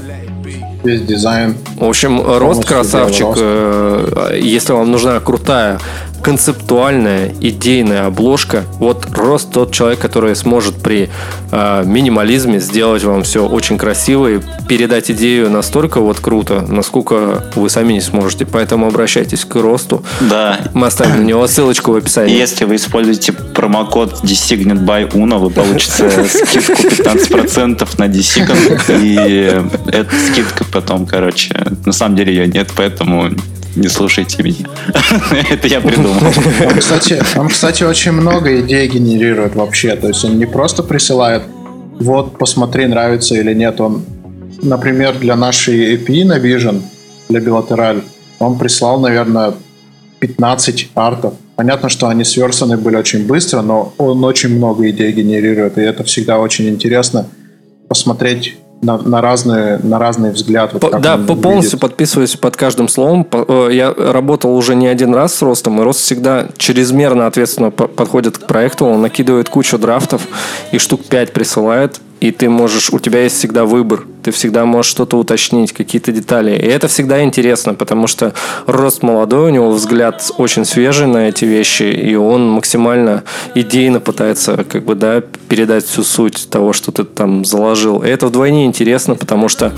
весь 0.83 1.01
дизайн. 1.01 1.55
в 1.77 1.83
общем, 1.83 2.21
Рост 2.39 2.65
красавчик. 2.65 3.25
Рост. 3.25 3.39
Э, 3.41 4.39
Если 4.39 4.73
вам 4.73 4.91
нужна 4.91 5.19
крутая 5.19 5.79
концептуальная, 6.21 7.33
идейная 7.39 8.07
обложка, 8.07 8.63
вот 8.79 9.07
Рост 9.15 9.51
тот 9.51 9.71
человек, 9.71 9.99
который 9.99 10.35
сможет 10.35 10.75
при 10.75 11.09
э, 11.51 11.83
минимализме 11.85 12.59
сделать 12.59 13.03
вам 13.03 13.23
все 13.23 13.47
очень 13.47 13.77
красиво 13.77 14.27
и 14.27 14.39
передать 14.67 15.11
идею 15.11 15.49
настолько 15.49 16.01
вот 16.01 16.19
круто, 16.19 16.65
насколько 16.67 17.43
вы 17.55 17.69
сами 17.69 17.93
не 17.93 18.01
сможете. 18.01 18.45
Поэтому 18.45 18.87
обращайтесь 18.87 19.45
к 19.45 19.55
Росту. 19.55 20.03
Да. 20.21 20.59
Мы 20.73 20.87
оставим 20.87 21.17
на 21.17 21.23
него 21.23 21.47
ссылочку 21.47 21.91
в 21.91 21.95
описании. 21.95 22.35
если 22.35 22.65
вы 22.65 22.75
используете 22.75 23.31
промокод 23.31 24.23
Designed 24.23 24.85
by 24.85 25.11
Uno, 25.11 25.37
вы 25.37 25.49
получите 25.49 26.09
скидку 26.27 26.73
15% 26.73 27.87
на 27.97 28.07
Designed. 28.07 29.01
И 29.01 29.61
эта 29.91 30.11
скидка 30.27 30.65
потом, 30.65 31.05
короче, 31.05 31.55
на 31.85 31.93
самом 31.93 32.15
деле 32.15 32.33
ее 32.33 32.47
нет, 32.47 32.69
поэтому 32.75 33.29
не 33.75 33.89
слушайте 33.89 34.41
меня. 34.41 34.67
Это 35.49 35.67
я 35.67 35.81
придумал. 35.81 36.04
Он, 36.07 36.79
кстати, 36.79 37.21
он, 37.37 37.49
кстати, 37.49 37.83
очень 37.83 38.11
много 38.11 38.59
идей 38.61 38.87
генерирует 38.87 39.55
вообще. 39.55 39.95
То 39.95 40.07
есть 40.07 40.23
он 40.25 40.37
не 40.37 40.45
просто 40.45 40.83
присылает, 40.83 41.43
вот, 41.99 42.37
посмотри, 42.37 42.85
нравится 42.87 43.35
или 43.35 43.53
нет. 43.53 43.79
Он, 43.81 44.03
например, 44.61 45.17
для 45.17 45.35
нашей 45.35 45.95
EP 45.95 46.25
на 46.25 46.37
Vision, 46.37 46.81
для 47.29 47.39
Bilateral, 47.39 48.03
он 48.39 48.57
прислал, 48.57 48.99
наверное, 48.99 49.53
15 50.19 50.89
артов. 50.95 51.33
Понятно, 51.55 51.89
что 51.89 52.07
они 52.07 52.23
сверстаны 52.23 52.77
были 52.77 52.95
очень 52.95 53.25
быстро, 53.25 53.61
но 53.61 53.93
он 53.97 54.23
очень 54.23 54.57
много 54.57 54.89
идей 54.89 55.11
генерирует, 55.11 55.77
и 55.77 55.81
это 55.81 56.03
всегда 56.03 56.39
очень 56.39 56.67
интересно 56.67 57.27
посмотреть 57.87 58.57
на, 58.85 58.97
на 58.97 59.21
разные, 59.21 59.79
на 59.83 59.99
разный 59.99 60.31
взгляд. 60.31 60.73
вот 60.73 60.81
По- 60.81 60.99
да, 60.99 61.17
по- 61.17 61.35
полностью 61.35 61.71
видит. 61.73 61.79
подписываюсь 61.81 62.35
под 62.35 62.55
каждым 62.55 62.87
словом. 62.87 63.27
Э, 63.31 63.69
Я 63.71 63.93
работал 63.93 64.55
уже 64.55 64.75
не 64.75 64.87
один 64.87 65.13
раз 65.13 65.33
с 65.35 65.41
Ростом, 65.41 65.79
и 65.81 65.83
Рост 65.83 65.99
всегда 66.01 66.47
чрезмерно 66.57 67.27
ответственно 67.27 67.71
по- 67.71 67.87
подходит 67.87 68.37
к 68.37 68.47
проекту. 68.47 68.85
Он 68.85 69.01
накидывает 69.01 69.49
кучу 69.49 69.77
драфтов 69.77 70.21
и 70.71 70.77
штук 70.77 71.01
5 71.05 71.33
присылает, 71.33 71.99
и 72.19 72.31
ты 72.31 72.49
можешь, 72.49 72.89
у 72.91 72.99
тебя 72.99 73.23
есть 73.23 73.37
всегда 73.37 73.65
выбор. 73.65 74.03
Ты 74.25 74.31
всегда 74.31 74.65
можешь 74.65 74.89
что-то 74.89 75.19
уточнить, 75.19 75.71
какие-то 75.71 76.11
детали. 76.11 76.49
И 76.57 76.65
это 76.65 76.87
всегда 76.87 77.21
интересно, 77.23 77.75
потому 77.75 78.07
что 78.07 78.33
Рост 78.65 79.03
молодой, 79.03 79.51
у 79.51 79.53
него 79.53 79.69
взгляд 79.69 80.31
очень 80.39 80.65
свежий 80.65 81.05
на 81.05 81.29
эти 81.29 81.45
вещи, 81.45 81.83
и 81.83 82.15
он 82.15 82.49
максимально 82.49 83.23
идейно 83.53 83.99
пытается 83.99 84.63
как 84.63 84.83
бы, 84.83 84.95
да, 84.95 85.21
передать 85.47 85.85
всю 85.85 86.03
суть 86.03 86.49
того, 86.49 86.73
что 86.73 86.91
ты 86.91 87.03
там 87.03 87.45
заложил. 87.45 88.01
И 88.01 88.07
это 88.07 88.25
вдвойне 88.25 88.65
интересно, 88.65 89.13
потому 89.13 89.47
что 89.47 89.73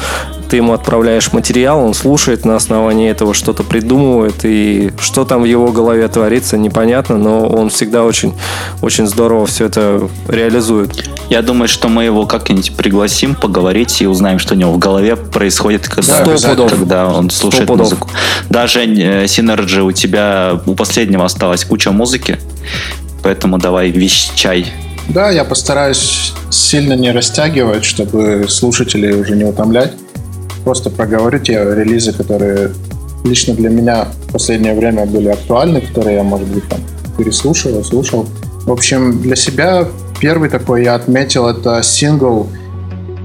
ты 0.49 0.55
ему 0.55 0.71
отправляешь 0.71 1.33
материал, 1.33 1.81
он 1.81 1.93
слушает 1.93 2.45
на 2.45 2.55
основании 2.55 3.11
этого 3.11 3.33
что-то 3.33 3.63
придумывает, 3.63 4.45
и 4.45 4.91
что 4.97 5.25
там 5.25 5.41
в 5.41 5.45
его 5.45 5.73
голове 5.73 6.07
творится, 6.07 6.57
непонятно, 6.57 7.17
но 7.17 7.45
он 7.47 7.69
всегда 7.69 8.05
очень, 8.05 8.33
очень 8.81 9.07
здорово 9.07 9.45
все 9.45 9.65
это 9.65 10.07
реализует. 10.29 11.03
Я 11.29 11.41
думаю, 11.41 11.67
что 11.67 11.89
мы 11.89 12.05
его 12.05 12.25
как-нибудь 12.25 12.77
пригласим 12.77 13.35
поговорить 13.35 14.01
и 14.01 14.07
узнаем, 14.07 14.36
что 14.39 14.55
у 14.55 14.57
него 14.57 14.71
в 14.71 14.79
голове 14.79 15.15
происходит, 15.15 15.87
когда, 15.87 16.23
когда 16.67 17.07
он 17.07 17.29
слушает 17.29 17.69
музыку. 17.69 18.09
Даже 18.49 18.81
э, 18.81 19.25
Synergy 19.25 19.81
у 19.81 19.91
тебя 19.91 20.59
у 20.65 20.75
последнего 20.75 21.25
осталась 21.25 21.65
куча 21.65 21.91
музыки, 21.91 22.39
поэтому 23.23 23.57
давай 23.57 23.91
вещай. 23.91 24.71
Да, 25.09 25.29
я 25.29 25.45
постараюсь 25.45 26.33
сильно 26.49 26.93
не 26.93 27.11
растягивать, 27.11 27.85
чтобы 27.85 28.45
слушателей 28.49 29.19
уже 29.19 29.35
не 29.35 29.45
утомлять. 29.45 29.93
Просто 30.63 30.89
проговорю 30.89 31.39
те 31.39 31.53
релизы, 31.53 32.11
которые 32.11 32.71
лично 33.23 33.53
для 33.53 33.69
меня 33.69 34.07
в 34.27 34.33
последнее 34.33 34.73
время 34.73 35.05
были 35.05 35.29
актуальны, 35.29 35.81
которые 35.81 36.17
я, 36.17 36.23
может 36.23 36.47
быть, 36.47 36.67
там 36.67 36.79
переслушивал, 37.17 37.83
слушал. 37.83 38.27
В 38.65 38.71
общем, 38.71 39.21
для 39.21 39.35
себя 39.35 39.87
первый 40.19 40.49
такой 40.49 40.83
я 40.83 40.95
отметил 40.95 41.47
это 41.47 41.81
сингл. 41.83 42.49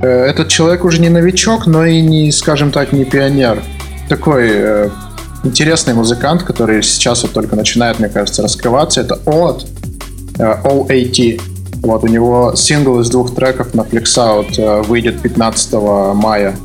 Э, 0.02 0.24
Этот 0.26 0.48
человек 0.48 0.84
уже 0.84 1.00
не 1.00 1.08
новичок, 1.08 1.66
но 1.66 1.84
и 1.84 2.00
не, 2.00 2.30
скажем 2.32 2.70
так, 2.70 2.92
не 2.92 3.04
пионер. 3.04 3.62
Такой 4.08 4.48
э, 4.50 4.90
интересный 5.44 5.94
музыкант, 5.94 6.42
который 6.42 6.82
сейчас 6.82 7.22
вот 7.22 7.32
только 7.32 7.56
начинает, 7.56 7.98
мне 7.98 8.08
кажется, 8.08 8.42
раскрываться. 8.42 9.00
Это 9.00 9.14
От, 9.24 9.66
э, 10.38 10.42
OAT. 10.42 11.40
Вот 11.82 12.04
у 12.04 12.06
него 12.06 12.54
сингл 12.54 13.00
из 13.00 13.10
двух 13.10 13.34
треков 13.34 13.74
на 13.74 13.82
Flexout 13.82 14.54
э, 14.58 14.82
выйдет 14.82 15.20
15 15.22 15.72
мая. 16.14 16.56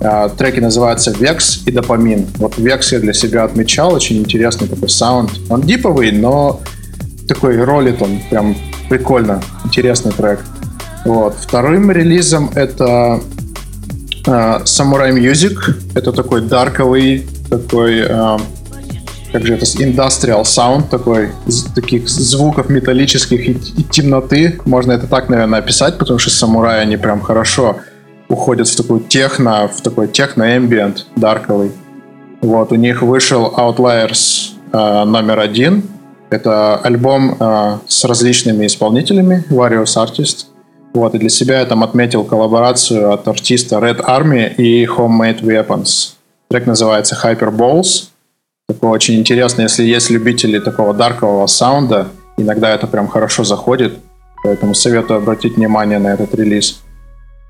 Э, 0.00 0.28
Треки 0.36 0.60
называются 0.60 1.10
Vex 1.10 1.62
и 1.66 1.72
Допамин. 1.72 2.26
Вот 2.36 2.58
Vex 2.58 2.88
я 2.92 3.00
для 3.00 3.12
себя 3.12 3.44
отмечал, 3.44 3.92
очень 3.94 4.18
интересный 4.18 4.68
такой 4.68 4.88
саунд. 4.88 5.30
Он 5.50 5.60
диповый, 5.60 6.12
но 6.12 6.60
такой 7.26 7.62
ролит 7.62 8.00
он 8.00 8.20
прям 8.30 8.56
прикольно, 8.88 9.42
интересный 9.64 10.12
трек. 10.12 10.40
Вот. 11.08 11.36
Вторым 11.36 11.90
релизом 11.90 12.50
это 12.54 13.22
э, 14.26 14.30
Samurai 14.30 15.10
Music. 15.10 15.56
Это 15.94 16.12
такой 16.12 16.42
дарковый, 16.42 17.26
такой 17.48 18.00
э, 18.06 18.38
как 19.32 19.46
же 19.46 19.54
это, 19.54 19.64
индастриал 19.82 20.44
саунд 20.44 20.90
такой, 20.90 21.30
таких 21.74 22.10
звуков 22.10 22.68
металлических 22.68 23.48
и, 23.48 23.52
и 23.52 23.84
темноты. 23.84 24.60
Можно 24.66 24.92
это 24.92 25.06
так, 25.06 25.30
наверное, 25.30 25.60
описать, 25.60 25.96
потому 25.96 26.18
что 26.18 26.28
самураи, 26.28 26.82
они 26.82 26.98
прям 26.98 27.22
хорошо 27.22 27.78
уходят 28.28 28.68
в 28.68 28.76
такую 28.76 29.00
техно, 29.00 29.66
в 29.68 29.80
такой 29.80 30.08
техно-эмбиент 30.08 31.06
дарковый. 31.16 31.72
Вот, 32.42 32.70
у 32.70 32.74
них 32.74 33.00
вышел 33.00 33.54
Outliers 33.56 34.50
э, 34.72 35.04
номер 35.04 35.40
один. 35.40 35.84
Это 36.28 36.76
альбом 36.76 37.34
э, 37.40 37.78
с 37.86 38.04
различными 38.04 38.66
исполнителями, 38.66 39.42
Various 39.48 39.96
Artists. 39.96 40.44
Вот, 40.94 41.14
и 41.14 41.18
для 41.18 41.28
себя 41.28 41.60
я 41.60 41.66
там 41.66 41.84
отметил 41.84 42.24
коллаборацию 42.24 43.12
от 43.12 43.28
артиста 43.28 43.76
Red 43.76 44.04
Army 44.04 44.54
и 44.54 44.84
Homemade 44.86 45.42
Weapons. 45.42 46.14
Трек 46.48 46.66
называется 46.66 47.16
Hyperballs. 47.22 48.08
Такой 48.68 48.90
очень 48.90 49.14
интересно, 49.18 49.62
если 49.62 49.84
есть 49.84 50.10
любители 50.10 50.58
такого 50.58 50.92
даркового 50.94 51.46
саунда, 51.46 52.08
иногда 52.36 52.74
это 52.74 52.86
прям 52.86 53.08
хорошо 53.08 53.44
заходит, 53.44 53.98
поэтому 54.42 54.74
советую 54.74 55.18
обратить 55.18 55.56
внимание 55.56 55.98
на 55.98 56.08
этот 56.08 56.34
релиз. 56.34 56.80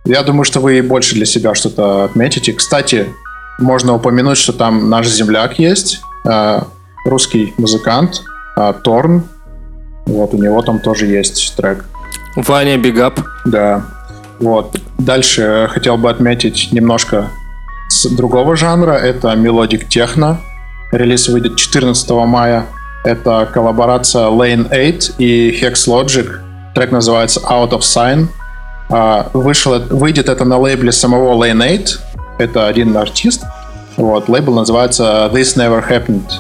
Я 0.05 0.23
думаю, 0.23 0.45
что 0.45 0.61
вы 0.61 0.79
и 0.79 0.81
больше 0.81 1.15
для 1.15 1.27
себя 1.27 1.55
что-то 1.55 2.05
отметите. 2.05 2.53
Кстати, 2.53 3.07
можно 3.59 3.95
упомянуть, 3.95 4.39
что 4.39 4.53
там 4.53 4.89
наш 4.89 5.09
земляк 5.09 5.59
есть, 5.59 6.01
э, 6.25 6.61
русский 7.05 7.53
музыкант, 7.59 8.23
э, 8.57 8.73
Торн. 8.85 9.25
Вот, 10.07 10.33
у 10.35 10.39
него 10.39 10.63
там 10.63 10.81
тоже 10.81 11.07
есть 11.07 11.55
трек. 11.57 11.85
Ваня, 12.39 12.79
big 12.79 13.00
up. 13.00 13.21
Да. 13.47 13.83
Вот. 14.39 14.79
Дальше 14.97 15.69
хотел 15.73 15.97
бы 15.97 16.09
отметить 16.09 16.69
немножко 16.71 17.31
с 17.89 18.07
другого 18.07 18.55
жанра. 18.57 18.93
Это 18.93 19.35
melodic 19.35 19.89
techno. 19.89 20.39
Релиз 20.93 21.29
выйдет 21.29 21.57
14 21.57 22.09
мая. 22.11 22.67
Это 23.05 23.49
коллаборация 23.53 24.29
Lane 24.29 24.69
8 24.69 25.15
и 25.19 25.59
Hexlogic. 25.61 26.29
Трек 26.77 26.93
называется 26.93 27.41
Out 27.41 27.71
of 27.71 27.81
Sign. 27.81 28.29
А, 28.89 29.29
вышел, 29.33 29.77
выйдет 29.91 30.29
это 30.29 30.45
на 30.45 30.59
лейбле 30.59 30.93
самого 30.93 31.33
Lane 31.45 31.59
8. 31.59 31.99
Это 32.39 32.69
один 32.69 32.97
артист. 32.97 33.43
Вот. 33.97 34.29
Лейбл 34.29 34.55
называется 34.55 35.29
This 35.35 35.57
Never 35.57 35.85
Happened. 35.91 36.31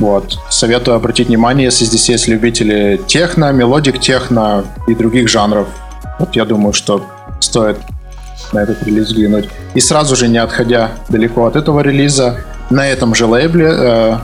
Вот. 0.00 0.38
Советую 0.48 0.96
обратить 0.96 1.28
внимание, 1.28 1.66
если 1.66 1.84
здесь 1.84 2.08
есть 2.08 2.26
любители 2.26 2.98
техно, 3.06 3.52
melodic 3.52 4.00
techno 4.00 4.64
и 4.88 4.94
других 4.94 5.28
жанров. 5.28 5.68
Вот 6.18 6.34
я 6.34 6.46
думаю, 6.46 6.72
что 6.72 7.04
стоит 7.40 7.76
на 8.52 8.60
этот 8.60 8.82
релиз 8.82 9.08
взглянуть. 9.08 9.50
И 9.74 9.80
сразу 9.80 10.16
же, 10.16 10.26
не 10.26 10.38
отходя 10.38 10.92
далеко 11.10 11.44
от 11.44 11.54
этого 11.54 11.80
релиза, 11.80 12.38
на 12.70 12.88
этом 12.88 13.14
же 13.14 13.26
лейбле 13.26 13.68
э, 13.70 14.16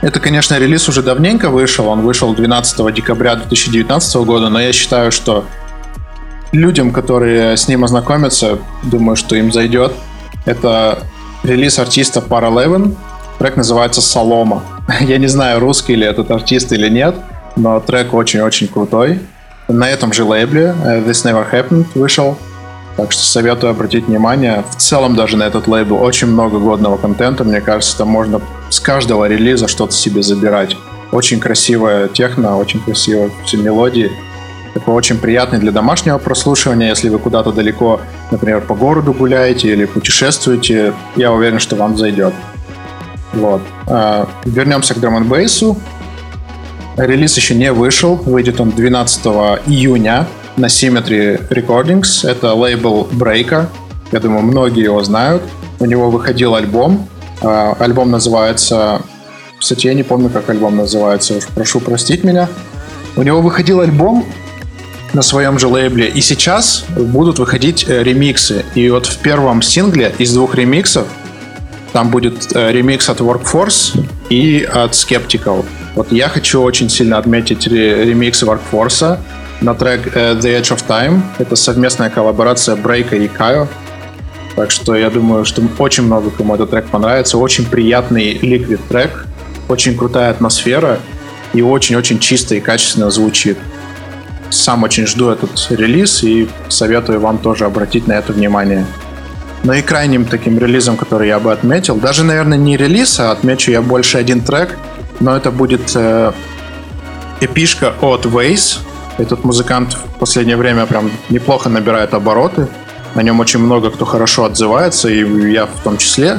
это, 0.00 0.20
конечно, 0.20 0.56
релиз 0.56 0.88
уже 0.88 1.02
давненько 1.02 1.50
вышел. 1.50 1.88
Он 1.88 2.02
вышел 2.02 2.32
12 2.32 2.94
декабря 2.94 3.34
2019 3.34 4.16
года, 4.18 4.48
но 4.48 4.60
я 4.60 4.72
считаю, 4.72 5.10
что 5.10 5.44
людям, 6.52 6.92
которые 6.92 7.56
с 7.56 7.66
ним 7.66 7.82
ознакомятся, 7.82 8.58
думаю, 8.84 9.16
что 9.16 9.34
им 9.34 9.52
зайдет. 9.52 9.92
Это 10.44 11.02
релиз 11.42 11.80
артиста 11.80 12.20
Paraleven. 12.20 12.94
Трек 13.38 13.56
называется 13.56 14.00
«Солома». 14.00 14.64
Я 15.00 15.18
не 15.18 15.28
знаю, 15.28 15.60
русский 15.60 15.94
ли 15.94 16.04
этот 16.04 16.30
артист 16.30 16.72
или 16.72 16.88
нет, 16.88 17.14
но 17.54 17.78
трек 17.78 18.12
очень-очень 18.12 18.66
крутой. 18.66 19.20
На 19.68 19.88
этом 19.88 20.12
же 20.12 20.24
лейбле 20.24 20.74
э, 20.84 21.00
This 21.02 21.24
Never 21.24 21.46
Happened 21.48 21.86
вышел. 21.94 22.36
Так 22.96 23.12
что 23.12 23.22
советую 23.22 23.70
обратить 23.70 24.08
внимание. 24.08 24.64
В 24.68 24.76
целом 24.76 25.14
даже 25.14 25.36
на 25.36 25.44
этот 25.44 25.68
лейбл 25.68 26.02
очень 26.02 26.26
много 26.26 26.58
годного 26.58 26.96
контента. 26.96 27.44
Мне 27.44 27.60
кажется, 27.60 27.96
там 27.98 28.08
можно 28.08 28.40
с 28.70 28.80
каждого 28.80 29.28
релиза 29.28 29.68
что-то 29.68 29.92
себе 29.92 30.22
забирать. 30.22 30.76
Очень 31.12 31.38
красивая 31.38 32.08
техно, 32.08 32.56
очень 32.56 32.80
красивые 32.80 33.30
все 33.44 33.56
мелодии. 33.56 34.10
Такой 34.74 34.94
очень 34.94 35.18
приятный 35.18 35.60
для 35.60 35.70
домашнего 35.70 36.18
прослушивания, 36.18 36.88
если 36.88 37.08
вы 37.08 37.20
куда-то 37.20 37.52
далеко, 37.52 38.00
например, 38.32 38.62
по 38.62 38.74
городу 38.74 39.12
гуляете 39.12 39.68
или 39.68 39.84
путешествуете. 39.84 40.92
Я 41.14 41.30
уверен, 41.30 41.60
что 41.60 41.76
вам 41.76 41.96
зайдет. 41.96 42.34
Вот. 43.32 43.60
А, 43.86 44.28
вернемся 44.44 44.94
к 44.94 45.00
драм 45.00 45.26
бейсу 45.28 45.76
Релиз 46.98 47.36
еще 47.36 47.54
не 47.54 47.72
вышел. 47.72 48.16
Выйдет 48.16 48.60
он 48.60 48.70
12 48.70 49.26
июня 49.66 50.26
на 50.56 50.66
Symmetry 50.66 51.48
Recordings. 51.48 52.28
Это 52.28 52.54
лейбл 52.54 53.08
Брейка. 53.12 53.68
Я 54.10 54.18
думаю, 54.18 54.42
многие 54.42 54.84
его 54.84 55.02
знают. 55.04 55.42
У 55.78 55.84
него 55.84 56.10
выходил 56.10 56.56
альбом. 56.56 57.08
А, 57.40 57.76
альбом 57.78 58.10
называется... 58.10 59.02
Кстати, 59.60 59.86
я 59.86 59.94
не 59.94 60.02
помню, 60.02 60.28
как 60.28 60.50
альбом 60.50 60.76
называется. 60.76 61.36
Уж 61.36 61.46
прошу 61.48 61.80
простить 61.80 62.24
меня. 62.24 62.48
У 63.16 63.22
него 63.22 63.40
выходил 63.42 63.80
альбом 63.80 64.24
на 65.12 65.22
своем 65.22 65.58
же 65.58 65.68
лейбле. 65.68 66.08
И 66.08 66.20
сейчас 66.20 66.84
будут 66.96 67.38
выходить 67.38 67.84
э, 67.88 68.02
ремиксы. 68.02 68.64
И 68.74 68.88
вот 68.90 69.06
в 69.06 69.18
первом 69.18 69.62
сингле 69.62 70.14
из 70.18 70.32
двух 70.32 70.54
ремиксов 70.54 71.06
там 71.92 72.10
будет 72.10 72.54
э, 72.54 72.72
ремикс 72.72 73.08
от 73.08 73.20
Workforce 73.20 73.98
и 74.28 74.62
от 74.62 74.92
Skeptical. 74.92 75.64
Вот 75.94 76.12
я 76.12 76.28
хочу 76.28 76.62
очень 76.62 76.88
сильно 76.88 77.18
отметить 77.18 77.66
ремикс 77.66 78.42
Workforce 78.42 79.18
на 79.60 79.74
трек 79.74 80.14
э, 80.14 80.34
The 80.34 80.60
Edge 80.60 80.76
of 80.76 80.84
Time. 80.86 81.20
Это 81.38 81.56
совместная 81.56 82.10
коллаборация 82.10 82.76
Брейка 82.76 83.16
и 83.16 83.28
Кайо. 83.28 83.68
Так 84.54 84.70
что 84.70 84.96
я 84.96 85.08
думаю, 85.10 85.44
что 85.44 85.62
очень 85.78 86.04
много 86.04 86.30
кому 86.30 86.54
этот 86.54 86.70
трек 86.70 86.86
понравится. 86.86 87.38
Очень 87.38 87.64
приятный 87.64 88.34
ликвид 88.34 88.80
трек, 88.88 89.26
очень 89.68 89.96
крутая 89.96 90.30
атмосфера 90.30 90.98
и 91.52 91.62
очень-очень 91.62 92.18
чисто 92.18 92.54
и 92.54 92.60
качественно 92.60 93.10
звучит. 93.10 93.58
Сам 94.50 94.82
очень 94.82 95.06
жду 95.06 95.30
этот 95.30 95.66
релиз 95.70 96.22
и 96.24 96.48
советую 96.68 97.20
вам 97.20 97.38
тоже 97.38 97.66
обратить 97.66 98.06
на 98.06 98.12
это 98.12 98.32
внимание. 98.32 98.86
Ну 99.64 99.72
и 99.72 99.82
крайним 99.82 100.24
таким 100.24 100.58
релизом, 100.58 100.96
который 100.96 101.28
я 101.28 101.38
бы 101.38 101.52
отметил, 101.52 101.96
даже, 101.96 102.24
наверное, 102.24 102.58
не 102.58 102.76
релиз, 102.76 103.18
а 103.20 103.32
отмечу 103.32 103.70
я 103.70 103.82
больше 103.82 104.18
один 104.18 104.40
трек, 104.40 104.76
но 105.20 105.36
это 105.36 105.50
будет 105.50 105.92
э, 105.94 106.32
эпишка 107.40 107.92
от 108.00 108.24
Waze. 108.26 108.78
Этот 109.18 109.44
музыкант 109.44 109.94
в 109.94 110.18
последнее 110.18 110.56
время 110.56 110.86
прям 110.86 111.10
неплохо 111.28 111.68
набирает 111.68 112.14
обороты. 112.14 112.68
На 113.14 113.22
нем 113.22 113.40
очень 113.40 113.58
много 113.58 113.90
кто 113.90 114.04
хорошо 114.04 114.44
отзывается, 114.44 115.08
и 115.08 115.50
я 115.50 115.66
в 115.66 115.82
том 115.82 115.96
числе. 115.96 116.38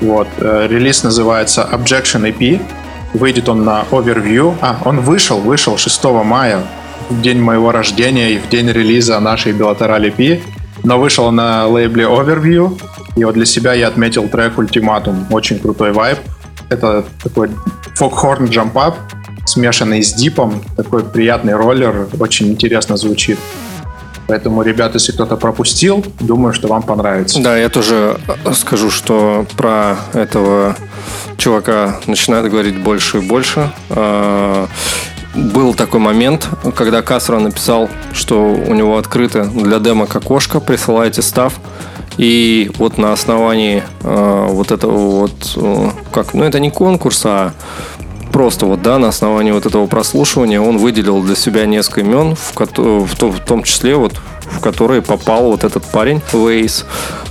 Вот. 0.00 0.28
Э, 0.38 0.66
релиз 0.68 1.02
называется 1.02 1.66
Objection 1.72 2.30
EP. 2.30 2.60
Выйдет 3.14 3.48
он 3.48 3.64
на 3.64 3.84
Overview. 3.90 4.54
А, 4.60 4.76
он 4.84 5.00
вышел, 5.00 5.38
вышел 5.38 5.78
6 5.78 6.04
мая, 6.24 6.62
в 7.08 7.20
день 7.22 7.40
моего 7.40 7.72
рождения 7.72 8.32
и 8.32 8.38
в 8.38 8.48
день 8.48 8.68
релиза 8.70 9.18
нашей 9.20 9.52
Bilateral 9.52 10.14
EP 10.14 10.42
но 10.84 10.98
вышел 10.98 11.30
на 11.30 11.66
лейбле 11.66 12.04
Overview, 12.04 12.80
и 13.16 13.24
вот 13.24 13.34
для 13.34 13.46
себя 13.46 13.72
я 13.74 13.88
отметил 13.88 14.28
трек 14.28 14.58
Ultimatum. 14.58 15.24
Очень 15.30 15.58
крутой 15.58 15.92
вайб. 15.92 16.18
Это 16.68 17.04
такой 17.22 17.50
Jump 17.98 18.72
Up, 18.74 18.94
смешанный 19.46 20.02
с 20.02 20.12
дипом. 20.12 20.62
Такой 20.76 21.04
приятный 21.04 21.54
роллер, 21.54 22.08
очень 22.18 22.48
интересно 22.48 22.96
звучит. 22.96 23.38
Поэтому, 24.26 24.62
ребята, 24.62 24.94
если 24.94 25.12
кто-то 25.12 25.36
пропустил, 25.36 26.04
думаю, 26.20 26.54
что 26.54 26.68
вам 26.68 26.82
понравится. 26.82 27.42
Да, 27.42 27.58
я 27.58 27.68
тоже 27.68 28.16
скажу, 28.54 28.90
что 28.90 29.44
про 29.56 29.96
этого 30.14 30.76
чувака 31.36 32.00
начинают 32.06 32.50
говорить 32.50 32.78
больше 32.78 33.18
и 33.18 33.20
больше. 33.20 33.70
Был 35.34 35.74
такой 35.74 36.00
момент, 36.00 36.48
когда 36.76 37.02
Кастро 37.02 37.38
написал, 37.40 37.88
что 38.12 38.40
у 38.40 38.74
него 38.74 38.98
открыто 38.98 39.44
для 39.44 39.78
демок 39.78 40.14
окошко, 40.14 40.60
присылайте 40.60 41.22
став. 41.22 41.54
И 42.18 42.70
вот 42.78 42.98
на 42.98 43.12
основании 43.12 43.82
э, 44.02 44.46
вот 44.50 44.70
этого 44.70 44.96
вот, 44.96 45.52
э, 45.56 45.90
как, 46.12 46.32
ну 46.34 46.44
это 46.44 46.60
не 46.60 46.70
конкурс, 46.70 47.22
а 47.24 47.52
просто 48.32 48.66
вот, 48.66 48.82
да, 48.82 48.98
на 48.98 49.08
основании 49.08 49.50
вот 49.50 49.66
этого 49.66 49.86
прослушивания 49.86 50.60
он 50.60 50.78
выделил 50.78 51.20
для 51.22 51.34
себя 51.34 51.66
несколько 51.66 52.02
имен, 52.02 52.36
в, 52.36 52.54
в, 52.54 53.16
том, 53.16 53.32
в 53.32 53.40
том 53.40 53.62
числе 53.64 53.96
вот 53.96 54.12
в 54.50 54.60
которые 54.60 55.02
попал 55.02 55.50
вот 55.50 55.64
этот 55.64 55.84
парень 55.84 56.20
Вейс. 56.32 56.84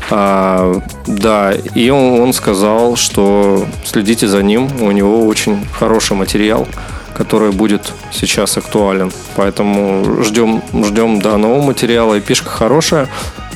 А, 0.09 0.81
да, 1.07 1.53
и 1.53 1.89
он, 1.89 2.19
он 2.19 2.33
сказал, 2.33 2.95
что 2.95 3.65
следите 3.85 4.27
за 4.27 4.43
ним, 4.43 4.69
у 4.81 4.91
него 4.91 5.25
очень 5.25 5.65
хороший 5.77 6.17
материал 6.17 6.67
который 7.15 7.51
будет 7.51 7.93
сейчас 8.11 8.57
актуален. 8.57 9.11
Поэтому 9.35 10.23
ждем, 10.23 10.61
ждем 10.73 11.21
да, 11.21 11.37
нового 11.37 11.61
материала. 11.61 12.15
И 12.15 12.21
пишка 12.21 12.49
хорошая. 12.49 13.07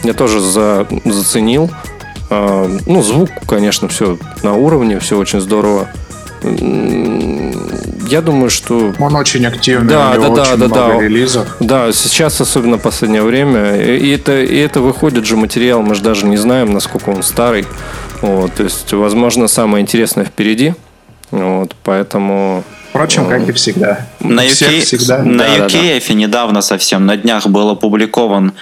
Я 0.03 0.13
тоже 0.13 0.39
за, 0.39 0.87
заценил. 1.05 1.69
А, 2.29 2.69
ну, 2.85 3.01
звук, 3.01 3.29
конечно, 3.47 3.87
все 3.87 4.17
на 4.43 4.53
уровне, 4.53 4.99
все 4.99 5.17
очень 5.17 5.39
здорово. 5.39 5.87
Я 8.09 8.21
думаю, 8.21 8.49
что... 8.49 8.93
Он 8.99 9.15
очень 9.15 9.45
активный, 9.45 9.89
да, 9.89 10.11
у 10.11 10.21
него 10.21 10.35
да, 10.35 10.41
очень 10.43 10.57
да, 10.57 10.67
много 10.67 10.93
да. 10.93 11.01
релизов. 11.01 11.57
Да, 11.59 11.91
сейчас, 11.91 12.39
особенно 12.39 12.77
в 12.77 12.81
последнее 12.81 13.23
время. 13.23 13.75
И 13.75 14.11
это, 14.11 14.41
и 14.41 14.57
это 14.57 14.81
выходит 14.81 15.25
же 15.25 15.35
материал, 15.35 15.81
мы 15.81 15.95
же 15.95 16.03
даже 16.03 16.25
не 16.25 16.37
знаем, 16.37 16.73
насколько 16.73 17.09
он 17.09 17.23
старый. 17.23 17.65
Вот, 18.21 18.53
то 18.53 18.63
есть, 18.63 18.93
возможно, 18.93 19.47
самое 19.47 19.81
интересное 19.81 20.25
впереди. 20.25 20.73
Вот, 21.31 21.75
поэтому 21.83 22.63
Впрочем, 22.97 23.29
как 23.29 23.47
и 23.47 23.51
всегда. 23.51 24.07
На, 24.19 24.43
UK, 24.43 24.79
всегда. 24.79 25.21
на 25.21 25.43
да, 25.43 25.57
UKF 25.67 25.99
да, 25.99 26.07
да. 26.07 26.13
недавно 26.15 26.61
совсем, 26.61 27.05
на 27.05 27.15
днях 27.15 27.45
был 27.45 27.69
опубликован 27.69 28.53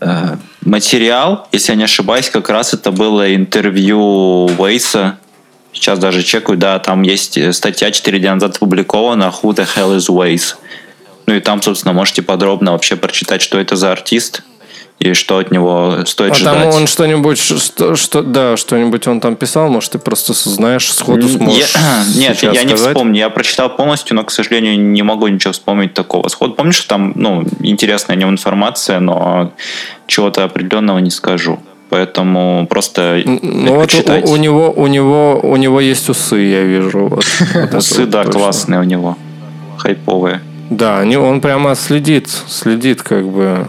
э, 0.00 0.36
материал, 0.60 1.48
если 1.52 1.72
я 1.72 1.76
не 1.76 1.84
ошибаюсь, 1.84 2.28
как 2.28 2.50
раз 2.50 2.74
это 2.74 2.90
было 2.90 3.34
интервью 3.34 4.46
Вейса. 4.58 5.16
Сейчас 5.72 5.98
даже 5.98 6.22
чекаю, 6.22 6.58
да, 6.58 6.78
там 6.80 7.00
есть 7.00 7.54
статья 7.54 7.90
4 7.90 8.18
дня 8.18 8.34
назад 8.34 8.56
опубликована 8.56 9.32
«Who 9.42 9.54
the 9.54 9.66
hell 9.74 9.96
is 9.96 10.10
Waze?». 10.10 10.56
Ну 11.24 11.34
и 11.34 11.40
там, 11.40 11.62
собственно, 11.62 11.94
можете 11.94 12.20
подробно 12.20 12.72
вообще 12.72 12.96
прочитать, 12.96 13.40
что 13.40 13.58
это 13.58 13.76
за 13.76 13.90
артист 13.90 14.42
и 14.98 15.14
что 15.14 15.38
от 15.38 15.50
него 15.50 16.04
стоит 16.06 16.32
а 16.32 16.34
ждать. 16.34 16.54
Там 16.54 16.68
он 16.68 16.86
что-нибудь, 16.86 17.38
что, 17.38 17.96
что, 17.96 18.22
да, 18.22 18.56
что-нибудь 18.56 19.06
он 19.08 19.20
там 19.20 19.34
писал, 19.34 19.68
может, 19.68 19.92
ты 19.92 19.98
просто 19.98 20.32
знаешь, 20.32 20.92
сходу 20.92 21.28
сможешь 21.28 21.74
я, 21.74 22.04
Нет, 22.14 22.42
я 22.42 22.54
сказать. 22.54 22.64
не 22.64 22.74
вспомню, 22.76 23.18
я 23.18 23.30
прочитал 23.30 23.74
полностью, 23.74 24.14
но, 24.14 24.22
к 24.22 24.30
сожалению, 24.30 24.78
не 24.78 25.02
могу 25.02 25.26
ничего 25.26 25.52
вспомнить 25.52 25.94
такого 25.94 26.28
сходу. 26.28 26.54
Помнишь, 26.54 26.76
что 26.76 26.88
там, 26.88 27.12
ну, 27.16 27.44
интересная 27.60 28.16
о 28.16 28.18
нем 28.18 28.30
информация, 28.30 29.00
но 29.00 29.52
чего-то 30.06 30.44
определенного 30.44 30.98
не 30.98 31.10
скажу. 31.10 31.58
Поэтому 31.90 32.66
просто 32.70 33.22
ну, 33.26 33.74
вот 33.74 33.92
у, 33.94 34.32
у 34.32 34.36
него 34.36 34.70
у 34.70 34.86
него 34.86 35.40
у 35.42 35.56
него 35.56 35.78
есть 35.78 36.08
усы, 36.08 36.38
я 36.38 36.62
вижу. 36.62 37.20
усы, 37.72 38.06
да, 38.06 38.24
классные 38.24 38.80
у 38.80 38.84
него, 38.84 39.18
хайповые. 39.76 40.40
Да, 40.70 41.00
они, 41.00 41.18
он 41.18 41.42
прямо 41.42 41.74
следит, 41.74 42.30
следит 42.48 43.02
как 43.02 43.28
бы 43.28 43.66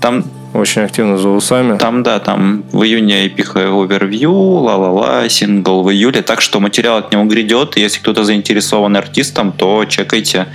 Там, 0.00 0.24
очень 0.54 0.82
активно 0.82 1.18
за 1.18 1.28
усами. 1.28 1.78
там, 1.78 2.02
да, 2.02 2.18
там 2.18 2.64
в 2.72 2.82
июне 2.82 3.26
эпиха 3.26 3.68
овервью, 3.70 4.32
ла-ла-ла, 4.32 5.28
сингл 5.28 5.82
в 5.82 5.90
июле, 5.90 6.22
так 6.22 6.40
что 6.40 6.60
материал 6.60 6.98
от 6.98 7.12
него 7.12 7.24
грядет. 7.24 7.76
Если 7.76 7.98
кто-то 8.00 8.24
заинтересован 8.24 8.96
артистом, 8.96 9.52
то 9.52 9.84
чекайте 9.84 10.46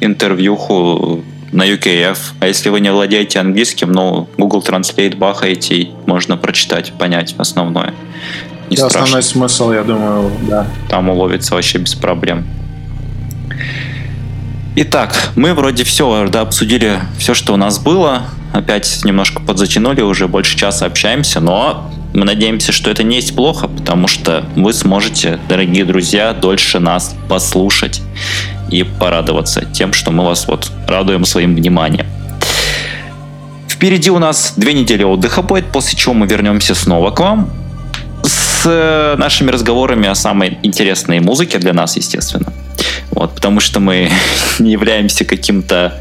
интервьюху 0.00 1.22
на 1.52 1.68
UKF. 1.68 2.18
А 2.40 2.46
если 2.46 2.70
вы 2.70 2.80
не 2.80 2.90
владеете 2.90 3.40
английским, 3.40 3.92
ну, 3.92 4.28
Google 4.38 4.64
Translate 4.66 5.16
бахаете, 5.16 5.74
и 5.74 5.90
можно 6.06 6.36
прочитать, 6.36 6.92
понять 6.98 7.34
основное. 7.38 7.94
Не 8.70 8.76
Да, 8.76 8.88
страшно. 8.88 9.00
основной 9.02 9.22
смысл, 9.22 9.72
я 9.72 9.82
думаю, 9.82 10.30
да. 10.48 10.66
там 10.88 11.10
уловится 11.10 11.54
вообще 11.54 11.78
без 11.78 11.94
проблем. 11.94 12.44
Итак, 14.74 15.32
мы 15.36 15.52
вроде 15.52 15.84
все, 15.84 16.28
да, 16.28 16.40
обсудили 16.40 16.98
все, 17.18 17.34
что 17.34 17.52
у 17.52 17.56
нас 17.58 17.78
было. 17.78 18.22
Опять 18.54 19.04
немножко 19.04 19.42
подзатянули, 19.42 20.00
уже 20.00 20.28
больше 20.28 20.56
часа 20.56 20.86
общаемся, 20.86 21.40
но 21.40 21.90
мы 22.14 22.24
надеемся, 22.24 22.72
что 22.72 22.90
это 22.90 23.02
не 23.02 23.16
есть 23.16 23.36
плохо, 23.36 23.68
потому 23.68 24.08
что 24.08 24.46
вы 24.56 24.72
сможете, 24.72 25.38
дорогие 25.46 25.84
друзья, 25.84 26.32
дольше 26.32 26.78
нас 26.78 27.14
послушать 27.28 28.00
и 28.70 28.82
порадоваться 28.82 29.62
тем, 29.66 29.92
что 29.92 30.10
мы 30.10 30.24
вас 30.24 30.48
вот 30.48 30.72
радуем 30.88 31.26
своим 31.26 31.54
вниманием. 31.54 32.06
Впереди 33.68 34.10
у 34.10 34.18
нас 34.18 34.54
две 34.56 34.72
недели 34.72 35.02
отдыха 35.02 35.42
будет, 35.42 35.66
после 35.66 35.98
чего 35.98 36.14
мы 36.14 36.26
вернемся 36.26 36.74
снова 36.74 37.10
к 37.10 37.20
вам 37.20 37.50
с 38.22 38.62
э, 38.64 39.16
нашими 39.18 39.50
разговорами 39.50 40.08
о 40.08 40.14
самой 40.14 40.58
интересной 40.62 41.20
музыке 41.20 41.58
для 41.58 41.74
нас, 41.74 41.96
естественно. 41.96 42.50
Вот, 43.12 43.34
потому 43.34 43.60
что 43.60 43.80
мы 43.80 44.10
не 44.58 44.72
являемся 44.72 45.24
каким-то 45.24 46.00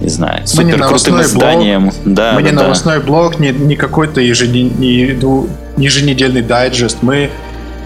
не 0.00 0.08
знаю, 0.08 0.46
супер 0.46 0.78
крутым 0.86 1.20
изданием. 1.22 1.90
Да, 2.04 2.32
мы 2.34 2.42
да, 2.42 2.50
не 2.50 2.56
да. 2.56 2.62
новостной 2.62 3.00
блог, 3.00 3.38
не, 3.38 3.50
не 3.50 3.76
какой-то 3.76 4.20
ежеден- 4.20 4.78
не 4.78 5.12
ду- 5.14 5.48
еженедельный 5.76 6.42
дайджест. 6.42 6.98
Мы 7.02 7.30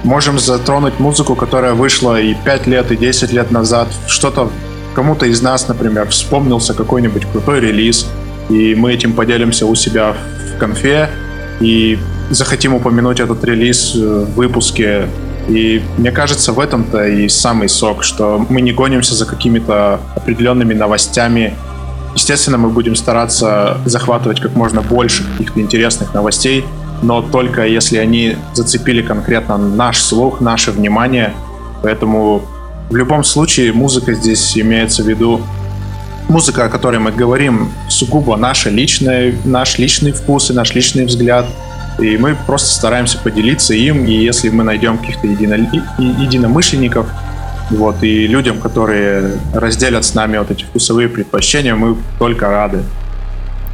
можем 0.02 0.38
затронуть 0.38 0.98
музыку, 0.98 1.34
которая 1.36 1.74
вышла 1.74 2.20
и 2.20 2.34
5 2.34 2.66
лет, 2.66 2.90
и 2.92 2.96
10 2.96 3.32
лет 3.32 3.50
назад. 3.50 3.88
Что-то 4.06 4.50
кому-то 4.94 5.26
из 5.26 5.40
нас, 5.40 5.68
например, 5.68 6.08
вспомнился 6.08 6.74
какой-нибудь 6.74 7.26
крутой 7.30 7.60
релиз, 7.60 8.06
и 8.48 8.74
мы 8.74 8.92
этим 8.92 9.12
поделимся 9.12 9.66
у 9.66 9.74
себя 9.74 10.14
в 10.54 10.58
конфе, 10.58 11.10
и 11.60 11.98
захотим 12.30 12.74
упомянуть 12.74 13.20
этот 13.20 13.44
релиз 13.44 13.92
э, 13.94 13.98
в 13.98 14.34
выпуске. 14.34 15.06
И 15.50 15.82
мне 15.98 16.12
кажется, 16.12 16.52
в 16.52 16.60
этом-то 16.60 17.06
и 17.06 17.28
самый 17.28 17.68
сок, 17.68 18.04
что 18.04 18.46
мы 18.48 18.60
не 18.60 18.72
гонимся 18.72 19.14
за 19.14 19.26
какими-то 19.26 20.00
определенными 20.16 20.74
новостями, 20.74 21.54
Естественно, 22.14 22.58
мы 22.58 22.70
будем 22.70 22.96
стараться 22.96 23.78
захватывать 23.84 24.40
как 24.40 24.56
можно 24.56 24.82
больше 24.82 25.22
каких-то 25.30 25.60
интересных 25.60 26.12
новостей, 26.12 26.64
но 27.02 27.22
только 27.22 27.64
если 27.66 27.98
они 27.98 28.36
зацепили 28.52 29.00
конкретно 29.00 29.56
наш 29.56 30.00
слух, 30.00 30.40
наше 30.40 30.72
внимание. 30.72 31.32
Поэтому 31.82 32.42
в 32.90 32.96
любом 32.96 33.22
случае 33.22 33.72
музыка 33.72 34.14
здесь 34.14 34.58
имеется 34.58 35.04
в 35.04 35.08
виду 35.08 35.40
музыка, 36.30 36.64
о 36.64 36.68
которой 36.68 36.98
мы 36.98 37.12
говорим, 37.12 37.72
сугубо 37.88 38.36
наша 38.36 38.70
личная, 38.70 39.34
наш 39.44 39.78
личный 39.78 40.12
вкус 40.12 40.50
и 40.50 40.54
наш 40.54 40.74
личный 40.74 41.04
взгляд. 41.04 41.46
И 41.98 42.16
мы 42.16 42.36
просто 42.46 42.70
стараемся 42.72 43.18
поделиться 43.18 43.74
им, 43.74 44.06
и 44.06 44.12
если 44.12 44.48
мы 44.48 44.64
найдем 44.64 44.96
каких-то 44.96 45.26
едино- 45.26 45.68
единомышленников, 45.98 47.06
вот, 47.70 48.02
и 48.02 48.26
людям, 48.26 48.58
которые 48.58 49.38
разделят 49.54 50.04
с 50.04 50.14
нами 50.14 50.38
вот 50.38 50.50
эти 50.50 50.64
вкусовые 50.64 51.08
предпочтения, 51.08 51.74
мы 51.74 51.96
только 52.18 52.48
рады. 52.48 52.82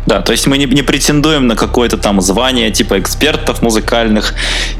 Да, 0.06 0.20
то 0.20 0.32
есть 0.32 0.46
мы 0.46 0.56
не, 0.56 0.66
не 0.66 0.82
претендуем 0.82 1.48
на 1.48 1.56
какое-то 1.56 1.98
там 1.98 2.20
звание 2.20 2.70
типа 2.70 2.98
экспертов 3.00 3.60
музыкальных. 3.62 4.34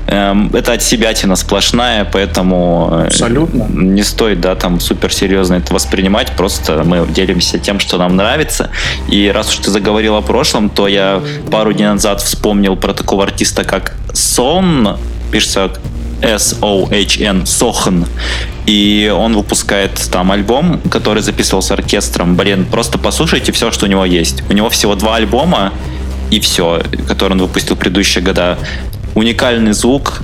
Эм, 0.06 0.50
это 0.54 0.72
от 0.72 0.82
себя 0.82 1.14
сплошная, 1.36 2.04
поэтому 2.04 2.88
э, 2.92 3.06
Абсолютно. 3.06 3.66
не 3.70 4.04
стоит, 4.04 4.40
да, 4.40 4.54
там 4.54 4.78
супер 4.80 5.12
серьезно 5.12 5.54
это 5.54 5.74
воспринимать. 5.74 6.32
Просто 6.36 6.84
мы 6.84 7.06
делимся 7.08 7.58
тем, 7.58 7.80
что 7.80 7.98
нам 7.98 8.14
нравится. 8.16 8.70
И 9.08 9.28
раз 9.28 9.50
уж 9.50 9.56
ты 9.56 9.70
заговорил 9.70 10.14
о 10.14 10.22
прошлом, 10.22 10.70
то 10.70 10.86
я 10.86 11.20
пару 11.50 11.72
дней 11.72 11.86
назад 11.86 12.20
вспомнил 12.20 12.76
про 12.76 12.94
такого 12.94 13.24
артиста, 13.24 13.64
как 13.64 13.94
Сон, 14.12 14.96
пишется 15.32 15.72
S-O-H-N, 16.22 17.46
Сохан. 17.46 18.06
И 18.66 19.12
он 19.14 19.36
выпускает 19.36 19.92
там 20.10 20.32
альбом, 20.32 20.80
который 20.90 21.22
записывал 21.22 21.62
с 21.62 21.70
оркестром. 21.70 22.36
Блин, 22.36 22.66
просто 22.70 22.98
послушайте 22.98 23.52
все, 23.52 23.70
что 23.70 23.86
у 23.86 23.88
него 23.88 24.04
есть. 24.04 24.42
У 24.48 24.52
него 24.52 24.70
всего 24.70 24.94
два 24.94 25.16
альбома, 25.16 25.72
и 26.30 26.40
все, 26.40 26.82
который 27.06 27.32
он 27.32 27.40
выпустил 27.40 27.76
в 27.76 27.78
предыдущие 27.78 28.24
года. 28.24 28.58
Уникальный 29.14 29.72
звук, 29.72 30.22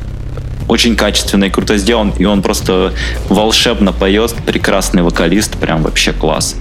очень 0.69 0.97
качественный, 0.97 1.51
круто 1.51 1.77
сделан, 1.79 2.13
и 2.19 2.25
он 2.25 2.43
просто 2.43 2.93
волшебно 3.29 3.93
поет, 3.93 4.35
прекрасный 4.47 5.03
вокалист, 5.03 5.57
прям 5.59 5.83
вообще 5.83 6.13
класс. 6.13 6.57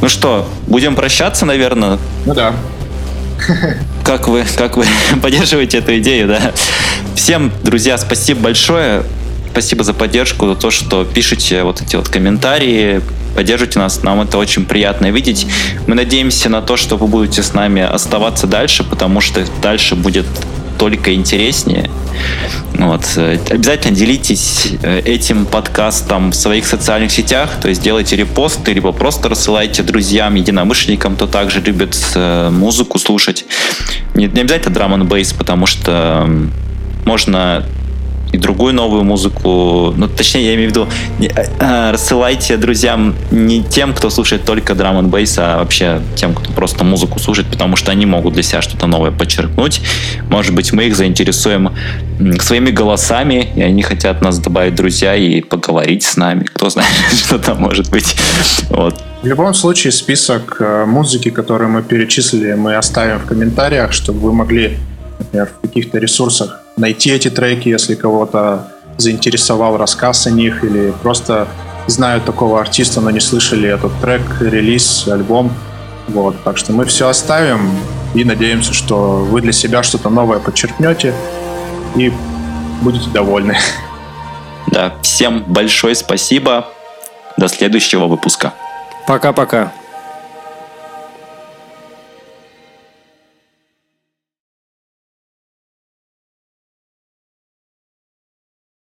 Ну 0.00 0.08
что, 0.08 0.48
будем 0.66 0.94
прощаться, 0.94 1.46
наверное. 1.46 1.98
Ну 2.26 2.34
да. 2.34 2.54
Как 4.04 4.28
вы, 4.28 4.44
как 4.56 4.76
вы 4.76 4.84
поддерживаете 5.22 5.78
эту 5.78 5.96
идею, 5.98 6.28
да? 6.28 6.52
Всем, 7.14 7.52
друзья, 7.62 7.96
спасибо 7.98 8.40
большое. 8.40 9.04
Спасибо 9.52 9.84
за 9.84 9.92
поддержку, 9.92 10.46
за 10.46 10.54
то, 10.54 10.70
что 10.70 11.04
пишете 11.04 11.62
вот 11.62 11.82
эти 11.82 11.96
вот 11.96 12.08
комментарии, 12.08 13.02
поддерживаете 13.36 13.78
нас. 13.78 14.02
Нам 14.02 14.20
это 14.22 14.38
очень 14.38 14.64
приятно 14.64 15.10
видеть. 15.10 15.46
Мы 15.86 15.94
надеемся 15.94 16.48
на 16.48 16.62
то, 16.62 16.76
что 16.76 16.96
вы 16.96 17.06
будете 17.06 17.42
с 17.42 17.52
нами 17.52 17.82
оставаться 17.82 18.46
дальше, 18.46 18.82
потому 18.82 19.20
что 19.20 19.44
дальше 19.60 19.94
будет 19.94 20.26
только 20.82 21.14
интереснее. 21.14 21.88
Вот. 22.74 23.04
Обязательно 23.16 23.94
делитесь 23.94 24.72
э, 24.82 24.98
этим 25.04 25.46
подкастом 25.46 26.32
в 26.32 26.34
своих 26.34 26.66
социальных 26.66 27.12
сетях, 27.12 27.50
то 27.62 27.68
есть 27.68 27.82
делайте 27.82 28.16
репосты, 28.16 28.72
либо 28.72 28.90
просто 28.90 29.28
рассылайте 29.28 29.84
друзьям, 29.84 30.34
единомышленникам, 30.34 31.14
кто 31.14 31.28
также 31.28 31.60
любит 31.60 31.96
э, 32.16 32.50
музыку 32.50 32.98
слушать. 32.98 33.44
Не, 34.14 34.26
не 34.26 34.40
обязательно 34.40 34.74
драм 34.74 34.92
н 34.94 35.08
потому 35.38 35.66
что 35.66 36.28
можно 37.04 37.64
и 38.32 38.38
другую 38.38 38.74
новую 38.74 39.04
музыку. 39.04 39.92
Ну, 39.96 40.08
точнее, 40.08 40.46
я 40.46 40.54
имею 40.54 40.70
в 40.70 40.72
виду, 40.72 40.88
не- 41.18 41.28
э, 41.28 41.90
рассылайте 41.92 42.56
друзьям 42.56 43.14
не 43.30 43.62
тем, 43.62 43.92
кто 43.92 44.10
слушает 44.10 44.44
только 44.44 44.74
драм 44.74 44.96
н 44.98 45.12
а 45.36 45.58
вообще 45.58 46.00
тем, 46.16 46.34
кто 46.34 46.50
просто 46.52 46.84
музыку 46.84 47.18
слушает, 47.18 47.48
потому 47.48 47.76
что 47.76 47.92
они 47.92 48.06
могут 48.06 48.34
для 48.34 48.42
себя 48.42 48.62
что-то 48.62 48.86
новое 48.86 49.10
подчеркнуть. 49.10 49.82
Может 50.28 50.54
быть, 50.54 50.72
мы 50.72 50.84
их 50.84 50.96
заинтересуем 50.96 51.70
своими 52.40 52.70
голосами, 52.70 53.52
и 53.54 53.62
они 53.62 53.82
хотят 53.82 54.22
нас 54.22 54.38
добавить 54.38 54.74
друзья 54.74 55.14
и 55.14 55.42
поговорить 55.42 56.02
с 56.02 56.16
нами. 56.16 56.44
Кто 56.44 56.70
знает, 56.70 56.90
что 57.12 57.38
там 57.38 57.60
может 57.60 57.90
быть. 57.90 58.16
Вот. 58.70 58.94
В 59.22 59.26
любом 59.26 59.54
случае, 59.54 59.92
список 59.92 60.56
э, 60.60 60.84
музыки, 60.86 61.30
которую 61.30 61.70
мы 61.70 61.82
перечислили, 61.82 62.54
мы 62.54 62.76
оставим 62.76 63.18
в 63.18 63.26
комментариях, 63.26 63.92
чтобы 63.92 64.20
вы 64.20 64.32
могли, 64.32 64.78
например, 65.18 65.48
в 65.58 65.60
каких-то 65.60 65.98
ресурсах 65.98 66.61
найти 66.76 67.10
эти 67.10 67.30
треки, 67.30 67.68
если 67.68 67.94
кого-то 67.94 68.68
заинтересовал 68.98 69.76
рассказ 69.76 70.26
о 70.26 70.30
них, 70.30 70.64
или 70.64 70.92
просто 71.02 71.48
знают 71.86 72.24
такого 72.24 72.60
артиста, 72.60 73.00
но 73.00 73.10
не 73.10 73.20
слышали 73.20 73.68
этот 73.68 73.92
трек, 74.00 74.22
релиз, 74.40 75.08
альбом. 75.08 75.52
Вот, 76.08 76.36
так 76.44 76.58
что 76.58 76.72
мы 76.72 76.84
все 76.84 77.08
оставим 77.08 77.70
и 78.14 78.24
надеемся, 78.24 78.74
что 78.74 79.18
вы 79.18 79.40
для 79.40 79.52
себя 79.52 79.82
что-то 79.82 80.10
новое 80.10 80.38
подчеркнете 80.38 81.14
и 81.96 82.12
будете 82.82 83.08
довольны. 83.10 83.56
Да, 84.66 84.94
всем 85.02 85.44
большое 85.46 85.94
спасибо. 85.94 86.68
До 87.36 87.48
следующего 87.48 88.06
выпуска. 88.06 88.52
Пока-пока. 89.06 89.72